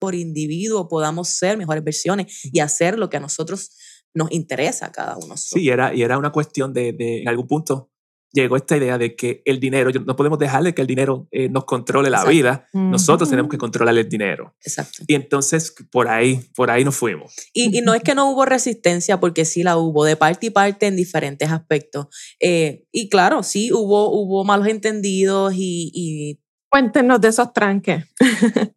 por 0.02 0.16
individuo 0.16 0.88
podamos 0.88 1.30
ser 1.30 1.60
mejores 1.60 1.84
versiones 1.84 2.50
y 2.52 2.62
hacer 2.62 2.98
lo 2.98 3.12
que 3.12 3.18
a 3.18 3.20
nosotros 3.20 3.70
nos 4.16 4.32
interesa 4.32 4.88
a 4.88 4.92
cada 4.92 5.16
uno. 5.18 5.38
Sí, 5.38 5.70
era, 5.70 5.94
y 5.94 6.02
era 6.02 6.18
una 6.18 6.32
cuestión 6.32 6.74
de, 6.74 6.92
de 6.92 7.22
en 7.22 7.30
algún 7.30 7.46
punto, 7.46 7.92
llegó 8.34 8.58
esta 8.58 8.76
idea 8.76 8.98
de 8.98 9.16
que 9.16 9.42
el 9.46 9.60
dinero, 9.60 9.92
no 10.06 10.16
podemos 10.16 10.40
dejarle 10.40 10.74
que 10.74 10.82
el 10.82 10.88
dinero 10.88 11.28
eh, 11.32 11.50
nos 11.50 11.66
controle 11.66 12.10
la 12.10 12.26
vida, 12.26 12.68
nosotros 12.74 13.30
tenemos 13.30 13.50
que 13.50 13.58
controlar 13.58 13.96
el 13.96 14.10
dinero. 14.10 14.56
Exacto. 14.66 15.04
Y 15.08 15.14
entonces 15.14 15.74
por 15.92 16.08
ahí, 16.08 16.44
por 16.56 16.72
ahí 16.72 16.84
nos 16.84 16.96
fuimos. 16.96 17.34
Y, 17.54 17.78
y, 17.78 17.82
no 17.82 17.94
es 17.94 18.02
que 18.02 18.16
no 18.16 18.30
hubo 18.32 18.46
resistencia, 18.46 19.20
porque 19.20 19.46
sí 19.46 19.62
la 19.62 19.78
hubo, 19.78 20.04
de 20.04 20.18
parte 20.18 20.48
y 20.48 20.50
parte 20.50 20.88
en 20.88 20.96
diferentes 20.96 21.52
aspectos. 21.52 22.08
Eh, 22.40 22.86
y 22.92 23.08
claro, 23.08 23.44
sí 23.44 23.72
hubo, 23.72 24.10
hubo 24.10 24.44
malos 24.44 24.68
entendidos 24.68 25.54
y, 25.56 25.92
y... 25.94 26.40
Cuéntenos 26.70 27.22
de 27.22 27.28
esos 27.28 27.54
tranques. 27.54 28.04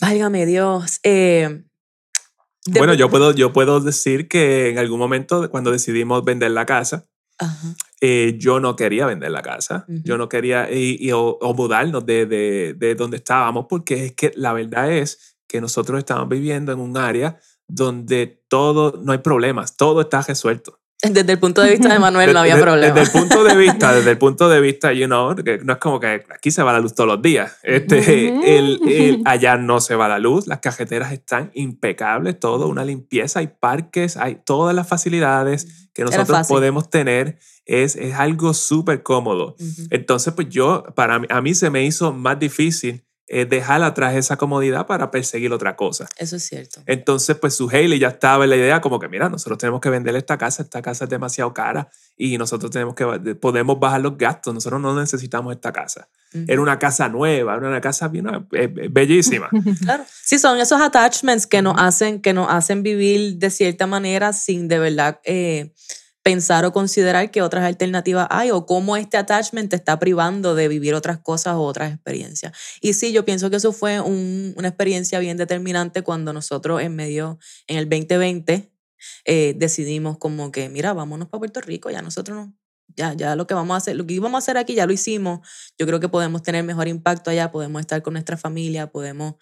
Válgame 0.00 0.46
Dios. 0.46 1.00
Eh, 1.02 1.64
bueno, 2.66 2.94
yo 2.94 3.08
puedo, 3.10 3.34
yo 3.34 3.52
puedo 3.52 3.80
decir 3.80 4.28
que 4.28 4.70
en 4.70 4.78
algún 4.78 4.98
momento, 4.98 5.50
cuando 5.50 5.72
decidimos 5.72 6.24
vender 6.24 6.50
la 6.50 6.66
casa, 6.66 7.08
eh, 8.00 8.36
yo 8.38 8.60
no 8.60 8.76
quería 8.76 9.06
vender 9.06 9.30
la 9.30 9.42
casa, 9.42 9.84
yo 9.88 10.16
no 10.18 10.28
quería 10.28 10.70
y, 10.70 11.10
o, 11.12 11.38
mudarnos 11.54 12.04
de, 12.06 12.26
de, 12.26 12.74
de, 12.74 12.94
donde 12.94 13.18
estábamos, 13.18 13.66
porque 13.68 14.06
es 14.06 14.12
que 14.14 14.32
la 14.36 14.52
verdad 14.52 14.92
es 14.92 15.36
que 15.46 15.60
nosotros 15.60 15.98
estamos 15.98 16.28
viviendo 16.28 16.72
en 16.72 16.80
un 16.80 16.96
área 16.96 17.38
donde 17.66 18.42
todo, 18.48 19.00
no 19.02 19.12
hay 19.12 19.18
problemas, 19.18 19.76
todo 19.76 20.00
está 20.00 20.22
resuelto. 20.22 20.79
Desde 21.02 21.32
el 21.32 21.38
punto 21.38 21.62
de 21.62 21.70
vista 21.70 21.92
de 21.92 21.98
Manuel 21.98 22.32
no 22.32 22.40
había 22.40 22.60
problema. 22.60 22.94
Desde 22.94 23.06
el 23.06 23.20
punto 23.20 23.42
de 23.42 23.56
vista, 23.56 23.94
desde 23.94 24.10
el 24.10 24.18
punto 24.18 24.48
de 24.48 24.60
vista, 24.60 24.92
you 24.92 25.06
know, 25.06 25.34
que 25.34 25.58
no 25.58 25.72
es 25.72 25.78
como 25.78 25.98
que 25.98 26.24
aquí 26.30 26.50
se 26.50 26.62
va 26.62 26.72
la 26.72 26.80
luz 26.80 26.94
todos 26.94 27.08
los 27.08 27.22
días. 27.22 27.56
Este, 27.62 28.28
el, 28.58 28.80
el, 28.86 29.22
allá 29.24 29.56
no 29.56 29.80
se 29.80 29.94
va 29.94 30.08
la 30.08 30.18
luz, 30.18 30.46
las 30.46 30.58
cajeteras 30.58 31.12
están 31.12 31.50
impecables, 31.54 32.38
todo, 32.38 32.68
una 32.68 32.84
limpieza, 32.84 33.40
hay 33.40 33.48
parques, 33.48 34.16
hay 34.16 34.40
todas 34.44 34.74
las 34.74 34.88
facilidades 34.88 35.90
que 35.94 36.04
nosotros 36.04 36.46
podemos 36.48 36.90
tener. 36.90 37.38
Es, 37.66 37.94
es 37.94 38.14
algo 38.14 38.52
súper 38.52 39.02
cómodo. 39.02 39.54
Entonces, 39.90 40.34
pues 40.34 40.48
yo, 40.48 40.84
para 40.96 41.20
mí, 41.20 41.26
a 41.30 41.40
mí 41.40 41.54
se 41.54 41.70
me 41.70 41.84
hizo 41.84 42.12
más 42.12 42.38
difícil 42.38 43.04
eh, 43.32 43.44
dejar 43.44 43.80
atrás 43.84 44.16
esa 44.16 44.36
comodidad 44.36 44.88
para 44.88 45.12
perseguir 45.12 45.52
otra 45.52 45.76
cosa. 45.76 46.08
Eso 46.16 46.34
es 46.34 46.42
cierto. 46.42 46.82
Entonces, 46.84 47.36
pues 47.36 47.54
su 47.54 47.68
Haley 47.70 48.00
ya 48.00 48.08
estaba 48.08 48.42
en 48.42 48.50
la 48.50 48.56
idea 48.56 48.80
como 48.80 48.98
que, 48.98 49.08
mira, 49.08 49.28
nosotros 49.28 49.56
tenemos 49.56 49.80
que 49.80 49.88
vender 49.88 50.16
esta 50.16 50.36
casa, 50.36 50.64
esta 50.64 50.82
casa 50.82 51.04
es 51.04 51.10
demasiado 51.10 51.54
cara 51.54 51.88
y 52.16 52.36
nosotros 52.38 52.72
tenemos 52.72 52.96
que, 52.96 53.36
podemos 53.36 53.78
bajar 53.78 54.00
los 54.00 54.18
gastos, 54.18 54.52
nosotros 54.52 54.80
no 54.80 54.98
necesitamos 54.98 55.54
esta 55.54 55.72
casa. 55.72 56.08
Era 56.32 56.60
una 56.60 56.76
casa 56.80 57.08
nueva, 57.08 57.54
era 57.54 57.68
una 57.68 57.80
casa 57.80 58.08
bien, 58.08 58.26
eh, 58.26 58.42
eh, 58.52 58.88
bellísima. 58.90 59.48
claro. 59.80 60.02
Sí, 60.24 60.36
son 60.40 60.58
esos 60.58 60.80
attachments 60.80 61.46
que 61.46 61.62
nos 61.62 61.76
hacen, 61.78 62.20
que 62.20 62.32
nos 62.32 62.50
hacen 62.50 62.82
vivir 62.82 63.36
de 63.36 63.50
cierta 63.50 63.86
manera 63.86 64.32
sin 64.32 64.66
de 64.66 64.80
verdad 64.80 65.20
pensar 66.30 66.64
o 66.64 66.72
considerar 66.72 67.32
que 67.32 67.42
otras 67.42 67.64
alternativas 67.64 68.28
hay 68.30 68.52
o 68.52 68.64
cómo 68.64 68.96
este 68.96 69.16
attachment 69.16 69.70
te 69.70 69.74
está 69.74 69.98
privando 69.98 70.54
de 70.54 70.68
vivir 70.68 70.94
otras 70.94 71.18
cosas 71.18 71.54
o 71.54 71.62
otras 71.62 71.92
experiencias. 71.92 72.52
Y 72.80 72.92
sí, 72.92 73.10
yo 73.10 73.24
pienso 73.24 73.50
que 73.50 73.56
eso 73.56 73.72
fue 73.72 74.00
una 74.00 74.68
experiencia 74.68 75.18
bien 75.18 75.36
determinante 75.36 76.02
cuando 76.02 76.32
nosotros 76.32 76.82
en 76.82 76.94
medio, 76.94 77.40
en 77.66 77.78
el 77.78 77.88
2020, 77.88 78.70
eh, 79.24 79.54
decidimos 79.56 80.18
como 80.18 80.52
que, 80.52 80.68
mira, 80.68 80.92
vámonos 80.92 81.26
para 81.26 81.40
Puerto 81.40 81.60
Rico, 81.62 81.90
ya 81.90 82.00
nosotros 82.00 82.36
no, 82.36 82.54
ya, 82.96 83.14
ya 83.14 83.34
lo 83.34 83.48
que 83.48 83.54
vamos 83.54 83.74
a 83.74 83.78
hacer, 83.78 83.96
lo 83.96 84.06
que 84.06 84.14
íbamos 84.14 84.36
a 84.36 84.38
hacer 84.38 84.56
aquí 84.56 84.74
ya 84.74 84.86
lo 84.86 84.92
hicimos. 84.92 85.40
Yo 85.78 85.86
creo 85.86 85.98
que 85.98 86.08
podemos 86.08 86.44
tener 86.44 86.62
mejor 86.62 86.86
impacto 86.86 87.30
allá, 87.30 87.50
podemos 87.50 87.80
estar 87.80 88.02
con 88.02 88.12
nuestra 88.12 88.36
familia, 88.36 88.86
podemos 88.86 89.34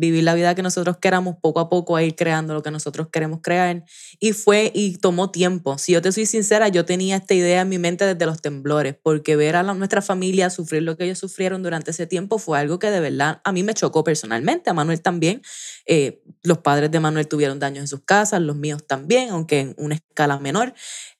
vivir 0.00 0.24
la 0.24 0.34
vida 0.34 0.54
que 0.54 0.62
nosotros 0.62 0.96
queramos, 0.96 1.36
poco 1.40 1.60
a 1.60 1.68
poco 1.68 1.94
a 1.94 2.02
ir 2.02 2.16
creando 2.16 2.54
lo 2.54 2.62
que 2.62 2.70
nosotros 2.70 3.08
queremos 3.12 3.40
crear. 3.42 3.84
Y 4.18 4.32
fue 4.32 4.72
y 4.74 4.96
tomó 4.96 5.30
tiempo. 5.30 5.76
Si 5.78 5.92
yo 5.92 6.00
te 6.00 6.10
soy 6.10 6.26
sincera, 6.26 6.68
yo 6.68 6.84
tenía 6.84 7.16
esta 7.16 7.34
idea 7.34 7.60
en 7.60 7.68
mi 7.68 7.78
mente 7.78 8.06
desde 8.06 8.26
los 8.26 8.40
temblores, 8.40 8.96
porque 9.00 9.36
ver 9.36 9.56
a 9.56 9.62
nuestra 9.62 10.00
familia 10.00 10.48
sufrir 10.48 10.82
lo 10.82 10.96
que 10.96 11.04
ellos 11.04 11.18
sufrieron 11.18 11.62
durante 11.62 11.90
ese 11.90 12.06
tiempo 12.06 12.38
fue 12.38 12.58
algo 12.58 12.78
que 12.78 12.90
de 12.90 13.00
verdad 13.00 13.40
a 13.44 13.52
mí 13.52 13.62
me 13.62 13.74
chocó 13.74 14.02
personalmente, 14.02 14.70
a 14.70 14.72
Manuel 14.72 15.02
también. 15.02 15.42
Eh, 15.84 16.22
los 16.42 16.58
padres 16.58 16.90
de 16.90 16.98
Manuel 16.98 17.28
tuvieron 17.28 17.58
daños 17.58 17.82
en 17.82 17.88
sus 17.88 18.00
casas, 18.00 18.40
los 18.40 18.56
míos 18.56 18.86
también, 18.86 19.30
aunque 19.30 19.60
en 19.60 19.74
una 19.76 19.96
escala 19.96 20.38
menor. 20.38 20.72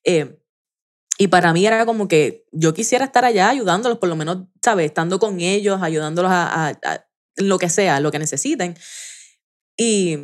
Eh, 0.04 0.38
y 1.18 1.28
para 1.28 1.52
mí 1.52 1.66
era 1.66 1.84
como 1.84 2.08
que 2.08 2.46
yo 2.50 2.72
quisiera 2.72 3.04
estar 3.04 3.26
allá 3.26 3.50
ayudándolos, 3.50 3.98
por 3.98 4.08
lo 4.08 4.16
menos, 4.16 4.38
¿sabes? 4.64 4.86
Estando 4.86 5.18
con 5.18 5.40
ellos, 5.40 5.82
ayudándolos 5.82 6.30
a 6.32 7.04
lo 7.36 7.58
que 7.58 7.68
sea, 7.68 8.00
lo 8.00 8.10
que 8.10 8.18
necesiten. 8.18 8.76
Y 9.76 10.18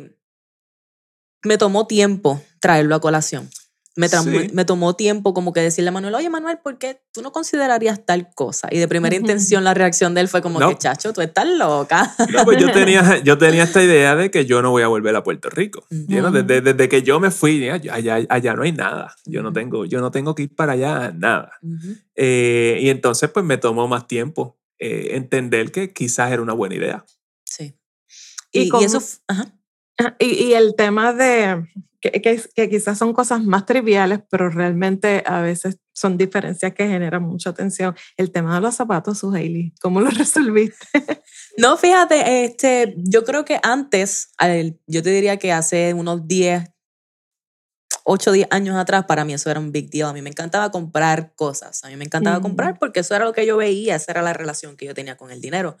me 1.43 1.57
tomó 1.57 1.87
tiempo 1.87 2.41
traerlo 2.59 2.95
a 2.95 3.01
colación. 3.01 3.49
Me, 3.97 4.07
me, 4.53 4.63
tomó 4.63 4.95
tiempo 4.95 5.33
como 5.33 5.53
que 5.53 5.59
decirle 5.59 5.89
a 5.89 5.91
Manuel, 5.91 6.13
oye 6.13 6.29
Manuel, 6.29 6.59
¿por 6.59 6.77
qué 6.77 7.01
tú 7.11 7.23
no 7.23 7.31
considerarías 7.31 8.05
tal 8.05 8.29
cosa? 8.35 8.67
Y 8.69 8.77
de 8.77 8.87
primera 8.87 9.15
intención 9.15 9.63
la 9.63 9.73
reacción 9.73 10.13
de 10.13 10.21
él 10.21 10.27
fue 10.27 10.43
como 10.43 10.59
que, 10.59 10.77
chacho, 10.77 11.13
tú 11.13 11.21
estás 11.21 11.47
loca. 11.47 12.13
No, 12.31 12.45
pues 12.45 12.59
yo 12.61 12.71
tenía, 12.73 13.17
yo 13.23 13.39
tenía 13.39 13.63
esta 13.63 13.83
idea 13.83 14.15
de 14.15 14.29
que 14.29 14.45
yo 14.45 14.61
no 14.61 14.69
voy 14.69 14.83
a 14.83 14.87
volver 14.87 15.15
a 15.15 15.23
Puerto 15.23 15.49
Rico. 15.49 15.83
desde, 15.89 16.61
desde, 16.61 16.89
que 16.89 17.01
yo 17.01 17.19
me 17.19 17.31
fui, 17.31 17.67
allá, 17.69 18.19
allá 18.29 18.53
no 18.53 18.61
hay 18.61 18.71
nada. 18.71 19.15
Yo 19.25 19.41
no, 19.41 19.51
tengo, 19.51 19.85
yo 19.85 19.99
no 19.99 20.11
tengo 20.11 20.35
que 20.35 20.43
ir 20.43 20.55
para 20.55 20.73
allá, 20.73 21.11
nada. 21.17 21.53
Eh, 22.13 22.77
y 22.79 22.89
entonces 22.89 23.31
pues 23.31 23.43
me 23.43 23.57
tomó 23.57 23.87
más 23.87 24.07
tiempo 24.07 24.59
eh, 24.79 25.09
entender 25.11 25.71
que 25.71 25.93
quizás 25.93 26.31
era 26.31 26.41
una 26.41 26.53
buena 26.53 26.75
idea. 26.75 27.05
Sí. 27.45 27.77
Y, 28.51 28.69
y, 28.73 28.83
eso... 28.83 29.01
Y, 30.19 30.53
el 30.53 30.75
tema 30.75 31.11
de 31.11 31.65
que, 31.99 32.21
que, 32.21 32.69
quizás 32.69 32.97
son 32.97 33.13
cosas 33.13 33.43
más 33.43 33.65
triviales, 33.65 34.19
pero 34.29 34.49
realmente 34.49 35.23
a 35.25 35.41
veces 35.41 35.79
son 35.93 36.17
diferencias 36.17 36.73
que 36.73 36.87
generan 36.87 37.23
mucha 37.23 37.49
atención. 37.49 37.95
El 38.15 38.31
tema 38.31 38.55
de 38.55 38.61
los 38.61 38.75
zapatos, 38.75 39.17
su 39.17 39.33
Hailey, 39.33 39.73
¿cómo 39.81 40.01
lo 40.01 40.09
resolviste? 40.11 40.85
No, 41.57 41.75
fíjate, 41.77 42.45
este, 42.45 42.93
yo 42.97 43.23
creo 43.23 43.43
que 43.43 43.59
antes, 43.63 44.31
yo 44.85 45.01
te 45.01 45.09
diría 45.09 45.37
que 45.37 45.51
hace 45.51 45.95
unos 45.95 46.27
10, 46.27 46.69
8 48.09 48.29
o 48.29 48.33
10 48.33 48.47
años 48.51 48.77
atrás, 48.77 49.05
para 49.05 49.25
mí 49.25 49.33
eso 49.33 49.51
era 49.51 49.59
un 49.59 49.73
big 49.73 49.89
deal. 49.89 50.09
A 50.09 50.13
mí 50.13 50.21
me 50.21 50.29
encantaba 50.29 50.71
comprar 50.71 51.33
cosas. 51.35 51.83
A 51.83 51.89
mí 51.89 51.97
me 51.97 52.05
encantaba 52.05 52.41
comprar 52.41 52.79
porque 52.79 53.01
eso 53.01 53.13
era 53.13 53.25
lo 53.25 53.33
que 53.33 53.45
yo 53.45 53.57
veía, 53.57 53.95
esa 53.95 54.13
era 54.13 54.21
la 54.21 54.33
relación 54.33 54.77
que 54.77 54.85
yo 54.85 54.93
tenía 54.93 55.17
con 55.17 55.29
el 55.29 55.41
dinero. 55.41 55.77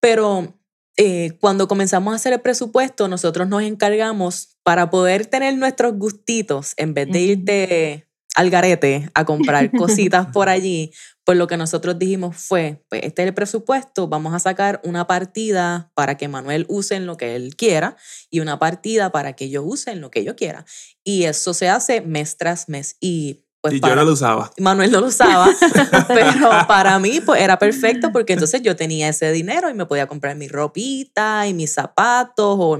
Pero 0.00 0.58
eh, 0.96 1.38
cuando 1.40 1.68
comenzamos 1.68 2.12
a 2.12 2.16
hacer 2.16 2.32
el 2.32 2.40
presupuesto, 2.40 3.06
nosotros 3.06 3.48
nos 3.48 3.62
encargamos 3.62 4.58
para 4.64 4.90
poder 4.90 5.26
tener 5.26 5.56
nuestros 5.56 5.94
gustitos, 5.94 6.74
en 6.76 6.92
vez 6.92 7.08
de 7.08 7.20
irte 7.20 8.08
al 8.34 8.50
garete 8.50 9.10
a 9.14 9.24
comprar 9.24 9.70
cositas 9.76 10.26
por 10.32 10.48
allí, 10.48 10.92
pues 11.24 11.38
lo 11.38 11.46
que 11.46 11.56
nosotros 11.56 11.98
dijimos 11.98 12.36
fue, 12.36 12.82
pues 12.88 13.02
este 13.04 13.22
es 13.22 13.28
el 13.28 13.34
presupuesto, 13.34 14.08
vamos 14.08 14.34
a 14.34 14.38
sacar 14.38 14.80
una 14.84 15.06
partida 15.06 15.90
para 15.94 16.16
que 16.16 16.28
Manuel 16.28 16.66
use 16.68 16.96
en 16.96 17.06
lo 17.06 17.16
que 17.16 17.36
él 17.36 17.54
quiera 17.56 17.96
y 18.30 18.40
una 18.40 18.58
partida 18.58 19.12
para 19.12 19.34
que 19.34 19.48
yo 19.48 19.62
use 19.62 19.92
en 19.92 20.00
lo 20.00 20.10
que 20.10 20.24
yo 20.24 20.34
quiera. 20.34 20.64
Y 21.04 21.24
eso 21.24 21.54
se 21.54 21.68
hace 21.68 22.00
mes 22.00 22.36
tras 22.36 22.68
mes. 22.68 22.96
Y 23.00 23.41
pues 23.62 23.74
y 23.74 23.80
yo 23.80 23.94
no 23.94 24.04
lo 24.04 24.12
usaba. 24.12 24.50
Manuel 24.58 24.90
no 24.90 25.00
lo 25.00 25.06
usaba, 25.06 25.48
pero 26.08 26.50
para 26.66 26.98
mí 26.98 27.20
pues 27.24 27.40
era 27.40 27.60
perfecto 27.60 28.10
porque 28.10 28.32
entonces 28.32 28.60
yo 28.60 28.74
tenía 28.74 29.08
ese 29.08 29.30
dinero 29.30 29.70
y 29.70 29.74
me 29.74 29.86
podía 29.86 30.08
comprar 30.08 30.34
mi 30.34 30.48
ropita 30.48 31.46
y 31.46 31.54
mis 31.54 31.72
zapatos 31.72 32.56
o 32.58 32.76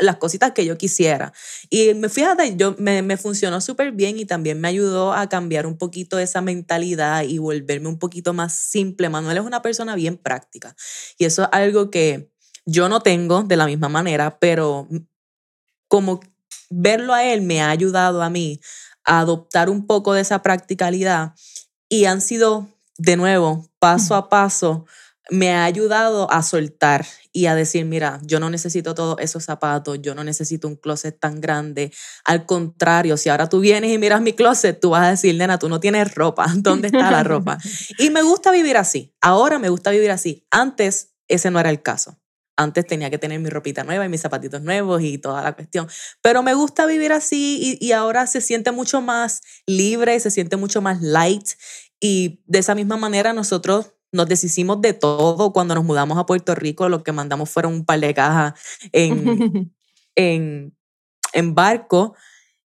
las 0.00 0.16
cositas 0.16 0.52
que 0.52 0.64
yo 0.64 0.78
quisiera. 0.78 1.34
Y 1.68 1.92
me 1.92 2.08
fíjate, 2.08 2.56
yo, 2.56 2.74
me, 2.78 3.02
me 3.02 3.18
funcionó 3.18 3.60
súper 3.60 3.92
bien 3.92 4.18
y 4.18 4.24
también 4.24 4.58
me 4.58 4.68
ayudó 4.68 5.12
a 5.12 5.28
cambiar 5.28 5.66
un 5.66 5.76
poquito 5.76 6.18
esa 6.18 6.40
mentalidad 6.40 7.24
y 7.24 7.36
volverme 7.36 7.88
un 7.88 7.98
poquito 7.98 8.32
más 8.32 8.54
simple. 8.54 9.10
Manuel 9.10 9.36
es 9.36 9.44
una 9.44 9.60
persona 9.60 9.94
bien 9.96 10.16
práctica 10.16 10.74
y 11.18 11.26
eso 11.26 11.42
es 11.42 11.48
algo 11.52 11.90
que 11.90 12.32
yo 12.64 12.88
no 12.88 13.00
tengo 13.00 13.42
de 13.42 13.56
la 13.56 13.66
misma 13.66 13.90
manera, 13.90 14.38
pero 14.38 14.88
como 15.88 16.20
verlo 16.70 17.12
a 17.12 17.22
él 17.22 17.42
me 17.42 17.60
ha 17.60 17.68
ayudado 17.68 18.22
a 18.22 18.30
mí 18.30 18.60
adoptar 19.04 19.70
un 19.70 19.86
poco 19.86 20.14
de 20.14 20.22
esa 20.22 20.42
practicalidad 20.42 21.34
y 21.88 22.06
han 22.06 22.20
sido, 22.20 22.68
de 22.98 23.16
nuevo, 23.16 23.68
paso 23.78 24.14
a 24.14 24.28
paso, 24.28 24.86
me 25.30 25.52
ha 25.52 25.64
ayudado 25.64 26.30
a 26.30 26.42
soltar 26.42 27.06
y 27.32 27.46
a 27.46 27.54
decir, 27.54 27.84
mira, 27.84 28.20
yo 28.22 28.40
no 28.40 28.50
necesito 28.50 28.94
todos 28.94 29.16
esos 29.20 29.44
zapatos, 29.44 29.98
yo 30.02 30.14
no 30.14 30.24
necesito 30.24 30.68
un 30.68 30.76
closet 30.76 31.18
tan 31.18 31.40
grande. 31.40 31.92
Al 32.24 32.44
contrario, 32.44 33.16
si 33.16 33.28
ahora 33.28 33.48
tú 33.48 33.60
vienes 33.60 33.92
y 33.92 33.98
miras 33.98 34.20
mi 34.20 34.32
closet, 34.32 34.78
tú 34.78 34.90
vas 34.90 35.04
a 35.04 35.10
decir, 35.10 35.34
nena, 35.36 35.58
tú 35.58 35.68
no 35.68 35.80
tienes 35.80 36.14
ropa, 36.14 36.46
¿dónde 36.56 36.88
está 36.88 37.10
la 37.10 37.22
ropa? 37.22 37.58
Y 37.98 38.10
me 38.10 38.22
gusta 38.22 38.50
vivir 38.50 38.76
así, 38.76 39.14
ahora 39.20 39.58
me 39.58 39.68
gusta 39.68 39.90
vivir 39.90 40.10
así. 40.10 40.46
Antes 40.50 41.14
ese 41.28 41.50
no 41.50 41.60
era 41.60 41.70
el 41.70 41.82
caso. 41.82 42.21
Antes 42.56 42.86
tenía 42.86 43.10
que 43.10 43.18
tener 43.18 43.40
mi 43.40 43.48
ropita 43.48 43.82
nueva 43.84 44.04
y 44.04 44.08
mis 44.08 44.20
zapatitos 44.20 44.62
nuevos 44.62 45.02
y 45.02 45.18
toda 45.18 45.42
la 45.42 45.54
cuestión. 45.54 45.88
Pero 46.20 46.42
me 46.42 46.54
gusta 46.54 46.86
vivir 46.86 47.12
así 47.12 47.78
y, 47.80 47.92
ahora 47.92 48.26
se 48.26 48.40
siente 48.40 48.72
mucho 48.72 49.00
más 49.00 49.40
libre, 49.66 50.18
se 50.20 50.30
siente 50.30 50.56
mucho 50.56 50.82
más 50.82 51.00
light. 51.00 51.48
Y 52.00 52.42
de 52.46 52.58
esa 52.58 52.74
misma 52.74 52.96
manera 52.96 53.32
nosotros 53.32 53.94
nos 54.12 54.28
deshicimos 54.28 54.80
de 54.82 54.92
todo 54.92 55.52
cuando 55.52 55.74
nos 55.74 55.84
mudamos 55.84 56.18
a 56.18 56.26
Puerto 56.26 56.54
Rico. 56.54 56.88
Lo 56.88 57.02
que 57.02 57.12
mandamos 57.12 57.48
fueron 57.48 57.72
un 57.72 57.84
par 57.86 58.00
de 58.00 58.12
cajas 58.12 58.52
en, 58.92 59.72
en, 60.14 60.76
en 61.32 61.54
barco. 61.54 62.14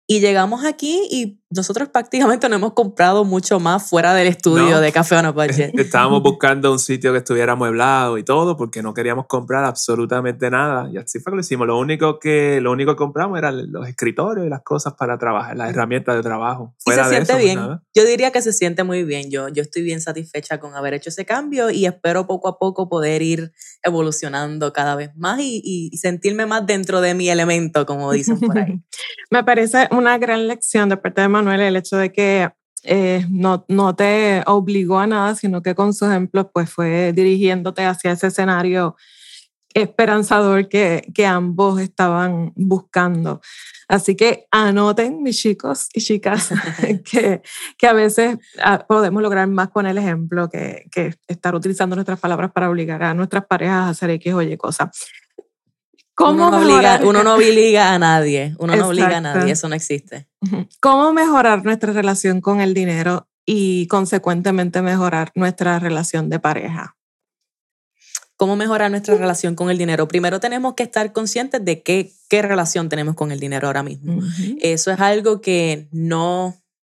Y 0.09 0.21
llegamos 0.21 0.65
aquí 0.65 1.01
y 1.11 1.41
nosotros 1.51 1.89
prácticamente 1.91 2.49
no 2.49 2.57
hemos 2.57 2.73
comprado 2.73 3.25
mucho 3.25 3.61
más 3.61 3.89
fuera 3.89 4.15
del 4.15 4.27
estudio 4.27 4.81
de 4.81 4.91
Café 4.91 5.17
on 5.17 5.27
a 5.27 5.31
Budget. 5.33 5.79
Estábamos 5.79 6.21
buscando 6.23 6.73
un 6.73 6.81
sitio 6.81 7.13
que 7.13 7.19
estuviera 7.19 7.53
amueblado 7.53 8.19
y 8.19 8.25
todo 8.25 8.57
porque 8.57 8.83
no 8.83 8.93
queríamos 8.93 9.27
comprar 9.27 9.65
absolutamente 9.65 10.51
nada. 10.51 10.91
Y 10.91 10.97
así 10.97 11.21
fue 11.21 11.31
que 11.31 11.37
lo 11.37 11.41
hicimos. 11.41 11.69
Lo 11.69 11.79
único 11.79 12.19
que, 12.19 12.61
lo 12.61 12.73
único 12.73 12.93
que 12.93 12.97
compramos 12.97 13.39
eran 13.39 13.71
los 13.71 13.89
escritorios 13.89 14.45
y 14.45 14.51
las 14.51 14.63
cosas 14.63 14.95
para 14.95 15.19
trabajar, 15.19 15.57
las 15.57 15.71
herramientas 15.71 16.17
de 16.17 16.23
trabajo. 16.23 16.75
y 16.85 16.91
se 16.91 17.05
siente 17.05 17.33
pues 17.35 17.45
bien. 17.45 17.61
Yo 17.95 18.05
diría 18.05 18.33
que 18.33 18.43
se 18.43 18.53
siente 18.53 18.83
muy 18.83 19.05
bien. 19.05 19.31
Yo, 19.31 19.49
yo 19.49 19.63
estoy 19.63 19.83
bien 19.83 20.01
satisfecha 20.01 20.59
con 20.59 20.75
haber 20.75 20.95
hecho 20.95 21.11
ese 21.11 21.25
cambio 21.25 21.71
y 21.71 21.87
espero 21.87 22.27
poco 22.27 22.49
a 22.49 22.59
poco 22.59 22.89
poder 22.89 23.23
ir 23.23 23.53
evolucionando 23.85 24.73
cada 24.73 24.97
vez 24.97 25.11
más 25.15 25.39
y, 25.41 25.61
y 25.65 25.97
sentirme 25.97 26.47
más 26.47 26.67
dentro 26.67 27.01
de 27.01 27.15
mi 27.15 27.29
elemento, 27.29 27.87
como 27.87 28.11
dicen 28.11 28.41
por 28.41 28.59
ahí. 28.59 28.83
Me 29.31 29.45
parece 29.45 29.89
una 29.93 30.19
gran 30.19 30.49
lección 30.49 30.89
de 30.89 30.97
parte 30.97 31.21
de 31.21 31.29
Manuel 31.37 31.61
el 31.61 31.77
hecho 31.77 31.97
de 31.97 32.13
que 32.13 32.51
eh, 32.83 33.27
no, 33.31 33.65
no 33.69 33.95
te 33.97 34.43
obligó 34.47 34.99
a 34.99 35.07
nada, 35.07 35.35
sino 35.35 35.63
que 35.63 35.75
con 35.75 35.93
su 35.93 36.07
ejemplo 36.07 36.51
pues 36.53 36.71
fue 36.71 37.13
dirigiéndote 37.13 37.85
hacia 37.85 38.13
ese 38.13 38.29
escenario 38.29 38.97
esperanzador 39.75 40.69
que, 40.69 41.07
que 41.15 41.27
ambos 41.27 41.81
estaban 41.81 42.53
buscando. 42.57 43.41
Así 43.89 44.17
que 44.17 44.47
anoten, 44.51 45.23
mis 45.23 45.39
chicos 45.39 45.89
y 45.93 46.01
chicas, 46.01 46.51
que, 47.11 47.43
que 47.77 47.87
a 47.87 47.93
veces 47.93 48.39
ah, 48.63 48.85
podemos 48.89 49.23
lograr 49.23 49.47
más 49.49 49.69
con 49.69 49.87
el 49.87 49.99
ejemplo 49.99 50.49
que, 50.49 50.87
que 50.91 51.15
estar 51.29 51.55
utilizando 51.55 51.95
nuestras 51.95 52.19
palabras 52.19 52.53
para 52.53 52.71
obligar 52.71 53.03
a 53.03 53.15
nuestras 53.15 53.45
parejas 53.47 53.87
a 53.87 53.89
hacer 53.91 54.11
X 54.11 54.33
o 54.33 54.43
Y 54.43 54.57
cosas. 54.57 54.91
¿Cómo 56.17 56.49
uno, 56.49 56.51
no 56.51 56.57
obliga, 56.63 57.01
uno 57.05 57.23
no 57.23 57.35
obliga 57.35 57.93
a 57.93 57.99
nadie, 57.99 58.57
uno 58.59 58.75
no 58.75 58.89
obliga 58.89 59.19
a 59.19 59.21
nadie, 59.21 59.53
eso 59.53 59.69
no 59.69 59.75
existe. 59.75 60.27
¿Cómo 60.81 61.13
mejorar 61.13 61.63
nuestra 61.63 61.93
relación 61.93 62.41
con 62.41 62.63
el 62.63 62.73
dinero 62.73 63.29
y 63.45 63.87
consecuentemente 63.89 64.81
mejorar 64.81 65.31
nuestra 65.35 65.79
relación 65.79 66.31
de 66.31 66.41
pareja? 66.41 66.97
¿Cómo 68.39 68.57
mejorar 68.57 68.91
nuestra 68.91 69.15
relación 69.17 69.55
con 69.55 69.69
el 69.71 69.77
dinero? 69.77 70.09
Primero 70.09 70.41
tenemos 70.41 70.73
que 70.73 70.85
estar 70.85 71.13
conscientes 71.13 71.63
de 71.63 71.83
qué, 71.83 72.11
qué 72.31 72.41
relación 72.41 72.89
tenemos 72.89 73.15
con 73.15 73.31
el 73.31 73.39
dinero 73.39 73.67
ahora 73.67 73.83
mismo. 73.83 74.23
Eso 74.61 74.91
es 74.91 75.01
algo 75.01 75.43
que 75.43 75.87
no, 75.93 76.57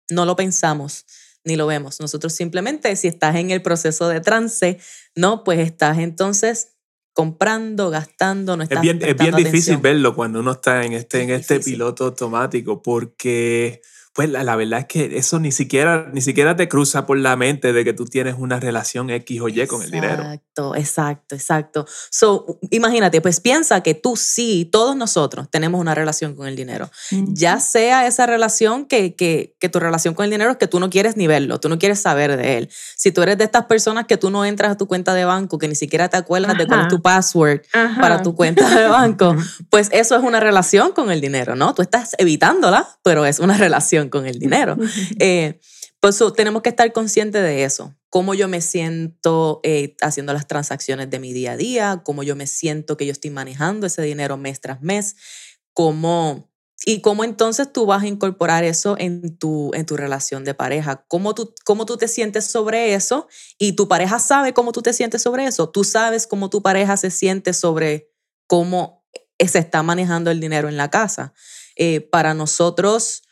no 0.10 0.23
lo 0.23 0.38
pensamos 0.38 1.05
ni 1.43 1.58
lo 1.58 1.67
vemos. 1.67 1.99
Nosotros 1.99 2.34
simplemente, 2.34 2.95
si 2.95 3.10
estás 3.10 3.36
en 3.36 3.51
el 3.51 3.62
proceso 3.62 4.08
de 4.08 4.21
trance, 4.21 4.79
no, 5.15 5.43
pues 5.43 5.60
estás 5.60 5.97
entonces 5.97 6.79
comprando, 7.19 7.89
gastando, 7.89 8.55
no 8.55 8.63
Es 8.63 8.82
bien, 8.82 8.99
es 9.01 9.17
bien 9.17 9.36
difícil 9.36 9.77
verlo 9.77 10.15
cuando 10.15 10.39
uno 10.39 10.51
está 10.53 10.86
en 10.86 10.93
este, 10.93 11.21
en 11.21 11.32
este 11.32 11.60
piloto 11.60 12.05
automático 12.05 12.82
porque 12.82 13.82
pues 14.19 14.29
la, 14.29 14.55
verdad 14.58 14.82
es 14.82 14.86
que 14.88 15.17
eso 15.17 15.39
ni 15.39 15.53
siquiera, 15.53 16.10
ni 16.12 16.19
siquiera 16.19 16.53
te 16.53 16.67
cruza 16.67 17.05
por 17.05 17.17
la 17.17 17.38
mente 17.38 17.71
de 17.71 17.86
que 17.86 17.93
tú 17.93 18.03
tienes 18.03 18.36
una 18.38 18.60
relación 18.60 19.10
X 19.10 19.39
o 19.39 19.47
Y 19.47 19.65
con 19.65 19.82
el 19.82 19.91
dinero. 19.91 20.23
Exacto, 20.23 20.75
exacto, 20.75 21.36
exacto. 21.36 21.86
So, 22.12 22.60
imagínate, 22.69 23.21
pues 23.21 23.39
piensa 23.39 23.82
que 23.82 23.93
tú 23.93 24.17
sí, 24.17 24.67
todos 24.69 24.97
nosotros 24.97 25.49
tenemos 25.49 25.79
una 25.79 25.95
relación 25.95 26.36
con 26.36 26.47
el 26.47 26.58
dinero. 26.58 26.91
Ya 27.27 27.62
sea 27.62 28.08
esa 28.08 28.25
relación 28.25 28.88
que, 28.88 29.15
que, 29.15 29.55
que, 29.58 29.69
tu 29.69 29.79
relación 29.79 30.13
con 30.13 30.25
el 30.25 30.32
dinero 30.32 30.51
es 30.51 30.58
que 30.58 30.67
tú 30.67 30.82
no 30.82 30.89
quieres 30.89 31.15
ni 31.15 31.27
verlo, 31.27 31.62
tú 31.62 31.69
no 31.69 31.79
quieres 31.79 32.01
saber 32.01 32.36
de 32.36 32.58
él. 32.58 32.69
Si 32.97 33.13
tú 33.13 33.21
eres 33.21 33.38
de 33.38 33.45
estas 33.45 33.67
personas 33.67 34.05
que 34.05 34.17
tú 34.17 34.32
no 34.32 34.43
entras 34.43 34.73
a 34.73 34.75
tu 34.75 34.86
cuenta 34.86 35.13
de 35.13 35.23
banco, 35.23 35.58
que 35.58 35.69
ni 35.69 35.75
siquiera 35.75 36.10
te 36.10 36.17
acuerdas 36.17 36.58
de 36.58 36.67
cuál 36.67 36.82
es 36.82 36.88
tu 36.89 37.01
password 37.01 37.62
para 38.01 38.21
tu 38.21 38.36
cuenta 38.36 38.69
de 38.69 38.89
banco, 38.89 39.34
pues 39.69 39.88
eso 39.93 40.17
es 40.17 40.23
una 40.23 40.41
relación 40.41 40.91
con 40.91 41.10
el 41.10 41.21
dinero, 41.21 41.55
¿no? 41.55 41.73
Tú 41.73 41.84
estás 41.84 42.17
evitándola, 42.17 42.86
pero 43.01 43.25
es 43.25 43.39
una 43.39 43.55
relación 43.58 44.09
con 44.10 44.26
el 44.26 44.39
dinero. 44.39 44.78
Eh, 45.19 45.60
pues 46.00 46.22
tenemos 46.36 46.62
que 46.62 46.69
estar 46.69 46.91
conscientes 46.93 47.41
de 47.41 47.63
eso. 47.63 47.95
Cómo 48.10 48.34
yo 48.34 48.48
me 48.48 48.62
siento 48.62 49.60
eh, 49.63 49.95
haciendo 50.02 50.34
las 50.34 50.48
transacciones 50.48 51.10
de 51.10 51.19
mi 51.19 51.34
día 51.34 51.52
a 51.52 51.58
día, 51.58 52.02
cómo 52.04 52.24
yo 52.24 52.36
me 52.36 52.48
siento 52.48 52.98
que 52.98 53.06
yo 53.06 53.12
estoy 53.12 53.32
manejando 53.32 53.86
ese 53.86 54.02
dinero 54.02 54.38
mes 54.38 54.62
tras 54.62 54.82
mes, 54.82 55.15
cómo, 55.74 56.50
y 56.86 57.02
cómo 57.02 57.24
entonces 57.24 57.72
tú 57.72 57.86
vas 57.86 58.04
a 58.04 58.08
incorporar 58.08 58.63
eso 58.63 58.95
en 58.98 59.38
tu, 59.38 59.72
en 59.74 59.86
tu 59.86 59.98
relación 59.98 60.43
de 60.43 60.54
pareja. 60.54 61.06
Cómo 61.08 61.36
tú, 61.36 61.54
cómo 61.65 61.86
tú 61.86 61.98
te 61.98 62.08
sientes 62.08 62.45
sobre 62.45 62.93
eso 62.95 63.28
y 63.58 63.74
tu 63.74 63.88
pareja 63.88 64.17
sabe 64.19 64.54
cómo 64.54 64.72
tú 64.72 64.82
te 64.82 64.93
sientes 64.93 65.22
sobre 65.22 65.45
eso. 65.45 65.69
Tú 65.69 65.84
sabes 65.84 66.26
cómo 66.26 66.50
tu 66.50 66.63
pareja 66.63 66.98
se 66.98 67.12
siente 67.12 67.54
sobre 67.54 68.10
cómo 68.48 69.06
se 69.48 69.60
está 69.60 69.84
manejando 69.84 70.32
el 70.32 70.39
dinero 70.39 70.67
en 70.67 70.78
la 70.78 70.89
casa. 70.89 71.34
Eh, 71.76 72.02
para 72.02 72.34
nosotros, 72.34 73.24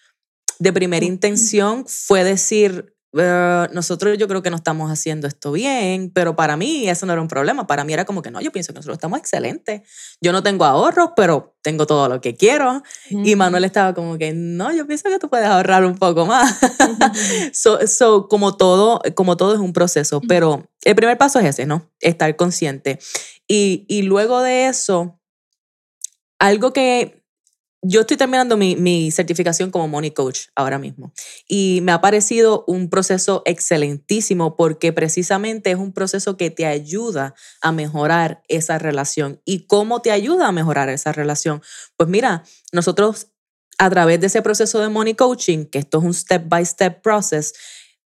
de 0.60 0.74
primera 0.74 1.06
intención 1.06 1.86
fue 1.88 2.24
decir, 2.24 2.96
ah, 3.18 3.70
nosotros 3.74 4.18
yo 4.18 4.28
creo 4.28 4.42
que 4.42 4.50
no 4.50 4.56
estamos 4.56 4.92
haciendo 4.92 5.28
esto 5.28 5.52
bien, 5.52 6.12
pero 6.14 6.36
para 6.36 6.58
mí 6.58 6.90
eso 6.90 7.06
no 7.06 7.14
era 7.14 7.22
un 7.22 7.28
problema. 7.28 7.68
Para 7.68 7.84
mí 7.84 7.94
era 7.94 8.06
como 8.06 8.22
que 8.22 8.32
no, 8.32 8.42
yo 8.42 8.52
pienso 8.52 8.74
que 8.74 8.80
nosotros 8.80 8.98
estamos 8.98 9.20
excelentes. 9.20 9.82
Yo 10.22 10.32
no 10.32 10.44
tengo 10.44 10.66
ahorros, 10.66 11.12
pero 11.16 11.56
tengo 11.62 11.86
todo 11.86 12.10
lo 12.10 12.22
que 12.22 12.36
quiero. 12.36 12.82
Y 13.10 13.36
Manuel 13.36 13.66
estaba 13.66 13.94
como 13.94 14.18
que 14.18 14.34
no, 14.34 14.74
yo 14.74 14.88
pienso 14.88 15.10
que 15.10 15.20
tú 15.20 15.30
puedes 15.30 15.48
ahorrar 15.48 15.86
un 15.86 15.98
poco 15.98 16.26
más. 16.26 16.58
so, 17.54 18.28
como, 18.28 18.58
todo, 18.58 19.02
como 19.16 19.38
todo 19.38 19.54
es 19.54 19.60
un 19.60 19.74
proceso, 19.74 20.22
pero 20.28 20.70
el 20.84 20.96
primer 20.96 21.18
paso 21.18 21.40
es 21.40 21.46
ese, 21.46 21.66
¿no? 21.66 21.90
Estar 22.00 22.36
consciente. 22.36 23.00
Y, 23.48 23.86
y 23.88 24.02
luego 24.02 24.42
de 24.42 24.68
eso, 24.68 25.20
algo 26.40 26.74
que 26.74 27.18
yo 27.82 28.02
estoy 28.02 28.18
terminando 28.18 28.58
mi, 28.58 29.12
certificación 29.12 29.72
como 29.72 29.88
Money 29.88 30.12
Coach 30.12 30.48
ahora 30.56 30.80
mismo 30.80 31.14
y 31.48 31.80
me 31.84 31.92
ha 31.92 32.02
parecido 32.02 32.64
un 32.68 32.90
proceso 32.90 33.44
excelentísimo 33.46 34.56
porque 34.56 34.94
precisamente 34.94 35.72
es 35.72 35.78
un 35.78 35.94
proceso 35.94 36.38
que 36.38 36.50
te 36.50 36.66
ayuda 36.66 37.36
a 37.62 37.72
mejorar 37.72 38.42
esa 38.48 38.80
relación. 38.80 39.42
¿Y 39.46 39.68
cómo 39.68 40.02
te 40.02 40.12
ayuda 40.12 40.48
a 40.48 40.52
mejorar 40.52 40.90
esa 40.90 41.12
relación? 41.12 41.62
Pues 41.96 42.10
mira, 42.10 42.44
nosotros 42.72 43.28
a 43.78 43.90
través 43.90 44.20
de 44.20 44.28
ese 44.28 44.42
proceso 44.42 44.80
de 44.80 44.90
money 44.90 45.14
coaching, 45.14 45.66
que 45.66 45.80
esto 45.80 46.00
es 46.00 46.04
un 46.04 46.14
step 46.14 46.48
by 46.48 46.66
step 46.66 47.02
process, 47.02 47.54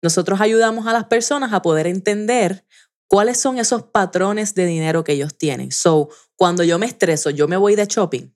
nosotros 0.01 0.41
ayudamos 0.41 0.85
a 0.87 0.93
las 0.93 1.05
personas 1.05 1.53
a 1.53 1.61
poder 1.61 1.87
entender 1.87 2.65
cuáles 3.07 3.39
son 3.39 3.57
esos 3.57 3.83
patrones 3.83 4.53
de 4.53 4.65
dinero 4.65 5.03
que 5.03 5.13
ellos 5.13 5.37
tienen. 5.37 5.71
So, 5.71 6.09
cuando 6.35 6.63
yo 6.63 6.77
me 6.79 6.87
estreso, 6.87 7.29
yo 7.29 7.47
me 7.47 7.57
voy 7.57 7.75
de 7.75 7.85
shopping. 7.85 8.33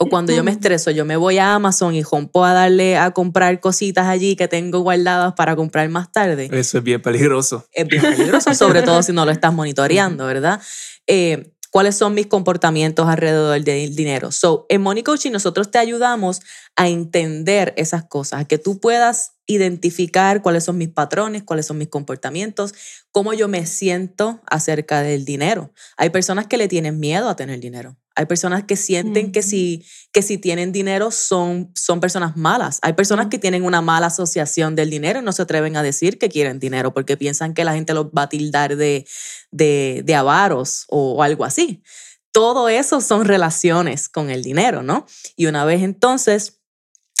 O 0.00 0.06
cuando 0.06 0.32
yo 0.32 0.44
me 0.44 0.52
estreso, 0.52 0.92
yo 0.92 1.04
me 1.04 1.16
voy 1.16 1.38
a 1.38 1.54
Amazon 1.54 1.92
y 1.94 2.04
rompo 2.04 2.44
a 2.44 2.52
darle 2.52 2.96
a 2.96 3.10
comprar 3.10 3.58
cositas 3.58 4.06
allí 4.06 4.36
que 4.36 4.46
tengo 4.46 4.78
guardadas 4.80 5.34
para 5.34 5.56
comprar 5.56 5.88
más 5.88 6.12
tarde. 6.12 6.48
Eso 6.52 6.78
es 6.78 6.84
bien 6.84 7.02
peligroso. 7.02 7.66
Es 7.72 7.86
bien 7.88 8.02
peligroso, 8.02 8.54
sobre 8.54 8.82
todo 8.82 9.02
si 9.02 9.12
no 9.12 9.24
lo 9.24 9.32
estás 9.32 9.52
monitoreando, 9.52 10.24
¿verdad? 10.24 10.60
Eh, 11.08 11.52
cuáles 11.70 11.96
son 11.96 12.14
mis 12.14 12.28
comportamientos 12.28 13.08
alrededor 13.08 13.60
del 13.62 13.96
dinero. 13.96 14.30
So, 14.30 14.66
en 14.68 14.82
Money 14.82 15.02
Coaching 15.02 15.32
nosotros 15.32 15.70
te 15.70 15.78
ayudamos 15.78 16.42
a 16.76 16.88
entender 16.88 17.74
esas 17.76 18.04
cosas, 18.04 18.42
a 18.42 18.44
que 18.44 18.58
tú 18.58 18.80
puedas 18.80 19.32
identificar 19.46 20.42
cuáles 20.42 20.64
son 20.64 20.78
mis 20.78 20.90
patrones, 20.90 21.42
cuáles 21.42 21.66
son 21.66 21.78
mis 21.78 21.88
comportamientos, 21.88 22.74
cómo 23.10 23.32
yo 23.32 23.48
me 23.48 23.66
siento 23.66 24.40
acerca 24.46 25.02
del 25.02 25.24
dinero. 25.24 25.72
Hay 25.96 26.10
personas 26.10 26.46
que 26.46 26.58
le 26.58 26.68
tienen 26.68 27.00
miedo 27.00 27.28
a 27.28 27.36
tener 27.36 27.58
dinero. 27.58 27.96
Hay 28.18 28.26
personas 28.26 28.64
que 28.64 28.74
sienten 28.74 29.30
que, 29.30 29.42
si, 29.42 29.86
que 30.12 30.22
si 30.22 30.38
tienen 30.38 30.72
dinero 30.72 31.12
son, 31.12 31.70
son 31.76 32.00
personas 32.00 32.36
malas. 32.36 32.80
Hay 32.82 32.94
personas 32.94 33.28
que 33.28 33.38
tienen 33.38 33.62
una 33.62 33.80
mala 33.80 34.08
asociación 34.08 34.74
del 34.74 34.90
dinero 34.90 35.20
y 35.20 35.22
no 35.22 35.30
se 35.30 35.42
atreven 35.42 35.76
a 35.76 35.84
decir 35.84 36.18
que 36.18 36.28
quieren 36.28 36.58
dinero 36.58 36.92
porque 36.92 37.16
piensan 37.16 37.54
que 37.54 37.64
la 37.64 37.74
gente 37.74 37.94
los 37.94 38.06
va 38.06 38.22
a 38.22 38.28
tildar 38.28 38.74
de, 38.74 39.06
de, 39.52 40.02
de 40.04 40.14
avaros 40.16 40.84
o 40.88 41.22
algo 41.22 41.44
así. 41.44 41.80
Todo 42.32 42.68
eso 42.68 43.00
son 43.00 43.24
relaciones 43.24 44.08
con 44.08 44.30
el 44.30 44.42
dinero, 44.42 44.82
¿no? 44.82 45.06
Y 45.36 45.46
una 45.46 45.64
vez 45.64 45.82
entonces 45.84 46.57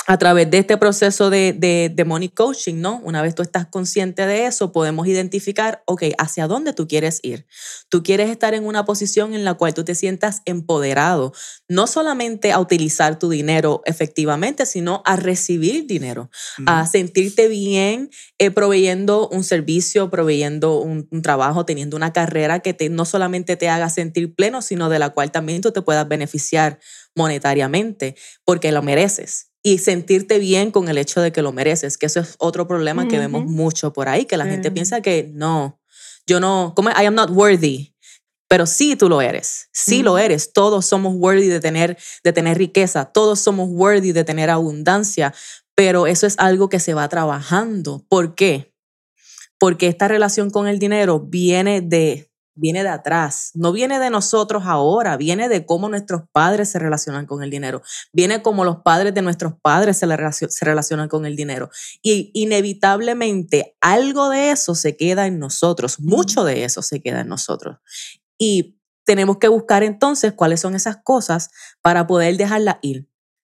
a 0.08 0.16
través 0.16 0.50
de 0.50 0.56
este 0.56 0.78
proceso 0.78 1.28
de, 1.28 1.52
de, 1.52 2.04
money 2.06 2.30
coaching, 2.30 2.76
¿no? 2.76 2.98
Una 3.04 3.20
vez 3.20 3.34
tú 3.34 3.42
estás 3.42 3.66
consciente 3.66 4.26
de 4.26 4.46
eso, 4.46 4.72
podemos 4.72 5.06
identificar, 5.06 5.82
ok, 5.84 6.04
hacia 6.16 6.46
dónde 6.46 6.72
tú 6.72 6.88
quieres 6.88 7.20
ir. 7.22 7.46
Tú 7.90 8.02
quieres 8.02 8.30
estar 8.30 8.54
en 8.54 8.64
una 8.64 8.86
posición 8.86 9.34
en 9.34 9.44
la 9.44 9.52
cual 9.52 9.74
tú 9.74 9.84
te 9.84 9.94
sientas 9.94 10.40
empoderado, 10.46 11.34
no 11.68 11.86
solamente 11.86 12.52
a 12.52 12.58
utilizar 12.58 13.18
tu 13.18 13.28
dinero 13.28 13.82
efectivamente, 13.84 14.64
sino 14.64 15.02
a 15.04 15.16
recibir 15.16 15.86
dinero, 15.86 16.30
a 16.64 16.86
sentirte 16.86 17.46
bien 17.48 18.08
eh, 18.38 18.50
proveyendo 18.50 19.28
un 19.28 19.44
servicio, 19.44 20.08
proveyendo 20.08 20.80
un, 20.80 21.06
trabajo, 21.20 21.66
teniendo 21.66 21.98
una 21.98 22.14
carrera 22.14 22.60
que 22.60 22.72
te, 22.72 22.88
no 22.88 23.04
solamente 23.04 23.56
te 23.56 23.68
haga 23.68 23.90
sentir 23.90 24.34
pleno, 24.34 24.62
sino 24.62 24.88
de 24.88 25.00
la 25.00 25.10
cual 25.10 25.30
también 25.32 25.60
tú 25.60 25.70
te 25.70 25.82
puedas 25.82 26.08
beneficiar 26.08 26.78
monetariamente, 27.14 28.16
porque 28.46 28.72
lo 28.72 28.80
mereces 28.80 29.48
y 29.72 29.78
sentirte 29.78 30.38
bien 30.38 30.70
con 30.70 30.88
el 30.88 30.96
hecho 30.96 31.20
de 31.20 31.30
que 31.30 31.42
lo 31.42 31.52
mereces, 31.52 31.98
que 31.98 32.06
eso 32.06 32.20
es 32.20 32.36
otro 32.38 32.66
problema 32.66 33.06
que 33.06 33.18
vemos 33.18 33.44
mucho 33.44 33.92
por 33.92 34.08
ahí, 34.08 34.24
que 34.24 34.38
la 34.38 34.46
gente 34.46 34.70
piensa 34.70 35.02
que 35.02 35.30
no, 35.34 35.78
yo 36.26 36.40
no, 36.40 36.72
como 36.74 36.90
I 36.90 37.04
am 37.04 37.14
not 37.14 37.30
worthy. 37.30 37.94
Pero 38.48 38.64
sí 38.64 38.96
tú 38.96 39.10
lo 39.10 39.20
eres, 39.20 39.68
sí 39.72 40.02
lo 40.02 40.16
eres. 40.16 40.54
Todos 40.54 40.86
somos 40.86 41.14
worthy 41.16 41.48
de 41.48 41.60
tener, 41.60 41.98
de 42.24 42.32
tener 42.32 42.56
riqueza, 42.56 43.04
todos 43.04 43.40
somos 43.40 43.68
worthy 43.70 44.12
de 44.12 44.24
tener 44.24 44.48
abundancia, 44.48 45.34
pero 45.74 46.06
eso 46.06 46.26
es 46.26 46.34
algo 46.38 46.70
que 46.70 46.80
se 46.80 46.94
va 46.94 47.06
trabajando. 47.10 48.06
¿Por 48.08 48.34
qué? 48.34 48.72
Porque 49.58 49.88
esta 49.88 50.08
relación 50.08 50.48
con 50.48 50.66
el 50.66 50.78
dinero 50.78 51.20
viene 51.20 51.82
de, 51.82 52.27
viene 52.58 52.82
de 52.82 52.88
atrás, 52.88 53.52
no 53.54 53.72
viene 53.72 53.98
de 53.98 54.10
nosotros 54.10 54.64
ahora, 54.66 55.16
viene 55.16 55.48
de 55.48 55.64
cómo 55.64 55.88
nuestros 55.88 56.22
padres 56.32 56.70
se 56.70 56.78
relacionan 56.78 57.26
con 57.26 57.42
el 57.42 57.50
dinero, 57.50 57.82
viene 58.12 58.42
como 58.42 58.64
los 58.64 58.78
padres 58.78 59.14
de 59.14 59.22
nuestros 59.22 59.54
padres 59.62 59.96
se, 59.98 60.06
se 60.50 60.64
relacionan 60.64 61.08
con 61.08 61.26
el 61.26 61.36
dinero. 61.36 61.70
Y 62.02 62.30
inevitablemente 62.34 63.76
algo 63.80 64.28
de 64.30 64.50
eso 64.50 64.74
se 64.74 64.96
queda 64.96 65.26
en 65.26 65.38
nosotros, 65.38 66.00
mucho 66.00 66.44
de 66.44 66.64
eso 66.64 66.82
se 66.82 67.00
queda 67.00 67.20
en 67.20 67.28
nosotros. 67.28 67.78
Y 68.36 68.78
tenemos 69.04 69.38
que 69.38 69.48
buscar 69.48 69.82
entonces 69.82 70.32
cuáles 70.34 70.60
son 70.60 70.74
esas 70.74 70.98
cosas 71.02 71.50
para 71.80 72.06
poder 72.06 72.36
dejarla 72.36 72.78
ir 72.82 73.08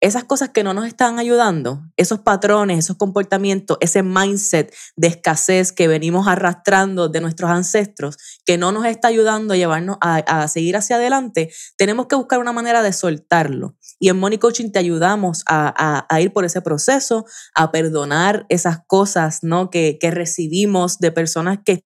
esas 0.01 0.23
cosas 0.23 0.49
que 0.49 0.63
no 0.63 0.73
nos 0.73 0.87
están 0.87 1.19
ayudando, 1.19 1.83
esos 1.95 2.19
patrones, 2.19 2.79
esos 2.79 2.97
comportamientos, 2.97 3.77
ese 3.81 4.01
mindset 4.01 4.73
de 4.95 5.07
escasez 5.07 5.71
que 5.71 5.87
venimos 5.87 6.27
arrastrando 6.27 7.07
de 7.07 7.21
nuestros 7.21 7.51
ancestros, 7.51 8.17
que 8.43 8.57
no 8.57 8.71
nos 8.71 8.85
está 8.85 9.09
ayudando 9.09 9.53
a 9.53 9.57
llevarnos 9.57 9.97
a, 10.01 10.47
seguir 10.47 10.75
hacia 10.75 10.95
adelante, 10.95 11.51
tenemos 11.77 12.07
que 12.07 12.15
buscar 12.15 12.39
una 12.39 12.51
manera 12.51 12.81
de 12.81 12.93
soltarlo. 12.93 13.77
Y 13.99 14.09
en 14.09 14.17
Money 14.17 14.39
Coaching 14.39 14.71
te 14.71 14.79
ayudamos 14.79 15.43
a, 15.47 16.07
ir 16.19 16.33
por 16.33 16.45
ese 16.45 16.61
proceso, 16.61 17.25
a 17.53 17.71
perdonar 17.71 18.47
esas 18.49 18.79
cosas 18.87 19.43
¿no? 19.43 19.69
que, 19.69 19.99
que 20.01 20.09
recibimos 20.09 20.97
de 20.97 21.11
personas 21.11 21.59
que 21.63 21.85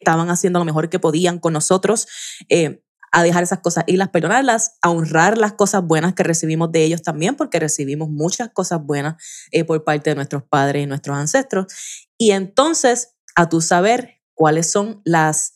estaban 0.00 0.28
haciendo 0.30 0.58
lo 0.58 0.64
mejor 0.64 0.88
que 0.88 0.98
podían 0.98 1.38
con 1.38 1.52
nosotros. 1.52 2.08
Eh, 2.48 2.82
a 3.12 3.22
dejar 3.22 3.42
esas 3.42 3.60
cosas 3.60 3.84
y 3.86 3.96
las 3.96 4.08
perdonarlas, 4.08 4.78
a 4.80 4.90
honrar 4.90 5.36
las 5.36 5.52
cosas 5.52 5.84
buenas 5.84 6.14
que 6.14 6.22
recibimos 6.22 6.72
de 6.72 6.82
ellos 6.82 7.02
también, 7.02 7.36
porque 7.36 7.60
recibimos 7.60 8.08
muchas 8.08 8.48
cosas 8.48 8.82
buenas 8.82 9.22
eh, 9.50 9.64
por 9.64 9.84
parte 9.84 10.10
de 10.10 10.16
nuestros 10.16 10.42
padres 10.42 10.82
y 10.82 10.86
nuestros 10.86 11.16
ancestros. 11.16 11.66
Y 12.18 12.32
entonces, 12.32 13.14
a 13.36 13.48
tu 13.48 13.60
saber 13.60 14.22
cuáles 14.34 14.70
son 14.70 15.02
las 15.04 15.54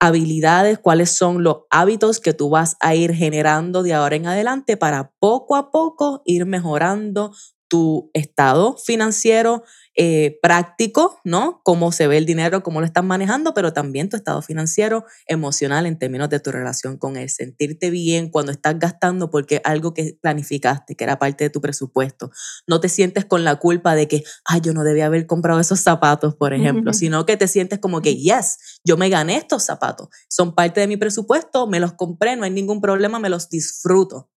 habilidades, 0.00 0.78
cuáles 0.78 1.10
son 1.10 1.42
los 1.42 1.62
hábitos 1.70 2.20
que 2.20 2.32
tú 2.32 2.50
vas 2.50 2.76
a 2.80 2.94
ir 2.94 3.12
generando 3.12 3.82
de 3.82 3.94
ahora 3.94 4.14
en 4.14 4.26
adelante 4.26 4.76
para 4.76 5.12
poco 5.18 5.56
a 5.56 5.72
poco 5.72 6.22
ir 6.24 6.46
mejorando 6.46 7.32
tu 7.66 8.10
estado 8.14 8.76
financiero 8.76 9.64
eh, 10.00 10.38
práctico, 10.40 11.18
¿no? 11.24 11.60
Cómo 11.64 11.90
se 11.90 12.06
ve 12.06 12.18
el 12.18 12.24
dinero, 12.24 12.62
cómo 12.62 12.78
lo 12.78 12.86
estás 12.86 13.02
manejando, 13.02 13.52
pero 13.52 13.72
también 13.72 14.08
tu 14.08 14.16
estado 14.16 14.40
financiero, 14.42 15.04
emocional 15.26 15.86
en 15.86 15.98
términos 15.98 16.30
de 16.30 16.38
tu 16.38 16.52
relación 16.52 16.98
con 16.98 17.16
él. 17.16 17.28
Sentirte 17.28 17.90
bien 17.90 18.30
cuando 18.30 18.52
estás 18.52 18.78
gastando 18.78 19.28
porque 19.28 19.60
algo 19.64 19.94
que 19.94 20.16
planificaste, 20.22 20.94
que 20.94 21.02
era 21.02 21.18
parte 21.18 21.42
de 21.42 21.50
tu 21.50 21.60
presupuesto. 21.60 22.30
No 22.68 22.78
te 22.78 22.88
sientes 22.88 23.24
con 23.24 23.42
la 23.42 23.56
culpa 23.56 23.96
de 23.96 24.06
que, 24.06 24.22
ay, 24.44 24.60
yo 24.62 24.72
no 24.72 24.84
debía 24.84 25.06
haber 25.06 25.26
comprado 25.26 25.58
esos 25.58 25.80
zapatos, 25.80 26.36
por 26.36 26.54
ejemplo, 26.54 26.92
sino 26.92 27.26
que 27.26 27.36
te 27.36 27.48
sientes 27.48 27.80
como 27.80 28.00
que, 28.00 28.14
yes, 28.14 28.78
yo 28.84 28.96
me 28.96 29.08
gané 29.08 29.36
estos 29.36 29.64
zapatos. 29.64 30.10
Son 30.28 30.54
parte 30.54 30.80
de 30.80 30.86
mi 30.86 30.96
presupuesto, 30.96 31.66
me 31.66 31.80
los 31.80 31.94
compré, 31.94 32.36
no 32.36 32.44
hay 32.44 32.52
ningún 32.52 32.80
problema, 32.80 33.18
me 33.18 33.30
los 33.30 33.48
disfruto. 33.48 34.30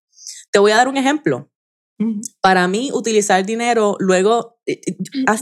Te 0.51 0.57
voy 0.57 0.71
a 0.71 0.77
dar 0.77 0.87
un 0.87 0.97
ejemplo. 0.97 1.51
Para 2.41 2.67
mí, 2.67 2.91
utilizar 2.93 3.45
dinero, 3.45 3.95
luego, 3.99 4.59
eh, 4.65 4.81
eh, 4.85 4.97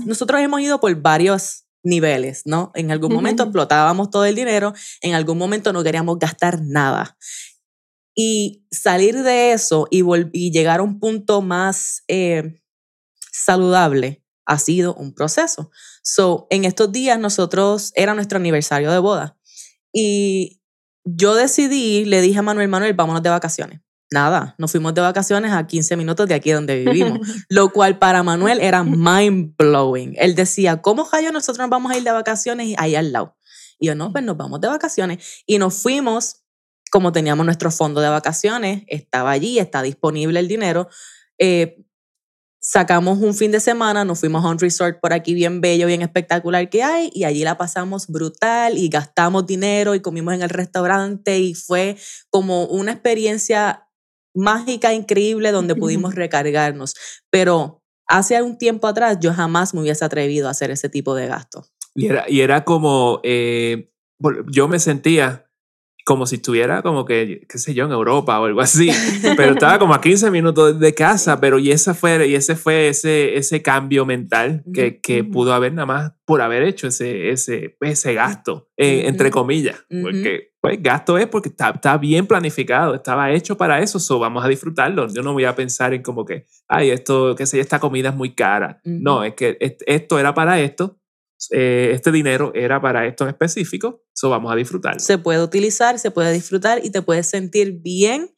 nosotros 0.05 0.41
hemos 0.41 0.61
ido 0.61 0.79
por 0.79 0.93
varios 1.01 1.65
niveles, 1.83 2.43
¿no? 2.45 2.71
En 2.75 2.91
algún 2.91 3.13
momento 3.13 3.43
explotábamos 3.43 4.09
todo 4.09 4.25
el 4.25 4.35
dinero, 4.35 4.73
en 5.01 5.13
algún 5.13 5.37
momento 5.37 5.71
no 5.73 5.83
queríamos 5.83 6.19
gastar 6.19 6.61
nada. 6.61 7.17
Y 8.15 8.65
salir 8.69 9.23
de 9.23 9.53
eso 9.53 9.87
y, 9.89 10.03
y 10.33 10.51
llegar 10.51 10.81
a 10.81 10.83
un 10.83 10.99
punto 10.99 11.41
más 11.41 12.03
eh, 12.07 12.61
saludable 13.31 14.23
ha 14.45 14.59
sido 14.59 14.93
un 14.95 15.13
proceso. 15.13 15.71
So, 16.03 16.47
en 16.49 16.65
estos 16.65 16.91
días 16.91 17.19
nosotros, 17.19 17.91
era 17.95 18.13
nuestro 18.13 18.37
aniversario 18.37 18.91
de 18.91 18.99
boda 18.99 19.37
y 19.93 20.61
yo 21.05 21.35
decidí, 21.35 22.05
le 22.05 22.21
dije 22.21 22.39
a 22.39 22.41
Manuel, 22.41 22.67
Manuel, 22.67 22.93
vámonos 22.93 23.23
de 23.23 23.29
vacaciones 23.29 23.81
nada, 24.11 24.55
nos 24.57 24.71
fuimos 24.71 24.93
de 24.93 25.01
vacaciones 25.01 25.51
a 25.51 25.65
15 25.65 25.95
minutos 25.95 26.27
de 26.27 26.35
aquí 26.35 26.51
donde 26.51 26.83
vivimos, 26.83 27.19
lo 27.49 27.69
cual 27.71 27.99
para 27.99 28.23
Manuel 28.23 28.59
era 28.59 28.83
mind 28.83 29.55
blowing. 29.57 30.15
Él 30.17 30.35
decía, 30.35 30.81
¿cómo 30.81 31.05
Jayo 31.05 31.31
nosotros 31.31 31.59
nos 31.59 31.69
vamos 31.69 31.91
a 31.91 31.97
ir 31.97 32.03
de 32.03 32.11
vacaciones 32.11 32.75
ahí 32.77 32.95
al 32.95 33.11
lado? 33.11 33.35
Y 33.79 33.87
yo, 33.87 33.95
no, 33.95 34.11
pues 34.11 34.23
nos 34.23 34.35
vamos 34.35 34.59
de 34.61 34.67
vacaciones. 34.67 35.43
Y 35.45 35.57
nos 35.57 35.81
fuimos, 35.81 36.43
como 36.91 37.11
teníamos 37.11 37.45
nuestro 37.45 37.71
fondo 37.71 38.01
de 38.01 38.09
vacaciones, 38.09 38.83
estaba 38.87 39.31
allí, 39.31 39.59
está 39.59 39.81
disponible 39.81 40.39
el 40.39 40.47
dinero. 40.47 40.89
Eh, 41.37 41.85
sacamos 42.59 43.19
un 43.19 43.33
fin 43.33 43.51
de 43.51 43.61
semana, 43.61 44.03
nos 44.03 44.19
fuimos 44.19 44.43
a 44.43 44.49
un 44.49 44.59
resort 44.59 44.99
por 44.99 45.13
aquí 45.13 45.33
bien 45.33 45.61
bello, 45.61 45.87
bien 45.87 46.01
espectacular 46.01 46.69
que 46.69 46.83
hay, 46.83 47.09
y 47.13 47.23
allí 47.23 47.43
la 47.43 47.57
pasamos 47.57 48.07
brutal 48.07 48.77
y 48.77 48.89
gastamos 48.89 49.45
dinero 49.45 49.95
y 49.95 50.01
comimos 50.01 50.33
en 50.33 50.41
el 50.41 50.49
restaurante 50.49 51.39
y 51.39 51.53
fue 51.53 51.95
como 52.29 52.65
una 52.65 52.91
experiencia 52.91 53.88
mágica, 54.33 54.93
increíble, 54.93 55.51
donde 55.51 55.75
pudimos 55.75 56.15
recargarnos. 56.15 56.95
Pero 57.29 57.83
hace 58.07 58.41
un 58.41 58.57
tiempo 58.57 58.87
atrás 58.87 59.17
yo 59.19 59.33
jamás 59.33 59.73
me 59.73 59.81
hubiese 59.81 60.05
atrevido 60.05 60.47
a 60.47 60.51
hacer 60.51 60.71
ese 60.71 60.89
tipo 60.89 61.15
de 61.15 61.27
gasto. 61.27 61.65
Y 61.95 62.07
era, 62.07 62.25
y 62.29 62.41
era 62.41 62.63
como, 62.63 63.19
eh, 63.23 63.91
yo 64.51 64.67
me 64.67 64.79
sentía 64.79 65.48
como 66.05 66.25
si 66.25 66.35
estuviera 66.35 66.81
como 66.81 67.05
que, 67.05 67.45
qué 67.47 67.57
sé 67.57 67.73
yo, 67.73 67.85
en 67.85 67.91
Europa 67.91 68.39
o 68.39 68.45
algo 68.45 68.61
así, 68.61 68.89
pero 69.37 69.53
estaba 69.53 69.79
como 69.79 69.93
a 69.93 70.01
15 70.01 70.31
minutos 70.31 70.79
de 70.79 70.93
casa, 70.93 71.39
pero 71.39 71.59
y, 71.59 71.71
esa 71.71 71.93
fue, 71.93 72.27
y 72.27 72.35
ese 72.35 72.55
fue 72.55 72.89
ese, 72.89 73.37
ese 73.37 73.61
cambio 73.61 74.05
mental 74.05 74.63
que, 74.73 74.99
que 74.99 75.23
pudo 75.23 75.53
haber 75.53 75.73
nada 75.73 75.85
más 75.85 76.13
por 76.25 76.41
haber 76.41 76.63
hecho 76.63 76.87
ese, 76.87 77.31
ese, 77.31 77.75
ese 77.81 78.13
gasto, 78.13 78.69
eh, 78.77 79.03
entre 79.07 79.31
comillas, 79.31 79.83
porque 80.01 80.49
pues 80.61 80.81
gasto 80.83 81.17
es 81.17 81.27
porque 81.27 81.49
está, 81.49 81.69
está, 81.69 81.97
bien 81.97 82.27
planificado, 82.27 82.93
estaba 82.93 83.31
hecho 83.31 83.57
para 83.57 83.79
eso, 83.81 83.97
so 83.97 84.19
vamos 84.19 84.43
a 84.43 84.47
disfrutarlo. 84.49 85.07
Yo 85.07 85.23
no 85.23 85.33
voy 85.33 85.45
a 85.45 85.55
pensar 85.55 85.93
en 85.93 86.03
como 86.03 86.25
que, 86.25 86.45
ay, 86.67 86.89
esto, 86.91 87.33
qué 87.35 87.45
sé 87.45 87.57
yo, 87.57 87.61
esta 87.61 87.79
comida 87.79 88.09
es 88.09 88.15
muy 88.15 88.35
cara. 88.35 88.81
No, 88.83 89.23
es 89.23 89.35
que 89.35 89.57
esto 89.59 90.19
era 90.19 90.33
para 90.33 90.59
esto, 90.59 90.98
eh, 91.51 91.91
este 91.93 92.11
dinero 92.11 92.51
era 92.53 92.81
para 92.81 93.05
esto 93.05 93.23
en 93.23 93.29
específico, 93.29 94.03
eso 94.13 94.29
vamos 94.29 94.51
a 94.51 94.55
disfrutar. 94.55 94.99
Se 94.99 95.17
puede 95.17 95.41
utilizar, 95.41 95.99
se 95.99 96.11
puede 96.11 96.33
disfrutar 96.33 96.83
y 96.83 96.89
te 96.89 97.01
puedes 97.01 97.27
sentir 97.27 97.79
bien 97.81 98.33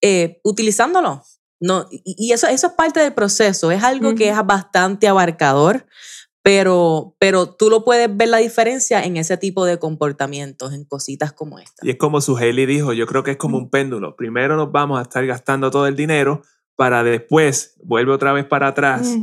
eh, 0.00 0.40
utilizándolo. 0.42 1.22
No, 1.60 1.86
y 1.90 2.32
eso, 2.32 2.48
eso 2.48 2.66
es 2.66 2.72
parte 2.72 2.98
del 2.98 3.14
proceso, 3.14 3.70
es 3.70 3.84
algo 3.84 4.16
que 4.16 4.28
es 4.28 4.36
bastante 4.44 5.06
abarcador, 5.06 5.86
pero, 6.42 7.14
pero 7.20 7.54
tú 7.54 7.70
lo 7.70 7.84
puedes 7.84 8.14
ver 8.16 8.30
la 8.30 8.38
diferencia 8.38 9.04
en 9.04 9.16
ese 9.16 9.36
tipo 9.36 9.64
de 9.64 9.78
comportamientos, 9.78 10.72
en 10.72 10.84
cositas 10.84 11.32
como 11.32 11.60
esta. 11.60 11.86
Y 11.86 11.90
es 11.90 11.96
como 11.98 12.20
su 12.20 12.36
Haley 12.36 12.66
dijo, 12.66 12.92
yo 12.92 13.06
creo 13.06 13.22
que 13.22 13.30
es 13.32 13.36
como 13.36 13.58
un 13.58 13.70
péndulo. 13.70 14.16
Primero 14.16 14.56
nos 14.56 14.72
vamos 14.72 14.98
a 14.98 15.02
estar 15.02 15.24
gastando 15.24 15.70
todo 15.70 15.86
el 15.86 15.94
dinero 15.94 16.42
para 16.74 17.04
después 17.04 17.76
vuelve 17.84 18.12
otra 18.12 18.32
vez 18.32 18.44
para 18.44 18.68
atrás 18.68 19.14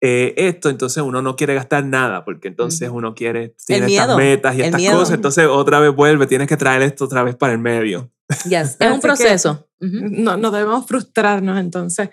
eh, 0.00 0.34
esto, 0.36 0.70
entonces 0.70 1.02
uno 1.02 1.22
no 1.22 1.34
quiere 1.34 1.54
gastar 1.54 1.84
nada, 1.84 2.24
porque 2.24 2.48
entonces 2.48 2.88
uno 2.92 3.14
quiere, 3.14 3.54
tiene 3.66 3.86
estas 3.86 4.16
metas 4.16 4.56
y 4.56 4.62
estas 4.62 4.82
cosas, 4.82 5.14
entonces 5.14 5.46
otra 5.46 5.80
vez 5.80 5.94
vuelve, 5.94 6.26
tienes 6.26 6.46
que 6.46 6.56
traer 6.56 6.82
esto 6.82 7.04
otra 7.04 7.22
vez 7.22 7.34
para 7.34 7.52
el 7.52 7.58
medio. 7.58 8.10
Yes. 8.48 8.76
es 8.80 8.90
un 8.90 9.00
proceso. 9.00 9.68
no, 9.80 10.36
no 10.36 10.50
debemos 10.50 10.86
frustrarnos 10.86 11.58
entonces, 11.58 12.10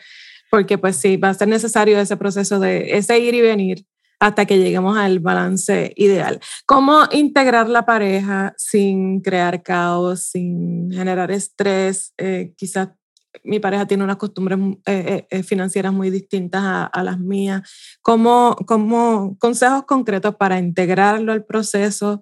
porque 0.49 0.77
pues 0.77 0.95
sí, 0.95 1.17
va 1.17 1.29
a 1.29 1.33
ser 1.33 1.47
necesario 1.47 1.99
ese 1.99 2.17
proceso 2.17 2.59
de 2.59 2.97
ese 2.97 3.19
ir 3.19 3.35
y 3.35 3.41
venir 3.41 3.85
hasta 4.19 4.45
que 4.45 4.57
lleguemos 4.57 4.97
al 4.97 5.19
balance 5.19 5.93
ideal. 5.95 6.39
¿Cómo 6.65 7.03
integrar 7.11 7.69
la 7.69 7.85
pareja 7.85 8.53
sin 8.57 9.21
crear 9.21 9.61
caos, 9.61 10.23
sin 10.23 10.89
generar 10.91 11.31
estrés? 11.31 12.13
Eh, 12.17 12.53
quizás 12.57 12.89
mi 13.43 13.59
pareja 13.59 13.85
tiene 13.85 14.03
unas 14.03 14.17
costumbres 14.17 14.59
eh, 14.85 15.27
eh, 15.29 15.43
financieras 15.43 15.93
muy 15.93 16.09
distintas 16.09 16.61
a, 16.63 17.03
las 17.03 17.19
mías. 17.19 17.69
¿Cómo, 18.01 18.55
cómo, 18.65 19.37
consejos 19.39 19.83
concretos 19.85 20.35
para 20.35 20.59
integrarlo 20.59 21.31
al 21.31 21.45
proceso 21.45 22.21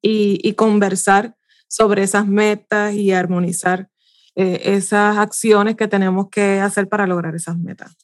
y, 0.00 0.52
conversar 0.54 1.36
sobre 1.68 2.02
esas 2.02 2.26
metas 2.26 2.94
y 2.94 3.12
armonizar 3.12 3.88
eh, 4.36 4.60
esas 4.64 5.18
acciones 5.18 5.76
que 5.76 5.88
tenemos 5.88 6.28
que 6.30 6.60
hacer 6.60 6.88
para 6.88 7.06
lograr 7.06 7.34
esas 7.34 7.58
metas? 7.58 7.96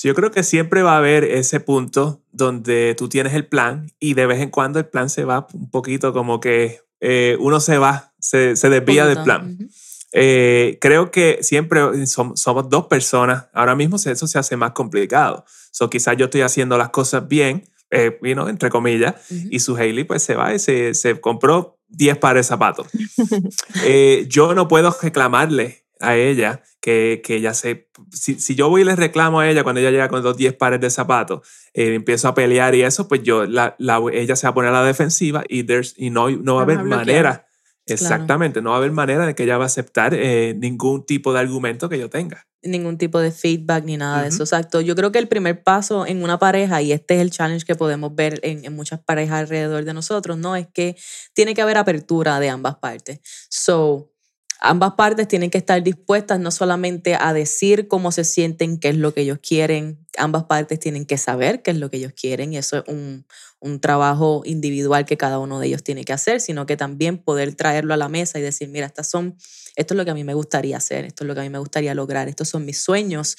yo 0.00 0.14
creo 0.14 0.30
que 0.30 0.44
siempre 0.44 0.82
va 0.82 0.94
a 0.94 0.98
haber 0.98 1.24
ese 1.24 1.58
punto 1.58 2.22
donde 2.30 2.94
tú 2.96 3.08
tienes 3.08 3.34
el 3.34 3.48
plan 3.48 3.90
y 3.98 4.14
de 4.14 4.26
vez 4.26 4.40
en 4.40 4.50
cuando 4.50 4.78
el 4.78 4.86
plan 4.86 5.10
se 5.10 5.24
va 5.24 5.48
un 5.52 5.72
poquito 5.72 6.12
como 6.12 6.38
que 6.38 6.82
uno 7.40 7.58
se 7.58 7.78
va, 7.78 8.12
se, 8.20 8.54
se 8.54 8.70
desvía 8.70 9.06
del 9.06 9.24
plan. 9.24 9.58
Eh, 10.12 10.78
creo 10.80 11.10
que 11.10 11.38
siempre 11.42 12.06
somos, 12.06 12.68
dos 12.68 12.86
personas. 12.86 13.46
Ahora 13.52 13.74
mismo 13.74 13.96
eso 13.96 14.26
se 14.26 14.38
hace 14.38 14.56
más 14.56 14.72
complicado. 14.72 15.44
So, 15.70 15.90
quizás 15.90 16.16
yo 16.16 16.26
estoy 16.26 16.42
haciendo 16.42 16.78
las 16.78 16.90
cosas 16.90 17.28
bien, 17.28 17.64
eh, 17.90 18.18
entre 18.22 18.70
comillas, 18.70 19.14
y 19.30 19.60
su 19.60 19.76
Hailey 19.76 20.04
pues 20.04 20.22
se 20.22 20.34
va 20.34 20.54
y 20.54 20.58
se, 20.58 20.94
se 20.94 21.20
compró 21.20 21.78
10 21.88 22.18
pares 22.18 22.46
de 22.46 22.48
zapatos. 22.48 22.86
Eh, 23.84 24.26
yo 24.28 24.54
no 24.54 24.66
puedo 24.66 24.94
reclamarle 25.00 25.84
a 26.00 26.16
ella 26.16 26.62
que, 26.80 27.20
que 27.24 27.36
ella 27.36 27.54
se... 27.54 27.88
Si, 28.12 28.34
si, 28.40 28.54
yo 28.54 28.68
voy 28.68 28.82
y 28.82 28.84
le 28.84 28.96
reclamo 28.96 29.40
a 29.40 29.48
ella 29.48 29.62
cuando 29.62 29.80
ella 29.80 29.90
llega 29.90 30.08
con 30.08 30.22
los 30.22 30.36
10 30.36 30.54
pares 30.54 30.80
de 30.80 30.90
zapatos, 30.90 31.46
eh, 31.74 31.94
empiezo 31.94 32.28
a 32.28 32.34
pelear 32.34 32.74
y 32.74 32.82
eso, 32.82 33.08
pues 33.08 33.22
yo, 33.22 33.46
la, 33.46 33.76
la, 33.78 34.00
ella 34.12 34.36
se 34.36 34.46
va 34.46 34.50
a 34.50 34.54
poner 34.54 34.70
a 34.70 34.80
la 34.80 34.86
defensiva 34.86 35.44
y, 35.48 35.64
there's, 35.64 35.94
y 35.96 36.10
no, 36.10 36.30
no 36.30 36.54
va 36.54 36.60
a 36.60 36.64
haber 36.64 36.82
manera 36.84 37.47
Exactamente, 37.94 38.62
no 38.62 38.70
va 38.70 38.76
a 38.76 38.78
haber 38.78 38.92
manera 38.92 39.26
de 39.26 39.34
que 39.34 39.44
ella 39.44 39.58
va 39.58 39.64
a 39.64 39.66
aceptar 39.66 40.14
eh, 40.14 40.54
ningún 40.56 41.04
tipo 41.04 41.32
de 41.32 41.40
argumento 41.40 41.88
que 41.88 41.98
yo 41.98 42.08
tenga. 42.08 42.46
Ningún 42.62 42.98
tipo 42.98 43.20
de 43.20 43.30
feedback 43.30 43.84
ni 43.84 43.96
nada 43.96 44.22
de 44.22 44.28
eso, 44.28 44.42
exacto. 44.42 44.80
Yo 44.80 44.96
creo 44.96 45.12
que 45.12 45.18
el 45.18 45.28
primer 45.28 45.62
paso 45.62 46.06
en 46.06 46.22
una 46.22 46.38
pareja, 46.38 46.82
y 46.82 46.92
este 46.92 47.14
es 47.14 47.20
el 47.20 47.30
challenge 47.30 47.64
que 47.64 47.74
podemos 47.74 48.14
ver 48.14 48.40
en, 48.42 48.64
en, 48.64 48.74
muchas 48.74 49.00
parejas 49.00 49.40
alrededor 49.40 49.84
de 49.84 49.94
nosotros, 49.94 50.38
¿no? 50.38 50.56
Es 50.56 50.66
que 50.66 50.96
tiene 51.34 51.54
que 51.54 51.62
haber 51.62 51.76
apertura 51.76 52.40
de 52.40 52.48
ambas 52.48 52.76
partes. 52.76 53.20
So, 53.48 54.12
ambas 54.60 54.94
partes 54.94 55.28
tienen 55.28 55.50
que 55.50 55.58
estar 55.58 55.82
dispuestas 55.82 56.40
no 56.40 56.50
solamente 56.50 57.16
a 57.18 57.32
decir 57.32 57.88
cómo 57.88 58.12
se 58.12 58.24
sienten, 58.24 58.78
qué 58.78 58.88
es 58.90 58.96
lo 58.96 59.14
que 59.14 59.22
ellos 59.22 59.38
quieren, 59.40 60.06
ambas 60.16 60.44
partes 60.44 60.80
tienen 60.80 61.06
que 61.06 61.18
saber 61.18 61.62
qué 61.62 61.70
es 61.70 61.78
lo 61.78 61.90
que 61.90 61.98
ellos 61.98 62.12
quieren, 62.14 62.52
y 62.52 62.58
eso 62.58 62.78
es 62.78 62.84
un, 62.88 63.24
un 63.60 63.80
trabajo 63.80 64.42
individual 64.44 65.04
que 65.04 65.16
cada 65.16 65.38
uno 65.38 65.60
de 65.60 65.68
ellos 65.68 65.82
tiene 65.82 66.04
que 66.04 66.12
hacer, 66.12 66.40
sino 66.40 66.66
que 66.66 66.76
también 66.76 67.18
poder 67.18 67.54
traerlo 67.54 67.94
a 67.94 67.96
la 67.96 68.08
mesa 68.08 68.38
y 68.38 68.42
decir, 68.42 68.68
mira, 68.68 68.86
estas 68.86 69.08
son, 69.08 69.36
esto 69.76 69.94
es 69.94 69.98
lo 69.98 70.04
que 70.04 70.10
a 70.10 70.14
mí 70.14 70.24
me 70.24 70.34
gustaría 70.34 70.76
hacer, 70.76 71.04
esto 71.04 71.24
es 71.24 71.28
lo 71.28 71.34
que 71.34 71.40
a 71.40 71.44
mí 71.44 71.50
me 71.50 71.58
gustaría 71.58 71.94
lograr, 71.94 72.28
estos 72.28 72.48
son 72.48 72.64
mis 72.64 72.80
sueños. 72.80 73.36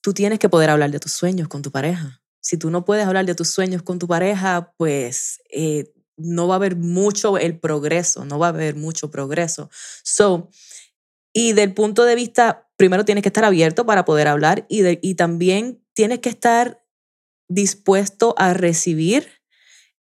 Tú 0.00 0.12
tienes 0.14 0.38
que 0.38 0.48
poder 0.48 0.70
hablar 0.70 0.90
de 0.90 0.98
tus 0.98 1.12
sueños 1.12 1.48
con 1.48 1.62
tu 1.62 1.70
pareja. 1.70 2.20
Si 2.40 2.56
tú 2.56 2.70
no 2.70 2.84
puedes 2.84 3.06
hablar 3.06 3.24
de 3.24 3.36
tus 3.36 3.48
sueños 3.48 3.82
con 3.82 4.00
tu 4.00 4.08
pareja, 4.08 4.72
pues 4.76 5.40
eh, 5.52 5.92
no 6.16 6.48
va 6.48 6.54
a 6.54 6.56
haber 6.56 6.76
mucho 6.76 7.38
el 7.38 7.58
progreso, 7.58 8.24
no 8.24 8.38
va 8.38 8.46
a 8.46 8.50
haber 8.50 8.76
mucho 8.76 9.10
progreso. 9.10 9.70
So, 10.02 10.50
y 11.32 11.52
del 11.52 11.72
punto 11.72 12.04
de 12.04 12.14
vista, 12.14 12.68
primero 12.76 13.04
tienes 13.04 13.22
que 13.22 13.28
estar 13.28 13.44
abierto 13.44 13.86
para 13.86 14.04
poder 14.04 14.28
hablar 14.28 14.66
y, 14.68 14.82
y 15.06 15.14
también 15.14 15.82
tienes 15.94 16.20
que 16.20 16.28
estar 16.28 16.84
dispuesto 17.48 18.34
a 18.38 18.54
recibir 18.54 19.42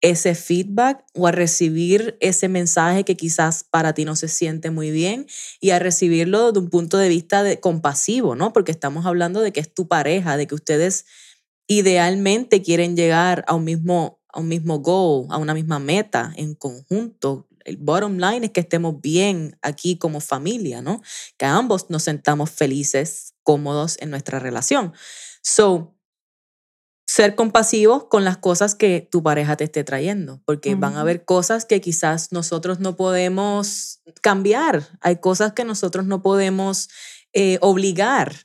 ese 0.02 0.34
feedback 0.34 1.04
o 1.14 1.28
a 1.28 1.32
recibir 1.32 2.18
ese 2.22 2.48
mensaje 2.48 3.04
que 3.04 3.18
quizás 3.18 3.66
para 3.66 3.94
ti 3.94 4.06
no 4.06 4.16
se 4.16 4.30
siente 4.30 4.72
muy 4.72 4.92
bien 4.92 5.28
y 5.60 5.72
a 5.72 5.80
recibirlo 5.80 6.48
desde 6.48 6.60
un 6.60 6.70
punto 6.70 6.98
de 6.98 7.10
vista 7.10 7.44
de 7.44 7.60
compasivo, 7.60 8.36
¿no? 8.36 8.54
Porque 8.54 8.72
estamos 8.72 9.06
hablando 9.06 9.42
de 9.42 9.52
que 9.52 9.60
es 9.60 9.74
tu 9.74 9.88
pareja, 9.88 10.38
de 10.38 10.48
que 10.48 10.56
ustedes 10.56 11.06
idealmente 11.68 12.62
quieren 12.62 12.96
llegar 12.96 13.44
a 13.48 13.56
un 13.56 13.66
mismo 13.66 14.19
a 14.32 14.40
un 14.40 14.48
mismo 14.48 14.80
goal, 14.80 15.28
a 15.30 15.38
una 15.38 15.54
misma 15.54 15.80
meta 15.80 16.34
en 16.36 16.56
conjunto. 16.56 17.48
El 17.66 17.78
bottom 17.78 18.18
line 18.18 18.46
es 18.48 18.52
que 18.52 18.62
estemos 18.62 19.00
bien 19.02 19.58
aquí 19.62 19.98
como 19.98 20.22
familia, 20.22 20.82
¿no? 20.82 21.02
Que 21.38 21.46
ambos 21.46 21.90
nos 21.90 22.04
sentamos 22.04 22.50
felices, 22.50 23.36
cómodos 23.44 23.98
en 24.00 24.10
nuestra 24.10 24.40
relación. 24.40 24.94
So, 25.42 25.96
ser 27.10 27.36
compasivos 27.36 28.04
con 28.06 28.24
las 28.24 28.38
cosas 28.38 28.76
que 28.76 29.08
tu 29.12 29.24
pareja 29.24 29.58
te 29.58 29.64
esté 29.64 29.84
trayendo, 29.84 30.42
porque 30.46 30.76
van 30.76 30.96
a 30.96 31.02
haber 31.02 31.26
cosas 31.26 31.66
que 31.66 31.82
quizás 31.82 32.32
nosotros 32.32 32.80
no 32.80 32.96
podemos 32.96 34.02
cambiar, 34.22 34.88
hay 35.02 35.16
cosas 35.16 35.54
que 35.54 35.64
nosotros 35.64 36.06
no 36.06 36.22
podemos 36.22 36.88
eh, 37.34 37.58
obligar. 37.62 38.36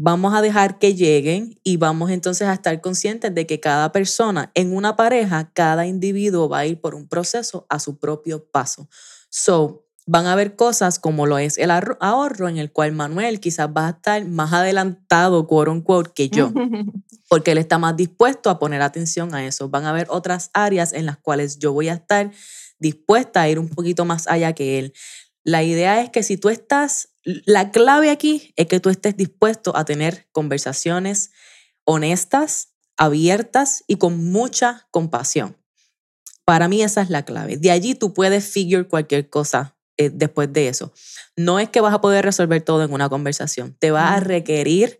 Vamos 0.00 0.32
a 0.32 0.42
dejar 0.42 0.78
que 0.78 0.94
lleguen 0.94 1.58
y 1.64 1.76
vamos 1.76 2.12
entonces 2.12 2.46
a 2.46 2.52
estar 2.52 2.80
conscientes 2.80 3.34
de 3.34 3.48
que 3.48 3.58
cada 3.58 3.90
persona 3.90 4.52
en 4.54 4.72
una 4.72 4.94
pareja, 4.94 5.50
cada 5.52 5.88
individuo 5.88 6.48
va 6.48 6.60
a 6.60 6.66
ir 6.66 6.80
por 6.80 6.94
un 6.94 7.08
proceso 7.08 7.66
a 7.68 7.80
su 7.80 7.98
propio 7.98 8.44
paso. 8.44 8.88
So, 9.28 9.88
van 10.06 10.26
a 10.26 10.34
haber 10.34 10.54
cosas 10.54 11.00
como 11.00 11.26
lo 11.26 11.38
es 11.38 11.58
el 11.58 11.72
ahorro, 11.72 12.48
en 12.48 12.58
el 12.58 12.70
cual 12.70 12.92
Manuel 12.92 13.40
quizás 13.40 13.68
va 13.76 13.88
a 13.88 13.90
estar 13.90 14.24
más 14.24 14.52
adelantado, 14.52 15.48
quote 15.48 15.70
unquote, 15.70 16.12
que 16.14 16.28
yo, 16.28 16.52
porque 17.28 17.50
él 17.50 17.58
está 17.58 17.78
más 17.78 17.96
dispuesto 17.96 18.50
a 18.50 18.60
poner 18.60 18.82
atención 18.82 19.34
a 19.34 19.44
eso. 19.44 19.68
Van 19.68 19.84
a 19.84 19.90
haber 19.90 20.06
otras 20.10 20.50
áreas 20.54 20.92
en 20.92 21.06
las 21.06 21.18
cuales 21.18 21.58
yo 21.58 21.72
voy 21.72 21.88
a 21.88 21.94
estar 21.94 22.30
dispuesta 22.78 23.42
a 23.42 23.48
ir 23.48 23.58
un 23.58 23.68
poquito 23.68 24.04
más 24.04 24.28
allá 24.28 24.52
que 24.52 24.78
él. 24.78 24.94
La 25.42 25.64
idea 25.64 26.00
es 26.02 26.10
que 26.10 26.22
si 26.22 26.36
tú 26.36 26.50
estás, 26.50 27.08
la 27.44 27.70
clave 27.70 28.10
aquí 28.10 28.54
es 28.56 28.66
que 28.68 28.80
tú 28.80 28.88
estés 28.88 29.16
dispuesto 29.16 29.76
a 29.76 29.84
tener 29.84 30.28
conversaciones 30.32 31.30
honestas, 31.84 32.70
abiertas 32.96 33.84
y 33.86 33.96
con 33.96 34.30
mucha 34.30 34.88
compasión. 34.90 35.56
Para 36.46 36.68
mí 36.68 36.82
esa 36.82 37.02
es 37.02 37.10
la 37.10 37.26
clave. 37.26 37.58
De 37.58 37.70
allí 37.70 37.94
tú 37.94 38.14
puedes 38.14 38.46
figure 38.46 38.88
cualquier 38.88 39.28
cosa 39.28 39.76
eh, 39.98 40.10
después 40.10 40.50
de 40.52 40.68
eso. 40.68 40.92
No 41.36 41.58
es 41.58 41.68
que 41.68 41.82
vas 41.82 41.92
a 41.92 42.00
poder 42.00 42.24
resolver 42.24 42.62
todo 42.62 42.82
en 42.82 42.92
una 42.92 43.10
conversación, 43.10 43.76
te 43.78 43.90
va 43.90 44.14
a 44.14 44.20
requerir 44.20 44.98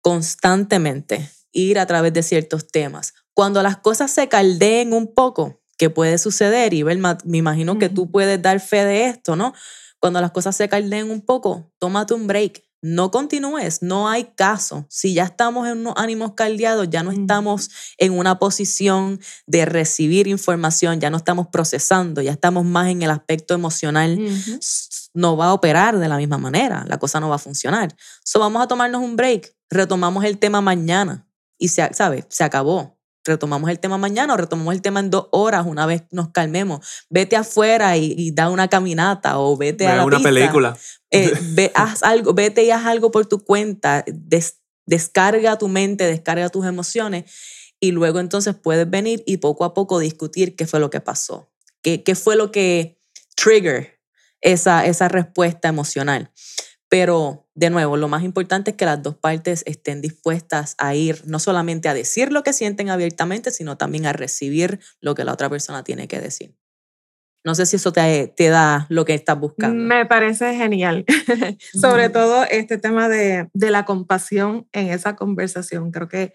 constantemente 0.00 1.30
ir 1.52 1.78
a 1.78 1.86
través 1.86 2.14
de 2.14 2.22
ciertos 2.22 2.68
temas. 2.68 3.12
Cuando 3.34 3.62
las 3.62 3.76
cosas 3.76 4.10
se 4.10 4.28
caldeen 4.28 4.94
un 4.94 5.12
poco, 5.12 5.60
¿qué 5.76 5.90
puede 5.90 6.16
suceder? 6.16 6.72
Y 6.72 6.84
me 6.84 7.38
imagino 7.38 7.78
que 7.78 7.90
tú 7.90 8.10
puedes 8.10 8.40
dar 8.40 8.60
fe 8.60 8.84
de 8.84 9.06
esto, 9.06 9.36
¿no? 9.36 9.52
Cuando 10.00 10.20
las 10.20 10.30
cosas 10.30 10.56
se 10.56 10.68
caldeen 10.68 11.10
un 11.10 11.20
poco, 11.20 11.70
tómate 11.78 12.14
un 12.14 12.26
break, 12.26 12.64
no 12.82 13.10
continúes, 13.10 13.82
no 13.82 14.08
hay 14.08 14.32
caso. 14.34 14.86
Si 14.88 15.12
ya 15.12 15.24
estamos 15.24 15.68
en 15.68 15.80
unos 15.80 15.94
ánimos 15.96 16.32
caldeados, 16.32 16.88
ya 16.88 17.02
no 17.02 17.10
estamos 17.10 17.70
en 17.98 18.16
una 18.16 18.38
posición 18.38 19.20
de 19.46 19.66
recibir 19.66 20.26
información, 20.26 20.98
ya 21.00 21.10
no 21.10 21.18
estamos 21.18 21.48
procesando, 21.48 22.22
ya 22.22 22.32
estamos 22.32 22.64
más 22.64 22.88
en 22.88 23.02
el 23.02 23.10
aspecto 23.10 23.52
emocional, 23.52 24.18
no 25.12 25.36
va 25.36 25.46
a 25.46 25.52
operar 25.52 25.98
de 25.98 26.08
la 26.08 26.16
misma 26.16 26.38
manera, 26.38 26.86
la 26.88 26.98
cosa 26.98 27.20
no 27.20 27.28
va 27.28 27.34
a 27.34 27.38
funcionar. 27.38 27.94
So 28.24 28.40
vamos 28.40 28.62
a 28.62 28.66
tomarnos 28.66 29.02
un 29.02 29.16
break, 29.16 29.54
retomamos 29.68 30.24
el 30.24 30.38
tema 30.38 30.62
mañana 30.62 31.28
y 31.58 31.68
se, 31.68 31.92
¿sabe? 31.92 32.24
Se 32.30 32.44
acabó 32.44 32.99
retomamos 33.24 33.70
el 33.70 33.78
tema 33.78 33.98
mañana 33.98 34.34
o 34.34 34.36
retomamos 34.36 34.74
el 34.74 34.82
tema 34.82 35.00
en 35.00 35.10
dos 35.10 35.28
horas 35.32 35.66
una 35.66 35.86
vez 35.86 36.04
nos 36.10 36.30
calmemos. 36.30 36.86
Vete 37.08 37.36
afuera 37.36 37.96
y, 37.96 38.30
da 38.32 38.48
una 38.50 38.68
caminata 38.68 39.38
o 39.38 39.56
vete 39.56 39.86
a 39.86 39.96
la 39.96 40.04
una 40.04 40.20
película. 40.20 40.76
Eh, 41.10 41.32
ve, 41.52 41.72
haz 41.74 42.02
algo, 42.02 42.34
vete 42.34 42.62
y 42.64 42.70
haz 42.70 42.86
algo 42.86 43.10
por 43.10 43.26
tu 43.26 43.44
cuenta. 43.44 44.04
descarga 44.86 45.58
tu 45.58 45.68
mente, 45.68 46.04
descarga 46.04 46.48
tus 46.48 46.66
emociones 46.66 47.30
y 47.80 47.92
luego 47.92 48.20
entonces 48.20 48.54
puedes 48.54 48.88
venir 48.88 49.22
y 49.26 49.38
poco 49.38 49.64
a 49.64 49.74
poco 49.74 49.98
discutir 49.98 50.54
qué 50.56 50.66
fue 50.66 50.80
lo 50.80 50.90
que 50.90 51.00
pasó, 51.00 51.50
qué, 51.82 52.02
qué 52.02 52.14
fue 52.14 52.36
lo 52.36 52.52
que 52.52 52.98
trigger 53.36 54.00
esa, 54.40 54.86
esa 54.86 55.08
respuesta 55.08 55.68
emocional. 55.68 56.30
Pero, 56.90 57.46
de 57.54 57.70
nuevo, 57.70 57.96
lo 57.96 58.08
más 58.08 58.24
importante 58.24 58.72
es 58.72 58.76
que 58.76 58.84
las 58.84 59.00
dos 59.00 59.14
partes 59.14 59.62
estén 59.64 60.02
dispuestas 60.02 60.74
a 60.76 60.96
ir 60.96 61.22
no 61.24 61.38
solamente 61.38 61.88
a 61.88 61.94
decir 61.94 62.32
lo 62.32 62.42
que 62.42 62.52
sienten 62.52 62.90
abiertamente, 62.90 63.52
sino 63.52 63.76
también 63.76 64.06
a 64.06 64.12
recibir 64.12 64.80
lo 65.00 65.14
que 65.14 65.22
la 65.22 65.32
otra 65.32 65.48
persona 65.48 65.84
tiene 65.84 66.08
que 66.08 66.20
decir. 66.20 66.56
No 67.44 67.54
sé 67.54 67.64
si 67.64 67.76
eso 67.76 67.92
te, 67.92 68.26
te 68.36 68.48
da 68.48 68.86
lo 68.90 69.04
que 69.04 69.14
estás 69.14 69.38
buscando. 69.38 69.80
Me 69.82 70.04
parece 70.04 70.56
genial. 70.56 71.04
Sobre 71.80 72.10
todo 72.10 72.42
este 72.50 72.76
tema 72.76 73.08
de, 73.08 73.48
de, 73.54 73.70
la 73.70 73.84
compasión 73.84 74.66
en 74.72 74.88
esa 74.88 75.14
conversación. 75.14 75.92
Creo 75.92 76.08
que, 76.08 76.32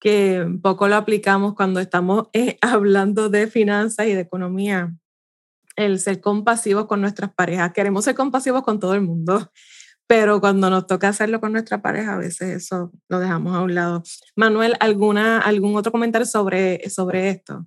que 0.00 0.44
poco 0.60 0.88
lo 0.88 0.96
aplicamos 0.96 1.54
cuando 1.54 1.78
estamos 1.78 2.28
eh, 2.32 2.58
hablando 2.60 3.28
de 3.28 3.46
finanzas 3.46 4.08
y 4.08 4.14
de 4.14 4.20
economía. 4.22 4.92
El 5.76 6.00
ser 6.00 6.20
compasivos 6.20 6.86
con 6.86 7.00
nuestras 7.00 7.32
parejas. 7.32 7.72
Queremos 7.72 8.04
ser 8.04 8.16
compasivos 8.16 8.64
con 8.64 8.80
todo 8.80 8.94
el 8.94 9.02
mundo 9.02 9.48
pero 10.12 10.42
cuando 10.42 10.68
nos 10.68 10.86
toca 10.86 11.08
hacerlo 11.08 11.40
con 11.40 11.52
nuestra 11.52 11.80
pareja, 11.80 12.12
a 12.12 12.18
veces 12.18 12.64
eso 12.64 12.92
lo 13.08 13.18
dejamos 13.18 13.56
a 13.56 13.62
un 13.62 13.74
lado. 13.74 14.02
Manuel, 14.36 14.76
¿alguna, 14.78 15.38
¿algún 15.38 15.74
otro 15.74 15.90
comentario 15.90 16.26
sobre, 16.26 16.86
sobre 16.90 17.30
esto? 17.30 17.66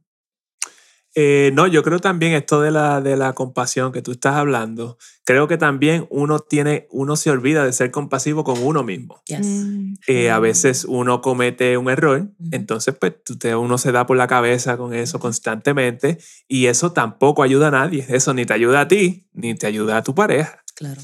Eh, 1.16 1.50
no, 1.56 1.66
yo 1.66 1.82
creo 1.82 1.98
también 1.98 2.34
esto 2.34 2.62
de 2.62 2.70
la, 2.70 3.02
de 3.02 3.18
la 3.18 3.34
compasión 3.34 3.92
que 3.92 4.04
tú 4.04 4.12
estás 4.12 4.36
hablando, 4.36 5.00
creo 5.24 5.48
que 5.48 5.58
también 5.58 6.06
uno 6.12 6.38
tiene, 6.38 6.88
uno 6.92 7.16
se 7.16 7.32
olvida 7.32 7.66
de 7.66 7.74
ser 7.74 7.90
compasivo 7.90 8.44
con 8.44 8.62
uno 8.62 8.84
mismo. 8.84 9.24
Mm, 9.28 9.96
eh, 10.06 10.30
a 10.30 10.38
veces 10.38 10.86
uno 10.88 11.22
comete 11.22 11.76
un 11.80 11.90
error, 11.90 12.28
entonces 12.52 12.94
pues 12.94 13.14
uno 13.58 13.80
se 13.80 13.92
da 13.92 14.06
por 14.06 14.18
la 14.18 14.28
cabeza 14.28 14.78
con 14.78 14.94
eso 14.94 15.20
constantemente 15.20 16.20
y 16.48 16.68
eso 16.68 16.92
tampoco 16.92 17.42
ayuda 17.42 17.70
a 17.70 17.72
nadie, 17.72 18.06
eso 18.08 18.36
ni 18.36 18.46
te 18.46 18.54
ayuda 18.54 18.82
a 18.82 18.88
ti, 18.88 19.26
ni 19.34 19.56
te 19.56 19.66
ayuda 19.66 19.98
a 19.98 20.04
tu 20.04 20.14
pareja. 20.14 20.64
Claro 20.76 21.02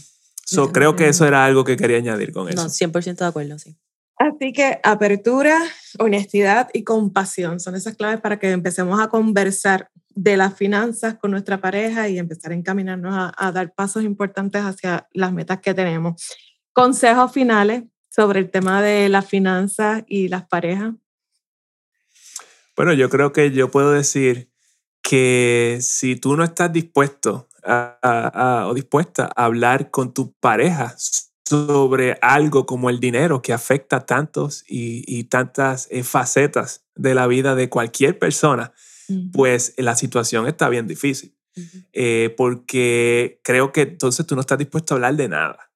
creo 0.72 0.95
que 0.95 1.10
eso 1.10 1.26
era 1.26 1.45
algo 1.45 1.64
que 1.64 1.78
quería 1.78 1.97
añadir 1.97 2.32
con 2.32 2.49
eso. 2.49 2.64
No, 2.64 2.70
100% 2.70 3.18
de 3.18 3.26
acuerdo, 3.26 3.60
sí. 3.60 3.76
Así 4.18 4.54
que 4.54 4.80
apertura, 4.84 5.60
honestidad 5.97 6.70
y 6.74 6.84
compasión 6.84 7.60
son 7.60 7.76
esas 7.76 7.95
claves 7.95 8.22
para 8.22 8.38
que 8.38 8.52
empecemos 8.52 8.99
a 8.99 9.08
conversar 9.08 9.89
de 10.10 10.38
las 10.38 10.56
finanzas 10.56 11.16
con 11.18 11.32
nuestra 11.32 11.60
pareja 11.60 12.08
y 12.08 12.20
empezar 12.20 12.52
a 12.52 12.56
encaminarnos 12.56 13.16
a, 13.16 13.34
a 13.36 13.52
dar 13.52 13.74
pasos 13.74 14.04
importantes 14.04 14.62
hacia 14.62 15.08
las 15.14 15.34
metas 15.34 15.60
que 15.62 15.74
tenemos. 15.74 16.22
Consejos 16.74 17.32
finales 17.32 17.84
sobre 18.10 18.39
el 18.39 18.52
tema 18.52 18.82
de 18.82 19.10
las 19.10 19.26
finanzas 19.26 20.04
y 20.06 20.28
las 20.28 20.47
parejas. 20.47 20.93
Bueno, 22.76 22.93
yo 22.93 23.10
creo 23.10 23.32
que 23.32 23.52
yo 23.52 23.72
puedo 23.72 23.91
decir 23.91 24.52
que 25.02 25.80
si 25.82 26.16
tú 26.16 26.36
no 26.36 26.43
estás 26.43 26.72
dispuesto 26.72 27.49
o 27.64 28.74
dispuesta 28.74 29.32
a 29.36 29.45
hablar 29.45 29.91
con 29.91 30.14
tu 30.14 30.34
pareja 30.34 30.95
sobre 31.51 32.18
algo 32.22 32.66
como 32.66 32.89
el 32.89 33.01
dinero 33.01 33.41
que 33.41 33.51
afecta 33.51 34.05
tantos 34.05 34.64
y, 34.70 35.26
tantas 35.26 35.89
eh, 35.91 36.01
facetas 36.03 36.86
de 36.95 37.14
la 37.14 37.28
vida 37.28 37.55
de 37.55 37.68
cualquier 37.68 38.18
persona, 38.18 38.72
pues 39.34 39.74
la 39.76 39.97
situación 39.97 40.47
está 40.47 40.70
bien 40.70 40.88
difícil. 40.88 41.36
Eh, 41.91 42.34
porque 42.38 43.41
creo 43.43 43.74
que 43.74 43.82
entonces 43.82 44.26
tú 44.26 44.36
no 44.36 44.41
estás 44.41 44.57
dispuesto 44.57 44.93
a 44.93 44.95
hablar 44.95 45.18
de 45.18 45.28
nada. 45.28 45.72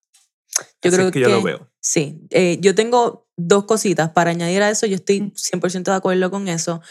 Yo 0.81 0.91
creo 0.91 1.11
que, 1.11 1.19
yo 1.19 1.27
lo 1.27 1.41
veo. 1.41 1.69
Sí, 1.81 2.21
eh, 2.29 2.57
yo 2.61 2.73
tengo 2.73 3.27
dos 3.35 3.65
cositas 3.65 4.11
para 4.11 4.31
añadir 4.31 4.61
a 4.61 4.69
eso. 4.69 4.85
Yo 4.85 4.95
estoy 4.95 5.33
100% 5.35 5.83
de 5.83 5.97
acuerdo 5.97 6.31
con 6.31 6.47
eso. 6.47 6.81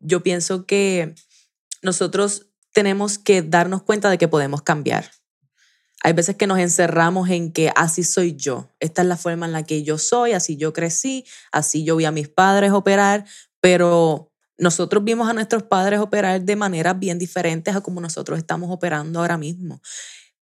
yo 0.00 0.22
pienso 0.24 0.66
que 0.66 1.14
nosotros 1.82 2.49
tenemos 2.72 3.18
que 3.18 3.42
darnos 3.42 3.82
cuenta 3.82 4.10
de 4.10 4.18
que 4.18 4.28
podemos 4.28 4.62
cambiar. 4.62 5.10
Hay 6.02 6.14
veces 6.14 6.36
que 6.36 6.46
nos 6.46 6.58
encerramos 6.58 7.28
en 7.28 7.52
que 7.52 7.70
así 7.76 8.04
soy 8.04 8.34
yo, 8.34 8.70
esta 8.80 9.02
es 9.02 9.08
la 9.08 9.16
forma 9.16 9.46
en 9.46 9.52
la 9.52 9.64
que 9.64 9.82
yo 9.82 9.98
soy, 9.98 10.32
así 10.32 10.56
yo 10.56 10.72
crecí, 10.72 11.26
así 11.52 11.84
yo 11.84 11.96
vi 11.96 12.06
a 12.06 12.10
mis 12.10 12.28
padres 12.28 12.72
operar, 12.72 13.26
pero 13.60 14.32
nosotros 14.56 15.04
vimos 15.04 15.28
a 15.28 15.34
nuestros 15.34 15.62
padres 15.62 16.00
operar 16.00 16.40
de 16.42 16.56
maneras 16.56 16.98
bien 16.98 17.18
diferentes 17.18 17.76
a 17.76 17.82
como 17.82 18.00
nosotros 18.00 18.38
estamos 18.38 18.70
operando 18.70 19.20
ahora 19.20 19.36
mismo. 19.36 19.82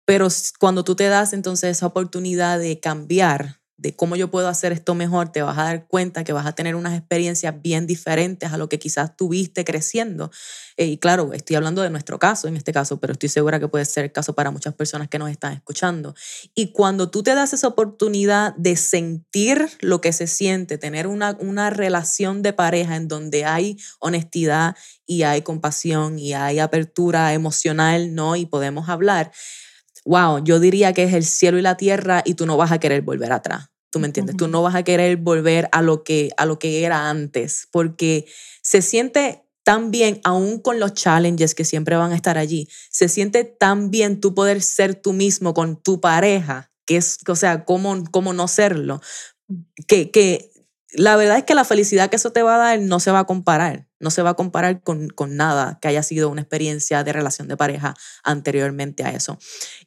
Pero 0.06 0.28
cuando 0.60 0.84
tú 0.84 0.96
te 0.96 1.08
das 1.08 1.34
entonces 1.34 1.78
esa 1.78 1.88
oportunidad 1.88 2.60
de 2.60 2.80
cambiar, 2.80 3.62
de 3.78 3.96
cómo 3.96 4.16
yo 4.16 4.32
puedo 4.32 4.48
hacer 4.48 4.72
esto 4.72 4.96
mejor, 4.96 5.30
te 5.30 5.42
vas 5.42 5.58
a 5.58 5.64
dar 5.64 5.88
cuenta 5.88 6.24
que 6.24 6.34
vas 6.34 6.46
a 6.46 6.54
tener 6.54 6.76
unas 6.76 6.98
experiencias 6.98 7.62
bien 7.62 7.88
diferentes 7.88 8.54
a 8.54 8.58
lo 8.58 8.70
que 8.70 8.80
quizás 8.80 9.18
tuviste 9.18 9.66
creciendo. 9.66 10.32
Eh, 10.78 10.86
y 10.86 10.98
claro, 10.98 11.34
estoy 11.34 11.58
hablando 11.58 11.82
de 11.82 11.90
nuestro 11.90 12.18
caso 12.18 12.48
en 12.48 12.56
este 12.56 12.72
caso, 12.72 13.00
pero 13.00 13.14
estoy 13.14 13.30
segura 13.30 13.60
que 13.60 13.68
puede 13.68 13.86
ser 13.86 14.06
el 14.06 14.12
caso 14.12 14.34
para 14.34 14.52
muchas 14.52 14.74
personas 14.74 15.10
que 15.10 15.20
nos 15.20 15.30
están 15.30 15.54
escuchando. 15.54 16.16
Y 16.54 16.72
cuando 16.72 17.10
tú 17.10 17.22
te 17.22 17.36
das 17.36 17.54
esa 17.54 17.68
oportunidad 17.68 18.56
de 18.56 18.78
sentir 18.78 19.68
lo 19.82 20.00
que 20.00 20.14
se 20.14 20.28
siente, 20.28 20.78
tener 20.78 21.08
una, 21.08 21.38
una 21.40 21.70
relación 21.70 22.42
de 22.42 22.54
pareja 22.54 22.96
en 22.96 23.08
donde 23.08 23.46
hay 23.46 23.78
honestidad 24.00 24.76
y 25.06 25.24
hay 25.24 25.42
compasión 25.42 26.18
y 26.18 26.34
hay 26.34 26.60
apertura 26.60 27.34
emocional, 27.34 28.16
¿no? 28.16 28.36
Y 28.36 28.46
podemos 28.46 28.90
hablar 28.90 29.32
wow, 30.06 30.44
yo 30.44 30.60
diría 30.60 30.94
que 30.94 31.04
es 31.04 31.14
el 31.14 31.26
cielo 31.26 31.58
y 31.58 31.62
la 31.62 31.78
tierra 31.78 32.22
y 32.26 32.36
tú 32.36 32.46
no 32.46 32.58
vas 32.58 32.72
a 32.72 32.80
querer 32.80 33.02
volver 33.02 33.32
atrás. 33.32 33.70
¿Tú 33.92 34.00
me 34.00 34.08
entiendes? 34.08 34.36
Tú 34.38 34.48
no 34.48 34.62
vas 34.62 34.76
a 34.76 34.84
querer 34.84 35.18
volver 35.18 35.70
a 35.72 35.82
lo 35.82 36.04
que, 36.04 36.30
a 36.38 36.46
lo 36.46 36.60
que 36.60 36.84
era 36.84 37.10
antes, 37.10 37.68
porque 37.72 38.26
se 38.62 38.82
siente 38.82 39.46
tan 39.64 39.90
bien, 39.90 40.22
aún 40.24 40.60
con 40.60 40.80
los 40.80 40.94
challenges 40.94 41.56
que 41.56 41.66
siempre 41.66 41.96
van 41.96 42.12
a 42.12 42.16
estar 42.16 42.38
allí, 42.38 42.68
se 42.92 43.10
siente 43.10 43.44
tan 43.46 43.90
bien 43.90 44.20
tú 44.20 44.36
poder 44.36 44.62
ser 44.62 44.96
tú 44.96 45.12
mismo 45.12 45.54
con 45.54 45.82
tu 45.82 46.00
pareja, 46.00 46.72
que 46.86 46.98
es, 46.98 47.18
o 47.28 47.36
sea, 47.36 47.66
cómo, 47.66 48.04
cómo 48.12 48.34
no 48.34 48.48
serlo, 48.48 49.02
que, 49.88 50.12
que 50.12 50.52
la 50.98 51.16
verdad 51.16 51.38
es 51.38 51.44
que 51.44 51.56
la 51.56 51.66
felicidad 51.66 52.10
que 52.10 52.16
eso 52.16 52.32
te 52.32 52.44
va 52.44 52.56
a 52.56 52.58
dar 52.58 52.80
no 52.80 53.00
se 53.00 53.12
va 53.12 53.20
a 53.20 53.26
comparar, 53.26 53.88
no 54.00 54.10
se 54.12 54.22
va 54.22 54.32
a 54.32 54.34
comparar 54.36 54.82
con, 54.82 55.10
con 55.10 55.36
nada 55.36 55.80
que 55.82 55.88
haya 55.88 56.04
sido 56.04 56.30
una 56.30 56.42
experiencia 56.42 57.04
de 57.04 57.14
relación 57.14 57.48
de 57.48 57.58
pareja 57.58 57.96
anteriormente 58.24 59.04
a 59.04 59.12
eso. 59.12 59.38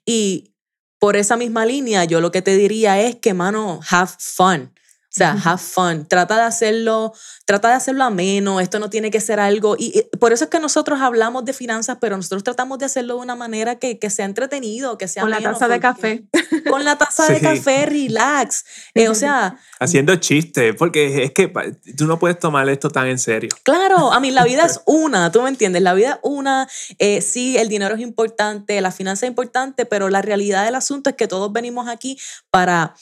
Y 0.05 0.55
por 0.99 1.17
esa 1.17 1.37
misma 1.37 1.65
línea, 1.65 2.05
yo 2.05 2.21
lo 2.21 2.31
que 2.31 2.43
te 2.43 2.57
diría 2.57 3.01
es 3.01 3.17
que, 3.17 3.35
mano, 3.35 3.81
have 3.89 4.11
fun. 4.19 4.73
O 5.19 5.37
sea, 5.37 5.37
have 5.45 5.59
fun. 5.59 6.07
Trata 6.07 6.37
de 6.37 6.43
hacerlo, 6.43 7.13
trata 7.45 7.69
de 7.69 7.75
hacerlo 7.75 8.05
ameno. 8.05 8.61
Esto 8.61 8.79
no 8.79 8.89
tiene 8.89 9.11
que 9.11 9.21
ser 9.21 9.41
algo. 9.41 9.75
Y, 9.79 10.05
por 10.21 10.33
eso 10.33 10.45
es 10.45 10.51
que 10.51 10.61
nosotros 10.61 11.01
hablamos 11.01 11.45
de 11.45 11.53
finanzas, 11.53 11.99
pero 12.01 12.17
nosotros 12.17 12.45
tratamos 12.45 12.79
de 12.79 12.87
hacerlo 12.87 13.15
de 13.17 13.21
una 13.21 13.35
manera 13.35 13.79
que, 13.79 13.99
que 13.99 14.11
sea 14.11 14.27
entretenido, 14.27 14.97
que 14.97 15.09
sea 15.09 15.23
Con 15.23 15.31
la 15.31 15.41
taza 15.41 15.67
de 15.67 15.81
café. 15.81 16.25
Con 16.69 16.85
la 16.85 16.97
taza 16.97 17.27
de 17.33 17.41
café, 17.41 17.87
relax. 17.87 18.65
Eh, 18.95 19.09
o 19.09 19.15
sea. 19.15 19.59
Haciendo 19.81 20.15
chistes, 20.17 20.75
porque 20.77 21.25
es 21.25 21.33
que 21.33 21.53
tú 21.97 22.07
no 22.07 22.19
puedes 22.19 22.39
tomar 22.39 22.69
esto 22.69 22.91
tan 22.91 23.09
en 23.09 23.19
serio. 23.19 23.51
Claro, 23.65 24.13
a 24.13 24.21
mí 24.21 24.31
la 24.31 24.45
vida 24.45 24.65
es 24.65 24.81
una, 24.87 25.33
tú 25.33 25.43
me 25.43 25.49
entiendes. 25.49 25.83
La 25.83 25.95
vida 25.95 26.13
es 26.13 26.19
una. 26.23 26.69
Eh, 26.99 27.23
sí, 27.23 27.57
el 27.57 27.69
dinero 27.69 27.95
es 27.95 28.01
importante, 28.01 28.81
la 28.81 28.93
finanza 28.93 29.27
es 29.27 29.31
importante, 29.31 29.87
pero 29.87 30.09
la 30.11 30.23
realidad 30.23 30.65
del 30.65 30.75
asunto 30.75 31.11
es 31.11 31.17
que 31.17 31.27
todos 31.27 31.53
venimos 31.53 31.89
aquí 31.89 32.19
para 32.51 32.95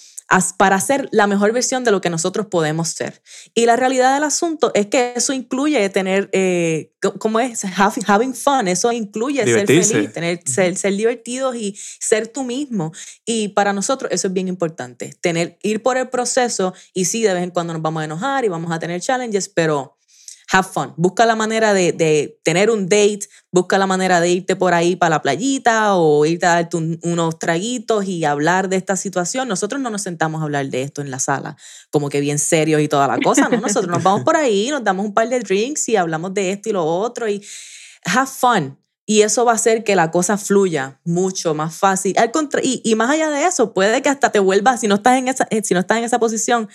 para 0.57 0.81
ser 0.81 1.09
la 1.13 1.27
mejor 1.27 1.53
versión 1.53 1.85
de 1.85 1.91
lo 1.91 2.01
que 2.01 2.11
nosotros 2.11 2.47
podemos 2.47 2.89
ser. 2.89 3.23
Y 3.55 3.67
la 3.67 3.77
realidad 3.77 4.15
del 4.15 4.25
asunto 4.25 4.73
es 4.75 4.87
que 4.87 5.13
eso 5.15 5.33
incluye 5.33 5.89
tener, 5.89 6.29
eh, 6.33 6.93
¿cómo 7.19 7.39
es? 7.39 7.65
Having 8.07 8.35
fun, 8.35 8.69
eso 8.69 8.91
incluye 8.91 9.45
ser 9.45 9.67
feliz, 9.67 10.13
tener, 10.13 10.41
ser, 10.45 10.77
ser 10.77 10.97
divertidos 10.97 11.55
y 11.57 11.77
ser 12.01 12.27
tú 12.29 12.43
mismo. 12.43 12.93
Y 13.25 13.49
para 13.49 13.73
nosotros 13.73 14.11
eso 14.13 14.27
es 14.27 14.33
bien 14.33 14.49
importante, 14.49 15.15
tener, 15.21 15.59
ir 15.63 15.83
por 15.83 15.97
el 15.97 16.09
proceso 16.09 16.75
y 16.93 17.05
sí, 17.05 17.23
de 17.23 17.33
vez 17.33 17.45
en 17.45 17.51
cuando 17.51 17.73
nos 17.73 17.83
vamos 17.83 18.03
a 18.03 18.05
enojar 18.07 18.45
y 18.45 18.49
vamos 18.49 18.73
a 18.73 18.79
tener 18.79 19.01
challenges, 19.01 19.49
pero 19.49 19.96
have 20.53 20.69
fun. 20.73 20.95
Busca 20.97 21.27
la 21.27 21.35
manera 21.35 21.75
de, 21.75 21.93
de, 21.93 22.39
tener 22.43 22.71
un 22.71 22.89
date, 22.89 23.21
busca 23.51 23.79
la 23.79 23.87
manera 23.87 24.21
de 24.21 24.31
irte 24.31 24.57
por 24.57 24.75
ahí 24.75 24.97
para 24.97 25.17
la 25.17 25.23
playita 25.23 25.97
o 25.97 26.25
irte 26.25 26.47
a 26.47 26.55
darte 26.55 26.77
unos 26.77 27.39
traguitos 27.39 28.05
y 28.07 28.25
hablar 28.25 28.69
de 28.69 28.77
esta 28.77 28.97
situación. 28.97 29.49
Nosotros 29.49 29.81
no 29.81 29.91
nos 29.91 30.03
sentamos 30.03 30.41
a 30.41 30.45
hablar 30.45 30.67
de 30.69 30.83
esto 30.83 31.01
en 31.01 31.11
la 31.11 31.19
sala, 31.19 31.57
como 31.91 32.09
que 32.09 32.21
bien 32.21 32.39
serios 32.39 32.81
y 32.81 32.89
toda 32.89 33.09
la 33.09 33.19
cosa, 33.19 33.49
¿no? 33.49 33.61
Nosotros 33.61 33.89
nos 33.89 34.03
vamos 34.03 34.23
por 34.23 34.37
ahí, 34.37 34.69
nos 34.71 34.85
damos 34.85 35.07
un 35.07 35.15
par 35.15 35.29
de 35.29 35.41
drinks 35.41 35.89
y 35.89 35.97
hablamos 35.97 36.33
de 36.35 36.53
esto 36.53 36.69
y 36.69 36.73
lo 36.73 36.85
otro 36.85 37.29
y 37.29 37.45
have 38.05 38.31
fun. 38.31 38.79
Y 39.09 39.23
eso 39.23 39.45
va 39.45 39.53
a 39.53 39.55
hacer 39.55 39.85
que 39.85 39.95
la 39.95 40.11
cosa 40.11 40.37
fluya 40.37 41.01
mucho 41.05 41.55
más 41.55 41.77
fácil. 41.77 42.17
Al 42.19 42.33
y, 42.61 42.83
y, 42.85 42.97
más 42.97 43.09
allá 43.09 43.31
de 43.31 43.45
eso, 43.45 43.73
puede 43.73 44.03
que 44.03 44.09
hasta 44.09 44.33
te 44.33 44.41
vuelvas, 44.41 44.81
si 44.81 44.89
no 44.89 44.97
estás 44.97 45.17
en 45.17 45.29
esa, 45.29 45.47
eh, 45.51 45.63
si 45.63 45.75
no 45.75 45.81
estás 45.81 45.99
en 45.99 46.05
esa 46.05 46.19
posición, 46.19 46.69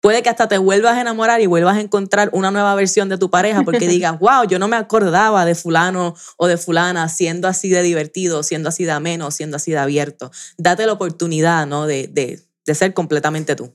puede 0.00 0.22
que 0.22 0.28
hasta 0.28 0.48
te 0.48 0.58
vuelvas 0.58 0.96
a 0.96 1.00
enamorar 1.00 1.40
y 1.40 1.46
vuelvas 1.46 1.76
a 1.76 1.80
encontrar 1.80 2.30
una 2.32 2.50
nueva 2.50 2.74
versión 2.74 3.08
de 3.08 3.18
tu 3.18 3.30
pareja 3.30 3.62
porque 3.62 3.88
digas, 3.88 4.18
wow, 4.18 4.44
yo 4.48 4.58
no 4.58 4.68
me 4.68 4.76
acordaba 4.76 5.44
de 5.44 5.54
fulano 5.54 6.14
o 6.36 6.46
de 6.46 6.56
fulana 6.56 7.08
siendo 7.08 7.48
así 7.48 7.68
de 7.68 7.82
divertido, 7.82 8.42
siendo 8.42 8.68
así 8.68 8.84
de 8.84 8.92
ameno, 8.92 9.30
siendo 9.30 9.56
así 9.56 9.72
de 9.72 9.78
abierto. 9.78 10.30
Date 10.58 10.86
la 10.86 10.92
oportunidad, 10.92 11.66
¿no? 11.66 11.86
De, 11.86 12.08
de, 12.08 12.40
de 12.64 12.74
ser 12.74 12.94
completamente 12.94 13.56
tú. 13.56 13.72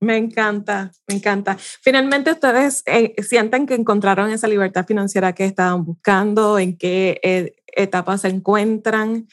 Me 0.00 0.16
encanta, 0.16 0.92
me 1.08 1.16
encanta. 1.16 1.56
Finalmente 1.58 2.30
ustedes 2.30 2.84
eh, 2.86 3.14
sienten 3.20 3.66
que 3.66 3.74
encontraron 3.74 4.30
esa 4.30 4.46
libertad 4.46 4.86
financiera 4.86 5.32
que 5.32 5.44
estaban 5.44 5.84
buscando, 5.84 6.58
en 6.58 6.76
qué 6.76 7.18
eh, 7.24 7.56
etapas 7.66 8.20
se 8.20 8.28
encuentran. 8.28 9.26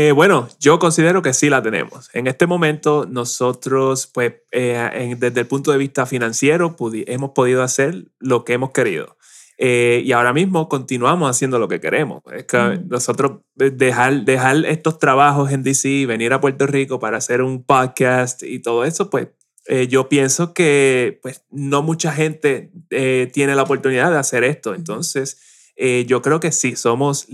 Eh, 0.00 0.12
bueno, 0.12 0.46
yo 0.60 0.78
considero 0.78 1.22
que 1.22 1.32
sí 1.32 1.50
la 1.50 1.60
tenemos. 1.60 2.08
En 2.12 2.28
este 2.28 2.46
momento 2.46 3.04
nosotros, 3.10 4.06
pues, 4.06 4.34
desde 4.52 5.40
el 5.40 5.46
punto 5.48 5.72
de 5.72 5.78
vista 5.78 6.06
financiero, 6.06 6.76
hemos 7.08 7.30
podido 7.32 7.64
hacer 7.64 8.04
lo 8.20 8.44
que 8.44 8.52
hemos 8.52 8.70
querido. 8.70 9.16
Eh, 9.60 10.02
y 10.04 10.12
ahora 10.12 10.32
mismo 10.32 10.68
continuamos 10.68 11.28
haciendo 11.28 11.58
lo 11.58 11.66
que 11.66 11.80
queremos. 11.80 12.22
Es 12.32 12.44
que 12.44 12.80
nosotros 12.88 13.40
dejar, 13.56 14.24
dejar 14.24 14.64
estos 14.66 15.00
trabajos 15.00 15.50
en 15.50 15.64
DC, 15.64 16.06
venir 16.06 16.32
a 16.32 16.40
Puerto 16.40 16.68
Rico 16.68 17.00
para 17.00 17.16
hacer 17.16 17.42
un 17.42 17.64
podcast 17.64 18.44
y 18.44 18.60
todo 18.60 18.84
eso, 18.84 19.10
pues 19.10 19.30
eh, 19.66 19.88
yo 19.88 20.08
pienso 20.08 20.54
que 20.54 21.18
pues, 21.22 21.44
no 21.50 21.82
mucha 21.82 22.12
gente 22.12 22.70
eh, 22.90 23.28
tiene 23.32 23.56
la 23.56 23.64
oportunidad 23.64 24.12
de 24.12 24.18
hacer 24.18 24.44
esto. 24.44 24.76
Entonces, 24.76 25.57
yo 26.06 26.22
creo 26.22 26.40
que 26.40 26.50
sí, 26.50 26.74
somos 26.76 27.28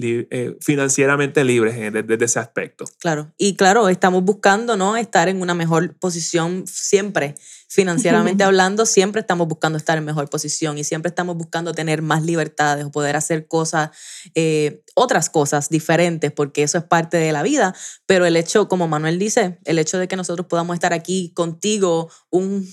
financieramente 0.60 1.44
libres 1.44 1.76
desde, 1.92 2.24
ese 2.24 2.38
aspecto. 2.38 2.84
Claro, 2.98 3.32
y 3.38 3.56
claro, 3.56 3.88
estamos 3.88 4.22
buscando 4.22 4.76
¿no? 4.76 4.96
estar 4.96 5.28
en 5.28 5.40
una 5.40 5.54
mejor 5.54 5.94
posición 5.94 6.64
siempre 6.66 7.34
financieramente 7.74 8.44
hablando, 8.44 8.86
siempre 8.86 9.20
estamos 9.20 9.48
buscando 9.48 9.76
estar 9.76 9.98
en 9.98 10.04
mejor 10.04 10.30
posición 10.30 10.78
y 10.78 10.84
siempre 10.84 11.08
estamos 11.08 11.36
buscando 11.36 11.74
tener 11.74 12.02
más 12.02 12.22
libertades 12.22 12.84
o 12.84 12.92
poder 12.92 13.16
hacer 13.16 13.48
cosas, 13.48 13.90
eh, 14.36 14.84
otras 14.94 15.28
cosas 15.28 15.70
diferentes, 15.70 16.30
porque 16.30 16.62
eso 16.62 16.78
es 16.78 16.84
parte 16.84 17.16
de 17.16 17.32
la 17.32 17.42
vida. 17.42 17.74
Pero 18.06 18.26
el 18.26 18.36
hecho, 18.36 18.68
como 18.68 18.86
Manuel 18.86 19.18
dice, 19.18 19.58
el 19.64 19.80
hecho 19.80 19.98
de 19.98 20.06
que 20.06 20.14
nosotros 20.14 20.46
podamos 20.46 20.74
estar 20.74 20.92
aquí 20.92 21.32
contigo 21.34 22.08
un, 22.30 22.64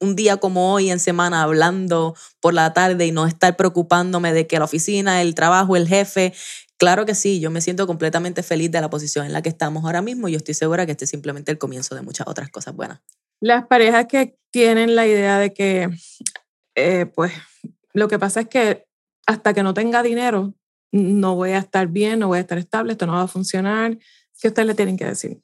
un, 0.00 0.16
día 0.16 0.38
como 0.38 0.72
hoy 0.72 0.90
en 0.90 1.00
semana 1.00 1.42
hablando 1.42 2.14
por 2.40 2.54
la 2.54 2.72
tarde 2.72 3.04
y 3.04 3.12
no 3.12 3.26
estar 3.26 3.56
preocupándome 3.56 4.32
de 4.32 4.46
que 4.46 4.58
la 4.58 4.64
oficina, 4.64 5.20
el 5.20 5.34
trabajo, 5.34 5.76
el 5.76 5.86
jefe, 5.86 6.32
Claro 6.78 7.06
que 7.06 7.14
sí, 7.14 7.40
yo 7.40 7.50
me 7.50 7.62
siento 7.62 7.86
completamente 7.86 8.42
feliz 8.42 8.70
de 8.70 8.82
la 8.82 8.90
posición 8.90 9.24
en 9.24 9.32
la 9.32 9.40
que 9.40 9.48
estamos 9.48 9.84
ahora 9.84 10.02
mismo 10.02 10.28
y 10.28 10.32
yo 10.32 10.36
estoy 10.36 10.52
segura 10.52 10.84
que 10.84 10.92
este 10.92 11.06
es 11.06 11.10
simplemente 11.10 11.50
el 11.50 11.56
comienzo 11.56 11.94
de 11.94 12.02
muchas 12.02 12.26
otras 12.26 12.50
cosas 12.50 12.76
buenas. 12.76 13.00
Las 13.40 13.66
parejas 13.66 14.06
que 14.06 14.36
tienen 14.50 14.96
la 14.96 15.06
idea 15.06 15.38
de 15.38 15.52
que, 15.52 15.90
eh, 16.74 17.06
pues, 17.06 17.32
lo 17.92 18.08
que 18.08 18.18
pasa 18.18 18.40
es 18.40 18.48
que 18.48 18.86
hasta 19.26 19.52
que 19.52 19.62
no 19.62 19.74
tenga 19.74 20.02
dinero, 20.02 20.54
no 20.92 21.34
voy 21.34 21.50
a 21.50 21.58
estar 21.58 21.88
bien, 21.88 22.20
no 22.20 22.28
voy 22.28 22.38
a 22.38 22.42
estar 22.42 22.58
estable, 22.58 22.92
esto 22.92 23.06
no 23.06 23.14
va 23.14 23.22
a 23.22 23.28
funcionar. 23.28 23.98
¿Qué 24.40 24.48
ustedes 24.48 24.66
le 24.66 24.74
tienen 24.74 24.96
que 24.96 25.04
decir? 25.04 25.40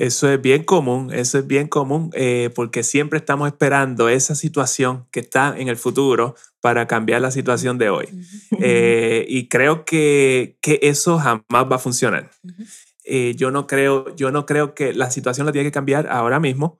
Eso 0.00 0.32
es 0.32 0.40
bien 0.40 0.64
común, 0.64 1.12
eso 1.12 1.38
es 1.38 1.46
bien 1.46 1.68
común, 1.68 2.10
eh, 2.14 2.50
porque 2.54 2.82
siempre 2.82 3.18
estamos 3.18 3.48
esperando 3.48 4.08
esa 4.08 4.34
situación 4.34 5.06
que 5.10 5.20
está 5.20 5.54
en 5.58 5.68
el 5.68 5.76
futuro 5.76 6.36
para 6.60 6.86
cambiar 6.86 7.20
la 7.20 7.30
situación 7.30 7.76
de 7.78 7.90
hoy. 7.90 8.06
Eh, 8.62 9.24
y 9.28 9.48
creo 9.48 9.84
que, 9.84 10.58
que, 10.60 10.78
eso 10.82 11.18
jamás 11.18 11.44
va 11.50 11.76
a 11.76 11.78
funcionar. 11.78 12.30
Eh, 13.12 13.34
yo, 13.34 13.50
no 13.50 13.66
creo, 13.66 14.14
yo 14.14 14.30
no 14.30 14.46
creo 14.46 14.72
que 14.72 14.94
la 14.94 15.10
situación 15.10 15.44
la 15.44 15.50
tiene 15.50 15.66
que 15.66 15.72
cambiar 15.72 16.06
ahora 16.06 16.38
mismo. 16.38 16.78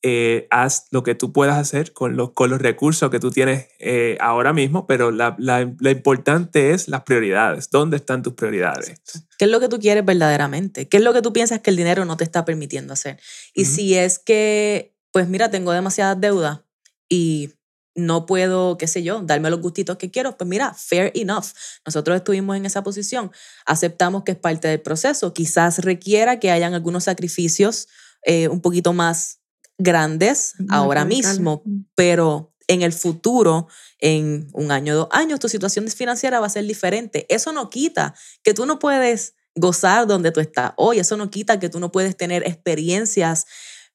Eh, 0.00 0.46
haz 0.52 0.86
lo 0.92 1.02
que 1.02 1.16
tú 1.16 1.32
puedas 1.32 1.56
hacer 1.56 1.92
con 1.92 2.16
los, 2.16 2.30
con 2.34 2.50
los 2.50 2.62
recursos 2.62 3.10
que 3.10 3.18
tú 3.18 3.32
tienes 3.32 3.66
eh, 3.80 4.16
ahora 4.20 4.52
mismo, 4.52 4.86
pero 4.86 5.10
la, 5.10 5.34
la, 5.40 5.74
lo 5.76 5.90
importante 5.90 6.70
es 6.70 6.86
las 6.86 7.02
prioridades. 7.02 7.68
¿Dónde 7.68 7.96
están 7.96 8.22
tus 8.22 8.34
prioridades? 8.34 8.94
¿Qué 9.36 9.46
es 9.46 9.50
lo 9.50 9.58
que 9.58 9.68
tú 9.68 9.80
quieres 9.80 10.04
verdaderamente? 10.04 10.86
¿Qué 10.86 10.98
es 10.98 11.02
lo 11.02 11.12
que 11.12 11.20
tú 11.20 11.32
piensas 11.32 11.58
que 11.62 11.70
el 11.70 11.76
dinero 11.76 12.04
no 12.04 12.16
te 12.16 12.22
está 12.22 12.44
permitiendo 12.44 12.92
hacer? 12.92 13.18
Y 13.52 13.64
si 13.64 13.96
es 13.96 14.20
que, 14.20 14.94
pues 15.10 15.26
mira, 15.26 15.50
tengo 15.50 15.72
demasiadas 15.72 16.20
deudas 16.20 16.60
y 17.08 17.54
no 17.94 18.26
puedo, 18.26 18.78
qué 18.78 18.86
sé 18.86 19.02
yo, 19.02 19.20
darme 19.22 19.50
los 19.50 19.60
gustitos 19.60 19.96
que 19.96 20.10
quiero, 20.10 20.36
pues 20.36 20.48
mira, 20.48 20.74
fair 20.74 21.12
enough. 21.14 21.46
Nosotros 21.84 22.16
estuvimos 22.16 22.56
en 22.56 22.66
esa 22.66 22.82
posición, 22.82 23.30
aceptamos 23.66 24.24
que 24.24 24.32
es 24.32 24.38
parte 24.38 24.68
del 24.68 24.80
proceso, 24.80 25.34
quizás 25.34 25.78
requiera 25.78 26.40
que 26.40 26.50
hayan 26.50 26.74
algunos 26.74 27.04
sacrificios 27.04 27.88
eh, 28.24 28.48
un 28.48 28.60
poquito 28.60 28.92
más 28.92 29.40
grandes 29.78 30.54
ahora 30.68 31.04
mismo, 31.04 31.62
pero 31.94 32.54
en 32.68 32.82
el 32.82 32.92
futuro, 32.92 33.68
en 33.98 34.48
un 34.52 34.70
año, 34.70 34.94
dos 34.94 35.08
años, 35.10 35.40
tu 35.40 35.48
situación 35.48 35.88
financiera 35.88 36.40
va 36.40 36.46
a 36.46 36.50
ser 36.50 36.64
diferente. 36.66 37.26
Eso 37.28 37.52
no 37.52 37.68
quita 37.68 38.14
que 38.42 38.54
tú 38.54 38.64
no 38.66 38.78
puedes 38.78 39.34
gozar 39.54 40.06
donde 40.06 40.30
tú 40.30 40.40
estás 40.40 40.72
hoy, 40.76 40.98
eso 40.98 41.16
no 41.16 41.30
quita 41.30 41.58
que 41.58 41.68
tú 41.68 41.80
no 41.80 41.92
puedes 41.92 42.16
tener 42.16 42.42
experiencias 42.46 43.46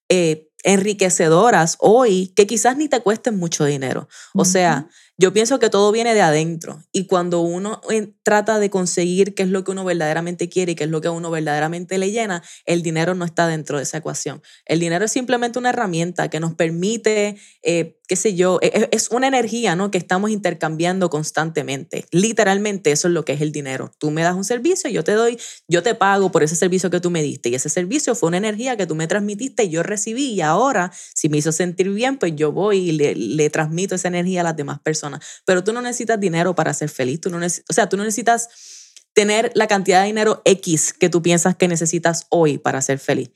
eh, 0.09 0.46
enriquecedoras 0.63 1.77
hoy 1.79 2.33
que 2.35 2.47
quizás 2.47 2.77
ni 2.77 2.87
te 2.87 3.01
cuesten 3.01 3.37
mucho 3.37 3.65
dinero. 3.65 4.07
O 4.33 4.45
sea, 4.45 4.87
yo 5.19 5.33
pienso 5.33 5.57
que 5.57 5.71
todo 5.71 5.91
viene 5.91 6.13
de 6.13 6.21
adentro 6.21 6.83
y 6.91 7.07
cuando 7.07 7.41
uno 7.41 7.81
trata 8.21 8.59
de 8.59 8.69
conseguir 8.69 9.33
qué 9.33 9.43
es 9.43 9.49
lo 9.49 9.63
que 9.63 9.71
uno 9.71 9.83
verdaderamente 9.83 10.47
quiere 10.47 10.73
y 10.73 10.75
qué 10.75 10.83
es 10.83 10.91
lo 10.91 11.01
que 11.01 11.07
a 11.07 11.11
uno 11.11 11.31
verdaderamente 11.31 11.97
le 11.97 12.11
llena, 12.11 12.43
el 12.65 12.83
dinero 12.83 13.15
no 13.15 13.25
está 13.25 13.47
dentro 13.47 13.77
de 13.77 13.83
esa 13.83 13.97
ecuación. 13.97 14.43
El 14.65 14.79
dinero 14.79 15.05
es 15.05 15.11
simplemente 15.11 15.57
una 15.57 15.69
herramienta 15.69 16.29
que 16.29 16.39
nos 16.39 16.53
permite, 16.53 17.37
eh, 17.63 17.96
qué 18.07 18.15
sé 18.15 18.35
yo, 18.35 18.59
e, 18.61 18.67
e, 18.67 18.89
es 18.91 19.09
una 19.11 19.27
energía 19.27 19.75
¿no? 19.75 19.91
que 19.91 19.97
estamos 19.97 20.31
intercambiando 20.31 21.09
constantemente. 21.09 22.05
Literalmente 22.11 22.91
eso 22.91 23.07
es 23.07 23.13
lo 23.13 23.25
que 23.25 23.33
es 23.33 23.41
el 23.41 23.51
dinero. 23.51 23.91
Tú 23.99 24.11
me 24.11 24.23
das 24.23 24.35
un 24.35 24.43
servicio, 24.43 24.89
yo 24.89 25.03
te 25.03 25.13
doy, 25.13 25.37
yo 25.67 25.83
te 25.83 25.95
pago 25.95 26.31
por 26.31 26.43
ese 26.43 26.55
servicio 26.55 26.89
que 26.89 26.99
tú 26.99 27.11
me 27.11 27.21
diste 27.21 27.49
y 27.49 27.55
ese 27.55 27.69
servicio 27.69 28.15
fue 28.15 28.27
una 28.27 28.37
energía 28.37 28.77
que 28.77 28.87
tú 28.87 28.95
me 28.95 29.07
transmitiste 29.07 29.65
y 29.65 29.69
yo 29.69 29.83
recibí 29.83 30.33
y 30.33 30.41
ahora 30.41 30.91
si 31.13 31.29
me 31.29 31.37
hizo 31.37 31.51
sentir 31.51 31.89
bien, 31.89 32.17
pues 32.17 32.33
yo 32.35 32.51
voy 32.51 32.89
y 32.89 32.91
le, 32.91 33.49
transmito 33.49 33.95
esa 33.95 34.09
energía 34.09 34.41
a 34.41 34.43
las 34.43 34.57
demás 34.57 34.79
personas 34.79 35.25
pero 35.45 35.63
tú 35.63 35.73
no 35.73 35.81
necesitas 35.81 36.19
dinero 36.19 36.53
para 36.55 36.73
ser 36.73 36.89
feliz, 36.89 37.21
tú 37.21 37.29
no 37.29 37.37
o 37.37 37.73
sea, 37.73 37.89
tú 37.89 37.97
no 37.97 38.03
necesitas 38.03 38.49
tener 39.13 39.51
la 39.55 39.67
cantidad 39.67 40.01
de 40.01 40.07
dinero 40.07 40.41
X 40.45 40.93
que 40.93 41.09
tú 41.09 41.21
piensas 41.21 41.55
que 41.55 41.67
necesitas 41.67 42.27
hoy 42.29 42.57
para 42.57 42.81
ser 42.81 42.99
feliz. 42.99 43.31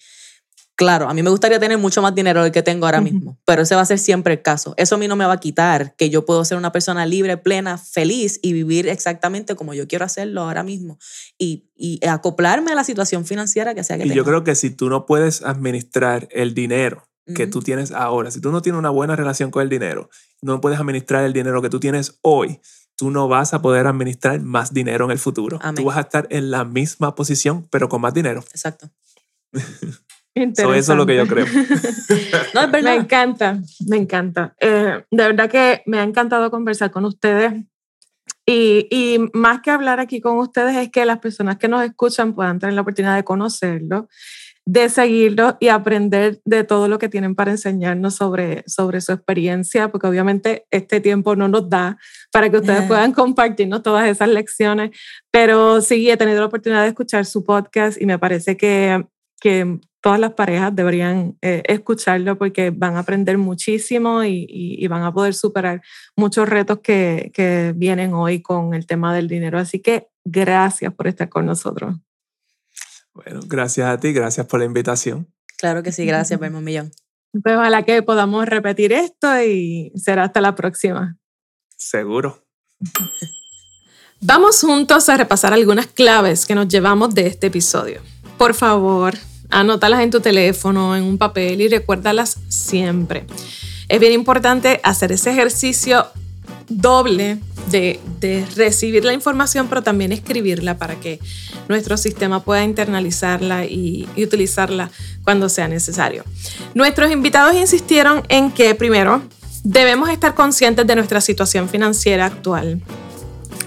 Claro, 0.82 1.08
a 1.08 1.14
mí 1.14 1.22
me 1.22 1.30
gustaría 1.30 1.60
tener 1.60 1.78
mucho 1.78 2.02
más 2.02 2.16
dinero 2.16 2.42
del 2.42 2.52
que 2.52 2.64
tengo 2.64 2.88
ahora 2.88 3.02
mismo, 3.02 3.38
pero 3.46 3.62
ese 3.62 3.76
va 3.76 3.82
a 3.82 3.86
ser 3.86 4.00
siempre 4.00 4.34
el 4.34 4.42
caso. 4.42 4.74
Eso 4.78 4.96
a 4.96 4.98
mí 4.98 5.08
no 5.08 5.16
me 5.16 5.26
va 5.26 5.34
a 5.34 5.40
quitar 5.40 5.96
que 5.96 6.10
yo 6.10 6.26
puedo 6.26 6.44
ser 6.44 6.58
una 6.58 6.72
persona 6.72 7.06
libre, 7.06 7.38
plena, 7.38 7.78
feliz 7.78 8.40
y 8.42 8.52
vivir 8.54 8.88
exactamente 8.88 9.54
como 9.56 9.76
yo 9.76 9.88
quiero 9.88 10.06
hacerlo 10.06 10.42
ahora 10.42 10.64
mismo 10.64 10.98
y, 11.38 11.70
y 11.76 12.04
acoplarme 12.08 12.72
a 12.72 12.76
la 12.76 12.84
situación 12.84 13.28
financiera 13.28 13.76
que 13.76 13.84
sea 13.84 14.00
que 14.00 14.08
Y 14.08 14.10
yo 14.12 14.26
creo 14.26 14.44
que 14.44 14.56
si 14.56 14.72
tú 14.72 14.90
no 14.90 15.06
puedes 15.06 15.44
administrar 15.44 16.28
el 16.32 16.56
dinero 16.56 17.08
que 17.36 17.46
tú 17.46 17.62
tienes 17.62 17.92
ahora, 17.92 18.32
si 18.32 18.42
tú 18.42 18.52
no 18.52 18.64
tienes 18.64 18.80
una 18.80 18.90
buena 18.90 19.16
relación 19.16 19.52
con 19.52 19.62
el 19.62 19.70
dinero, 19.70 20.10
no 20.42 20.62
puedes 20.62 20.80
administrar 20.80 21.24
el 21.26 21.34
dinero 21.34 21.62
que 21.62 21.70
tú 21.70 21.80
tienes 21.80 22.18
hoy, 22.22 22.60
tú 22.96 23.12
no 23.12 23.28
vas 23.28 23.54
a 23.54 23.62
poder 23.62 23.86
administrar 23.86 24.42
más 24.42 24.74
dinero 24.74 25.06
en 25.06 25.12
el 25.12 25.20
futuro. 25.20 25.60
Tú 25.76 25.84
vas 25.84 25.98
a 25.98 26.02
estar 26.02 26.26
en 26.32 26.50
la 26.50 26.66
misma 26.66 27.14
posición, 27.14 27.68
pero 27.70 27.88
con 27.88 28.02
más 28.02 28.16
dinero. 28.16 28.44
Exacto. 28.52 28.90
eso 30.36 30.74
es 30.74 30.88
lo 30.90 31.06
que 31.06 31.16
yo 31.16 31.28
creo. 31.28 31.46
no, 32.54 32.62
es 32.62 32.72
verdad. 32.72 32.82
Me 32.82 32.96
encanta, 32.96 33.60
me 33.88 33.98
encanta. 33.98 34.56
Eh, 34.60 35.04
de 35.10 35.24
verdad 35.24 35.50
que 35.50 35.84
me 35.86 36.00
ha 36.00 36.04
encantado 36.04 36.50
conversar 36.52 36.92
con 36.92 37.06
ustedes. 37.06 37.54
Y, 38.46 38.88
y, 38.90 39.20
más 39.34 39.62
que 39.62 39.72
hablar 39.72 40.00
aquí 40.00 40.20
con 40.20 40.38
ustedes 40.38 40.76
es 40.76 40.90
que 40.90 41.06
las 41.06 41.20
personas 41.20 41.58
que 41.58 41.68
nos 41.68 41.84
escuchan 41.84 42.34
puedan 42.34 42.60
tener 42.60 42.74
la 42.74 42.82
oportunidad 42.82 43.16
de 43.16 43.24
conocerlo 43.24 44.08
de 44.66 44.90
seguirlo 44.90 45.58
y 45.60 45.70
aprender 45.70 46.40
de 46.46 46.64
todo 46.64 46.88
lo 46.88 47.00
que 47.00 47.10
tienen 47.10 47.36
para 47.36 47.52
enseñarnos 47.52 48.16
sobre, 48.16 48.64
sobre 48.68 49.02
su 49.02 49.12
experiencia, 49.12 49.92
porque 49.92 50.08
obviamente 50.08 50.66
este 50.70 51.02
tiempo 51.02 51.36
no 51.36 51.48
nos 51.48 51.70
da 51.70 51.98
para 52.32 52.50
que 52.50 52.58
ustedes 52.58 52.84
puedan 52.84 53.12
compartirnos 53.12 53.82
todas 53.82 54.08
esas 54.08 54.30
lecciones, 54.30 54.92
pero 55.32 55.82
sí 55.82 56.10
he 56.10 56.18
tenido 56.18 56.40
la 56.40 56.46
oportunidad 56.46 56.84
de 56.84 56.90
escuchar 56.90 57.26
su 57.26 57.44
podcast 57.44 58.00
y 58.00 58.06
me 58.06 58.20
parece 58.20 58.56
que, 58.56 59.04
que 59.40 59.80
todas 60.02 60.20
las 60.20 60.34
parejas 60.34 60.76
deberían 60.76 61.38
eh, 61.42 61.62
escucharlo 61.66 62.38
porque 62.38 62.72
van 62.72 62.96
a 62.96 63.00
aprender 63.00 63.38
muchísimo 63.38 64.24
y, 64.24 64.86
van 64.88 65.04
a 65.04 65.14
poder 65.14 65.34
superar 65.34 65.82
muchos 66.16 66.50
retos 66.50 66.80
que, 66.80 67.32
que, 67.34 67.74
vienen 67.76 68.14
hoy 68.14 68.42
con 68.42 68.74
el 68.74 68.86
tema 68.86 69.16
del 69.16 69.28
dinero. 69.28 69.60
Así 69.60 69.80
que 69.80 70.08
gracias 70.26 70.94
por 70.94 71.08
estar 71.08 71.30
con 71.30 71.46
nosotros. 71.46 71.96
Bueno, 73.14 73.42
gracias 73.46 73.88
a 73.88 73.98
ti, 74.00 74.12
gracias 74.12 74.48
por 74.48 74.60
la 74.60 74.66
invitación. 74.66 75.28
Claro 75.58 75.84
que 75.84 75.92
sí, 75.92 76.06
gracias, 76.06 76.40
Vermo 76.40 76.62
Millón. 76.62 76.92
Pues 77.32 77.56
ojalá 77.56 77.84
que 77.84 78.04
podamos 78.04 78.46
repetir 78.46 78.92
esto 78.92 79.42
y 79.42 79.94
será 79.96 80.26
hasta 80.26 80.42
la 80.42 80.56
próxima. 80.56 81.18
Seguro. 81.78 82.44
Vamos 84.20 84.62
juntos 84.62 85.08
a 85.10 85.18
repasar 85.18 85.54
algunas 85.54 85.88
claves 85.88 86.46
que 86.46 86.56
nos 86.56 86.68
llevamos 86.68 87.16
de 87.16 87.28
este 87.28 87.48
episodio. 87.48 88.02
Por 88.38 88.54
favor, 88.54 89.16
anótalas 89.52 90.02
en 90.02 90.10
tu 90.10 90.22
teléfono, 90.22 90.96
en 90.96 91.04
un 91.04 91.18
papel 91.18 91.62
y 91.62 91.68
recuérdalas 91.68 92.38
siempre. 92.50 93.26
Es 93.90 94.00
bien 94.00 94.14
importante 94.14 94.80
hacer 94.84 95.12
ese 95.12 95.32
ejercicio 95.32 96.08
doble 96.70 97.40
de, 97.70 98.00
recibir 98.56 99.06
la 99.06 99.14
información, 99.14 99.68
pero 99.68 99.84
también 99.84 100.12
escribirla 100.12 100.78
para 100.78 100.96
que 100.96 101.20
nuestro 101.68 101.98
sistema 101.98 102.44
pueda 102.44 102.64
internalizarla 102.64 103.66
y, 103.66 104.08
y 104.16 104.24
utilizarla 104.24 104.90
cuando 105.24 105.50
sea 105.50 105.68
necesario. 105.68 106.24
Nuestros 106.74 107.12
invitados 107.12 107.56
insistieron 107.56 108.24
en 108.30 108.52
que, 108.52 108.74
primero, 108.76 109.22
debemos 109.64 110.10
estar 110.10 110.36
conscientes 110.36 110.88
de 110.88 110.96
nuestra 110.96 111.22
situación 111.22 111.70
financiera 111.70 112.26
actual. 112.26 112.82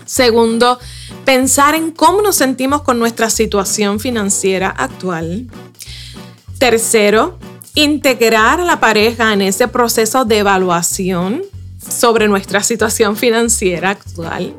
Segundo, 0.07 0.79
pensar 1.25 1.75
en 1.75 1.91
cómo 1.91 2.23
nos 2.23 2.37
sentimos 2.37 2.83
con 2.83 2.99
nuestra 2.99 3.31
situación 3.31 4.01
financiera 4.01 4.69
actual. 4.69 5.49
Tercero, 6.59 7.39
integrar 7.75 8.61
a 8.61 8.65
la 8.65 8.81
pareja 8.81 9.33
en 9.33 9.43
ese 9.43 9.69
proceso 9.69 10.25
de 10.25 10.39
evaluación 10.39 11.43
sobre 11.79 12.29
nuestra 12.29 12.63
situación 12.63 13.17
financiera 13.17 13.91
actual. 13.91 14.55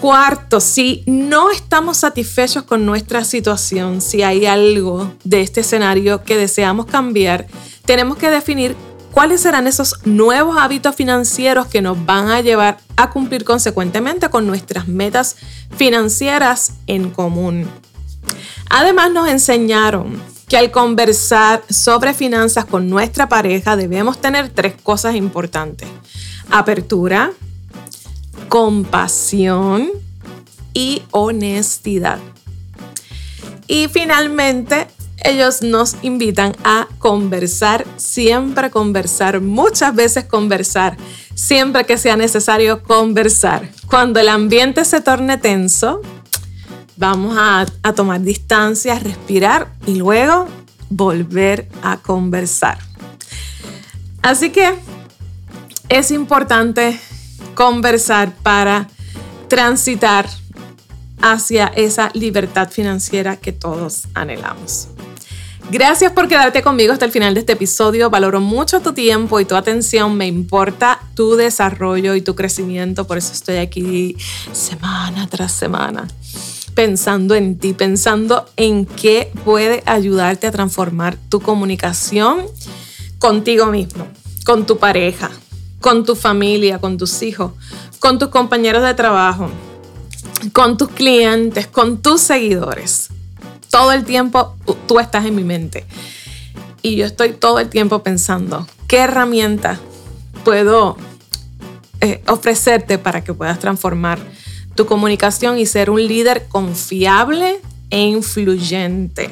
Cuarto, 0.00 0.60
si 0.60 1.02
no 1.06 1.50
estamos 1.50 1.98
satisfechos 1.98 2.64
con 2.64 2.84
nuestra 2.84 3.24
situación, 3.24 4.00
si 4.00 4.22
hay 4.22 4.44
algo 4.44 5.14
de 5.24 5.40
este 5.40 5.60
escenario 5.60 6.24
que 6.24 6.36
deseamos 6.36 6.86
cambiar, 6.86 7.46
tenemos 7.86 8.18
que 8.18 8.30
definir 8.30 8.76
cuáles 9.12 9.40
serán 9.40 9.66
esos 9.66 10.04
nuevos 10.04 10.58
hábitos 10.58 10.94
financieros 10.94 11.68
que 11.68 11.80
nos 11.80 12.04
van 12.04 12.28
a 12.28 12.42
llevar 12.42 12.78
a 12.96 13.10
cumplir 13.10 13.44
consecuentemente 13.44 14.28
con 14.28 14.46
nuestras 14.46 14.88
metas 14.88 15.36
financieras 15.76 16.72
en 16.86 17.10
común. 17.10 17.66
Además 18.68 19.10
nos 19.12 19.28
enseñaron 19.28 20.20
que 20.48 20.56
al 20.56 20.70
conversar 20.70 21.62
sobre 21.70 22.14
finanzas 22.14 22.64
con 22.64 22.88
nuestra 22.88 23.28
pareja 23.28 23.76
debemos 23.76 24.20
tener 24.20 24.48
tres 24.50 24.74
cosas 24.82 25.14
importantes. 25.14 25.88
Apertura, 26.50 27.32
compasión 28.48 29.90
y 30.72 31.02
honestidad. 31.10 32.18
Y 33.66 33.88
finalmente, 33.88 34.86
ellos 35.22 35.62
nos 35.62 35.96
invitan 36.02 36.54
a 36.64 36.86
conversar, 36.98 37.86
siempre 37.96 38.70
conversar, 38.70 39.40
muchas 39.40 39.94
veces 39.94 40.24
conversar, 40.24 40.98
siempre 41.34 41.84
que 41.84 41.96
sea 41.96 42.16
necesario 42.16 42.82
conversar. 42.82 43.70
Cuando 43.88 44.20
el 44.20 44.28
ambiente 44.28 44.84
se 44.84 45.00
torne 45.00 45.38
tenso, 45.38 46.02
vamos 46.96 47.36
a, 47.38 47.66
tomar 47.94 48.20
distancia, 48.20 48.98
respirar 48.98 49.68
y 49.86 49.96
luego 49.96 50.46
volver 50.90 51.68
a 51.82 51.96
conversar. 51.98 52.78
Así 54.22 54.50
que 54.50 54.74
es 55.88 56.10
importante 56.10 56.98
conversar 57.54 58.34
para 58.42 58.88
transitar 59.48 60.28
hacia 61.20 61.66
esa 61.68 62.10
libertad 62.14 62.70
financiera 62.70 63.36
que 63.36 63.52
todos 63.52 64.08
anhelamos. 64.14 64.88
Gracias 65.70 66.12
por 66.12 66.28
quedarte 66.28 66.62
conmigo 66.62 66.92
hasta 66.92 67.06
el 67.06 67.10
final 67.10 67.32
de 67.32 67.40
este 67.40 67.54
episodio. 67.54 68.10
Valoro 68.10 68.40
mucho 68.40 68.80
tu 68.80 68.92
tiempo 68.92 69.40
y 69.40 69.46
tu 69.46 69.56
atención. 69.56 70.14
Me 70.14 70.26
importa 70.26 71.00
tu 71.14 71.36
desarrollo 71.36 72.14
y 72.14 72.20
tu 72.20 72.34
crecimiento. 72.34 73.06
Por 73.06 73.16
eso 73.16 73.32
estoy 73.32 73.56
aquí 73.56 74.14
semana 74.52 75.26
tras 75.26 75.52
semana 75.52 76.06
pensando 76.74 77.34
en 77.34 77.58
ti, 77.58 77.72
pensando 77.72 78.46
en 78.56 78.86
qué 78.86 79.30
puede 79.44 79.82
ayudarte 79.86 80.46
a 80.46 80.52
transformar 80.52 81.16
tu 81.28 81.40
comunicación 81.40 82.42
contigo 83.18 83.66
mismo, 83.66 84.06
con 84.44 84.66
tu 84.66 84.78
pareja, 84.78 85.30
con 85.80 86.04
tu 86.04 86.14
familia, 86.14 86.78
con 86.78 86.98
tus 86.98 87.22
hijos, 87.22 87.52
con 88.00 88.18
tus 88.18 88.28
compañeros 88.28 88.82
de 88.82 88.94
trabajo, 88.94 89.48
con 90.52 90.76
tus 90.76 90.88
clientes, 90.88 91.66
con 91.66 92.02
tus 92.02 92.20
seguidores. 92.20 93.08
Todo 93.70 93.92
el 93.92 94.04
tiempo 94.04 94.56
tú 94.86 94.98
estás 94.98 95.24
en 95.24 95.34
mi 95.34 95.44
mente. 95.44 95.86
Y 96.82 96.96
yo 96.96 97.06
estoy 97.06 97.32
todo 97.32 97.60
el 97.60 97.70
tiempo 97.70 98.02
pensando, 98.02 98.66
¿qué 98.88 98.98
herramienta 98.98 99.80
puedo 100.44 100.98
eh, 102.00 102.22
ofrecerte 102.28 102.98
para 102.98 103.24
que 103.24 103.32
puedas 103.32 103.58
transformar 103.58 104.18
tu 104.74 104.86
comunicación 104.86 105.58
y 105.58 105.66
ser 105.66 105.90
un 105.90 106.06
líder 106.06 106.46
confiable 106.48 107.60
e 107.90 108.00
influyente? 108.00 109.30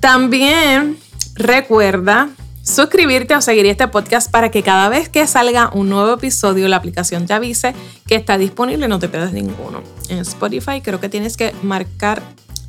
También 0.00 0.98
recuerda 1.34 2.28
suscribirte 2.62 3.34
o 3.36 3.42
seguir 3.42 3.66
este 3.66 3.86
podcast 3.88 4.30
para 4.30 4.50
que 4.50 4.62
cada 4.62 4.88
vez 4.88 5.08
que 5.08 5.26
salga 5.26 5.70
un 5.74 5.90
nuevo 5.90 6.14
episodio 6.14 6.66
la 6.66 6.76
aplicación 6.76 7.26
te 7.26 7.34
avise 7.34 7.74
que 8.06 8.14
está 8.14 8.38
disponible 8.38 8.88
no 8.88 8.98
te 8.98 9.08
pierdas 9.08 9.32
ninguno. 9.32 9.82
En 10.08 10.18
Spotify 10.18 10.80
creo 10.82 10.98
que 10.98 11.08
tienes 11.08 11.36
que 11.36 11.54
marcar 11.62 12.22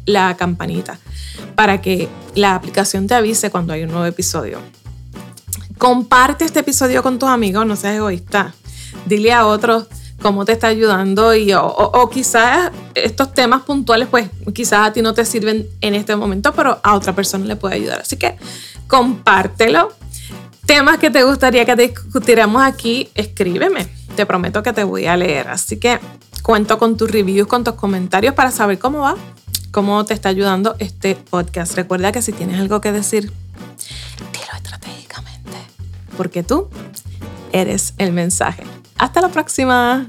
la 0.06 0.36
campanita 0.38 1.00
para 1.56 1.82
que 1.82 2.10
la 2.36 2.56
aplicación 2.56 3.08
te 3.08 3.16
avise 3.16 3.50
cuando 3.50 3.74
hay 3.74 3.84
un 3.84 3.92
nuevo 3.92 4.06
episodio. 4.06 4.60
Comparte 5.78 6.46
este 6.46 6.60
episodio 6.60 7.02
con 7.04 7.20
tus 7.20 7.30
amigos, 7.30 7.66
no 7.66 7.76
seas 7.76 7.96
egoísta. 7.96 8.54
Dile 9.06 9.34
a 9.34 9.46
otros 9.46 9.88
cómo 10.22 10.46
te 10.46 10.54
está 10.54 10.68
ayudando 10.68 11.34
y 11.36 11.54
o, 11.54 12.10
quizás 12.12 12.72
estos 12.96 13.34
temas 13.34 13.64
puntuales 13.64 14.08
pues 14.10 14.30
quizás 14.54 14.88
a 14.88 14.94
ti 14.94 15.02
no 15.02 15.14
te 15.14 15.26
sirven 15.26 15.68
en 15.82 15.96
este 15.96 16.16
momento, 16.16 16.54
pero 16.54 16.80
a 16.84 16.96
otra 16.96 17.14
persona 17.14 17.46
le 17.46 17.56
puede 17.56 17.76
ayudar. 17.76 18.02
Así 18.02 18.18
que 18.18 18.38
compártelo. 18.88 19.94
Temas 20.66 20.98
que 20.98 21.12
te 21.12 21.24
gustaría 21.24 21.64
que 21.66 21.76
discutiéramos 21.76 22.64
aquí, 22.64 23.10
escríbeme. 23.14 23.88
Te 24.16 24.26
prometo 24.26 24.64
que 24.64 24.74
te 24.74 24.84
voy 24.84 25.06
a 25.06 25.16
leer. 25.16 25.48
Así 25.50 25.78
que 25.78 26.00
cuento 26.42 26.80
con 26.80 26.98
tus 26.98 27.12
reviews, 27.12 27.48
con 27.48 27.64
tus 27.64 27.76
comentarios 27.76 28.34
para 28.34 28.50
saber 28.50 28.80
cómo 28.80 29.02
va 29.02 29.16
cómo 29.76 30.06
te 30.06 30.14
está 30.14 30.30
ayudando 30.30 30.78
este 30.80 31.16
podcast. 31.16 31.76
Recuerda 31.76 32.14
que 32.14 32.22
si 32.22 32.32
tienes 32.32 32.62
algo 32.62 32.80
que 32.80 32.94
decir, 32.94 33.24
dilo 34.32 34.54
estratégicamente, 34.56 35.58
porque 36.16 36.44
tú 36.44 36.70
eres 37.52 37.94
el 37.98 38.14
mensaje. 38.14 38.64
Hasta 38.98 39.22
la 39.22 39.30
próxima. 39.30 40.08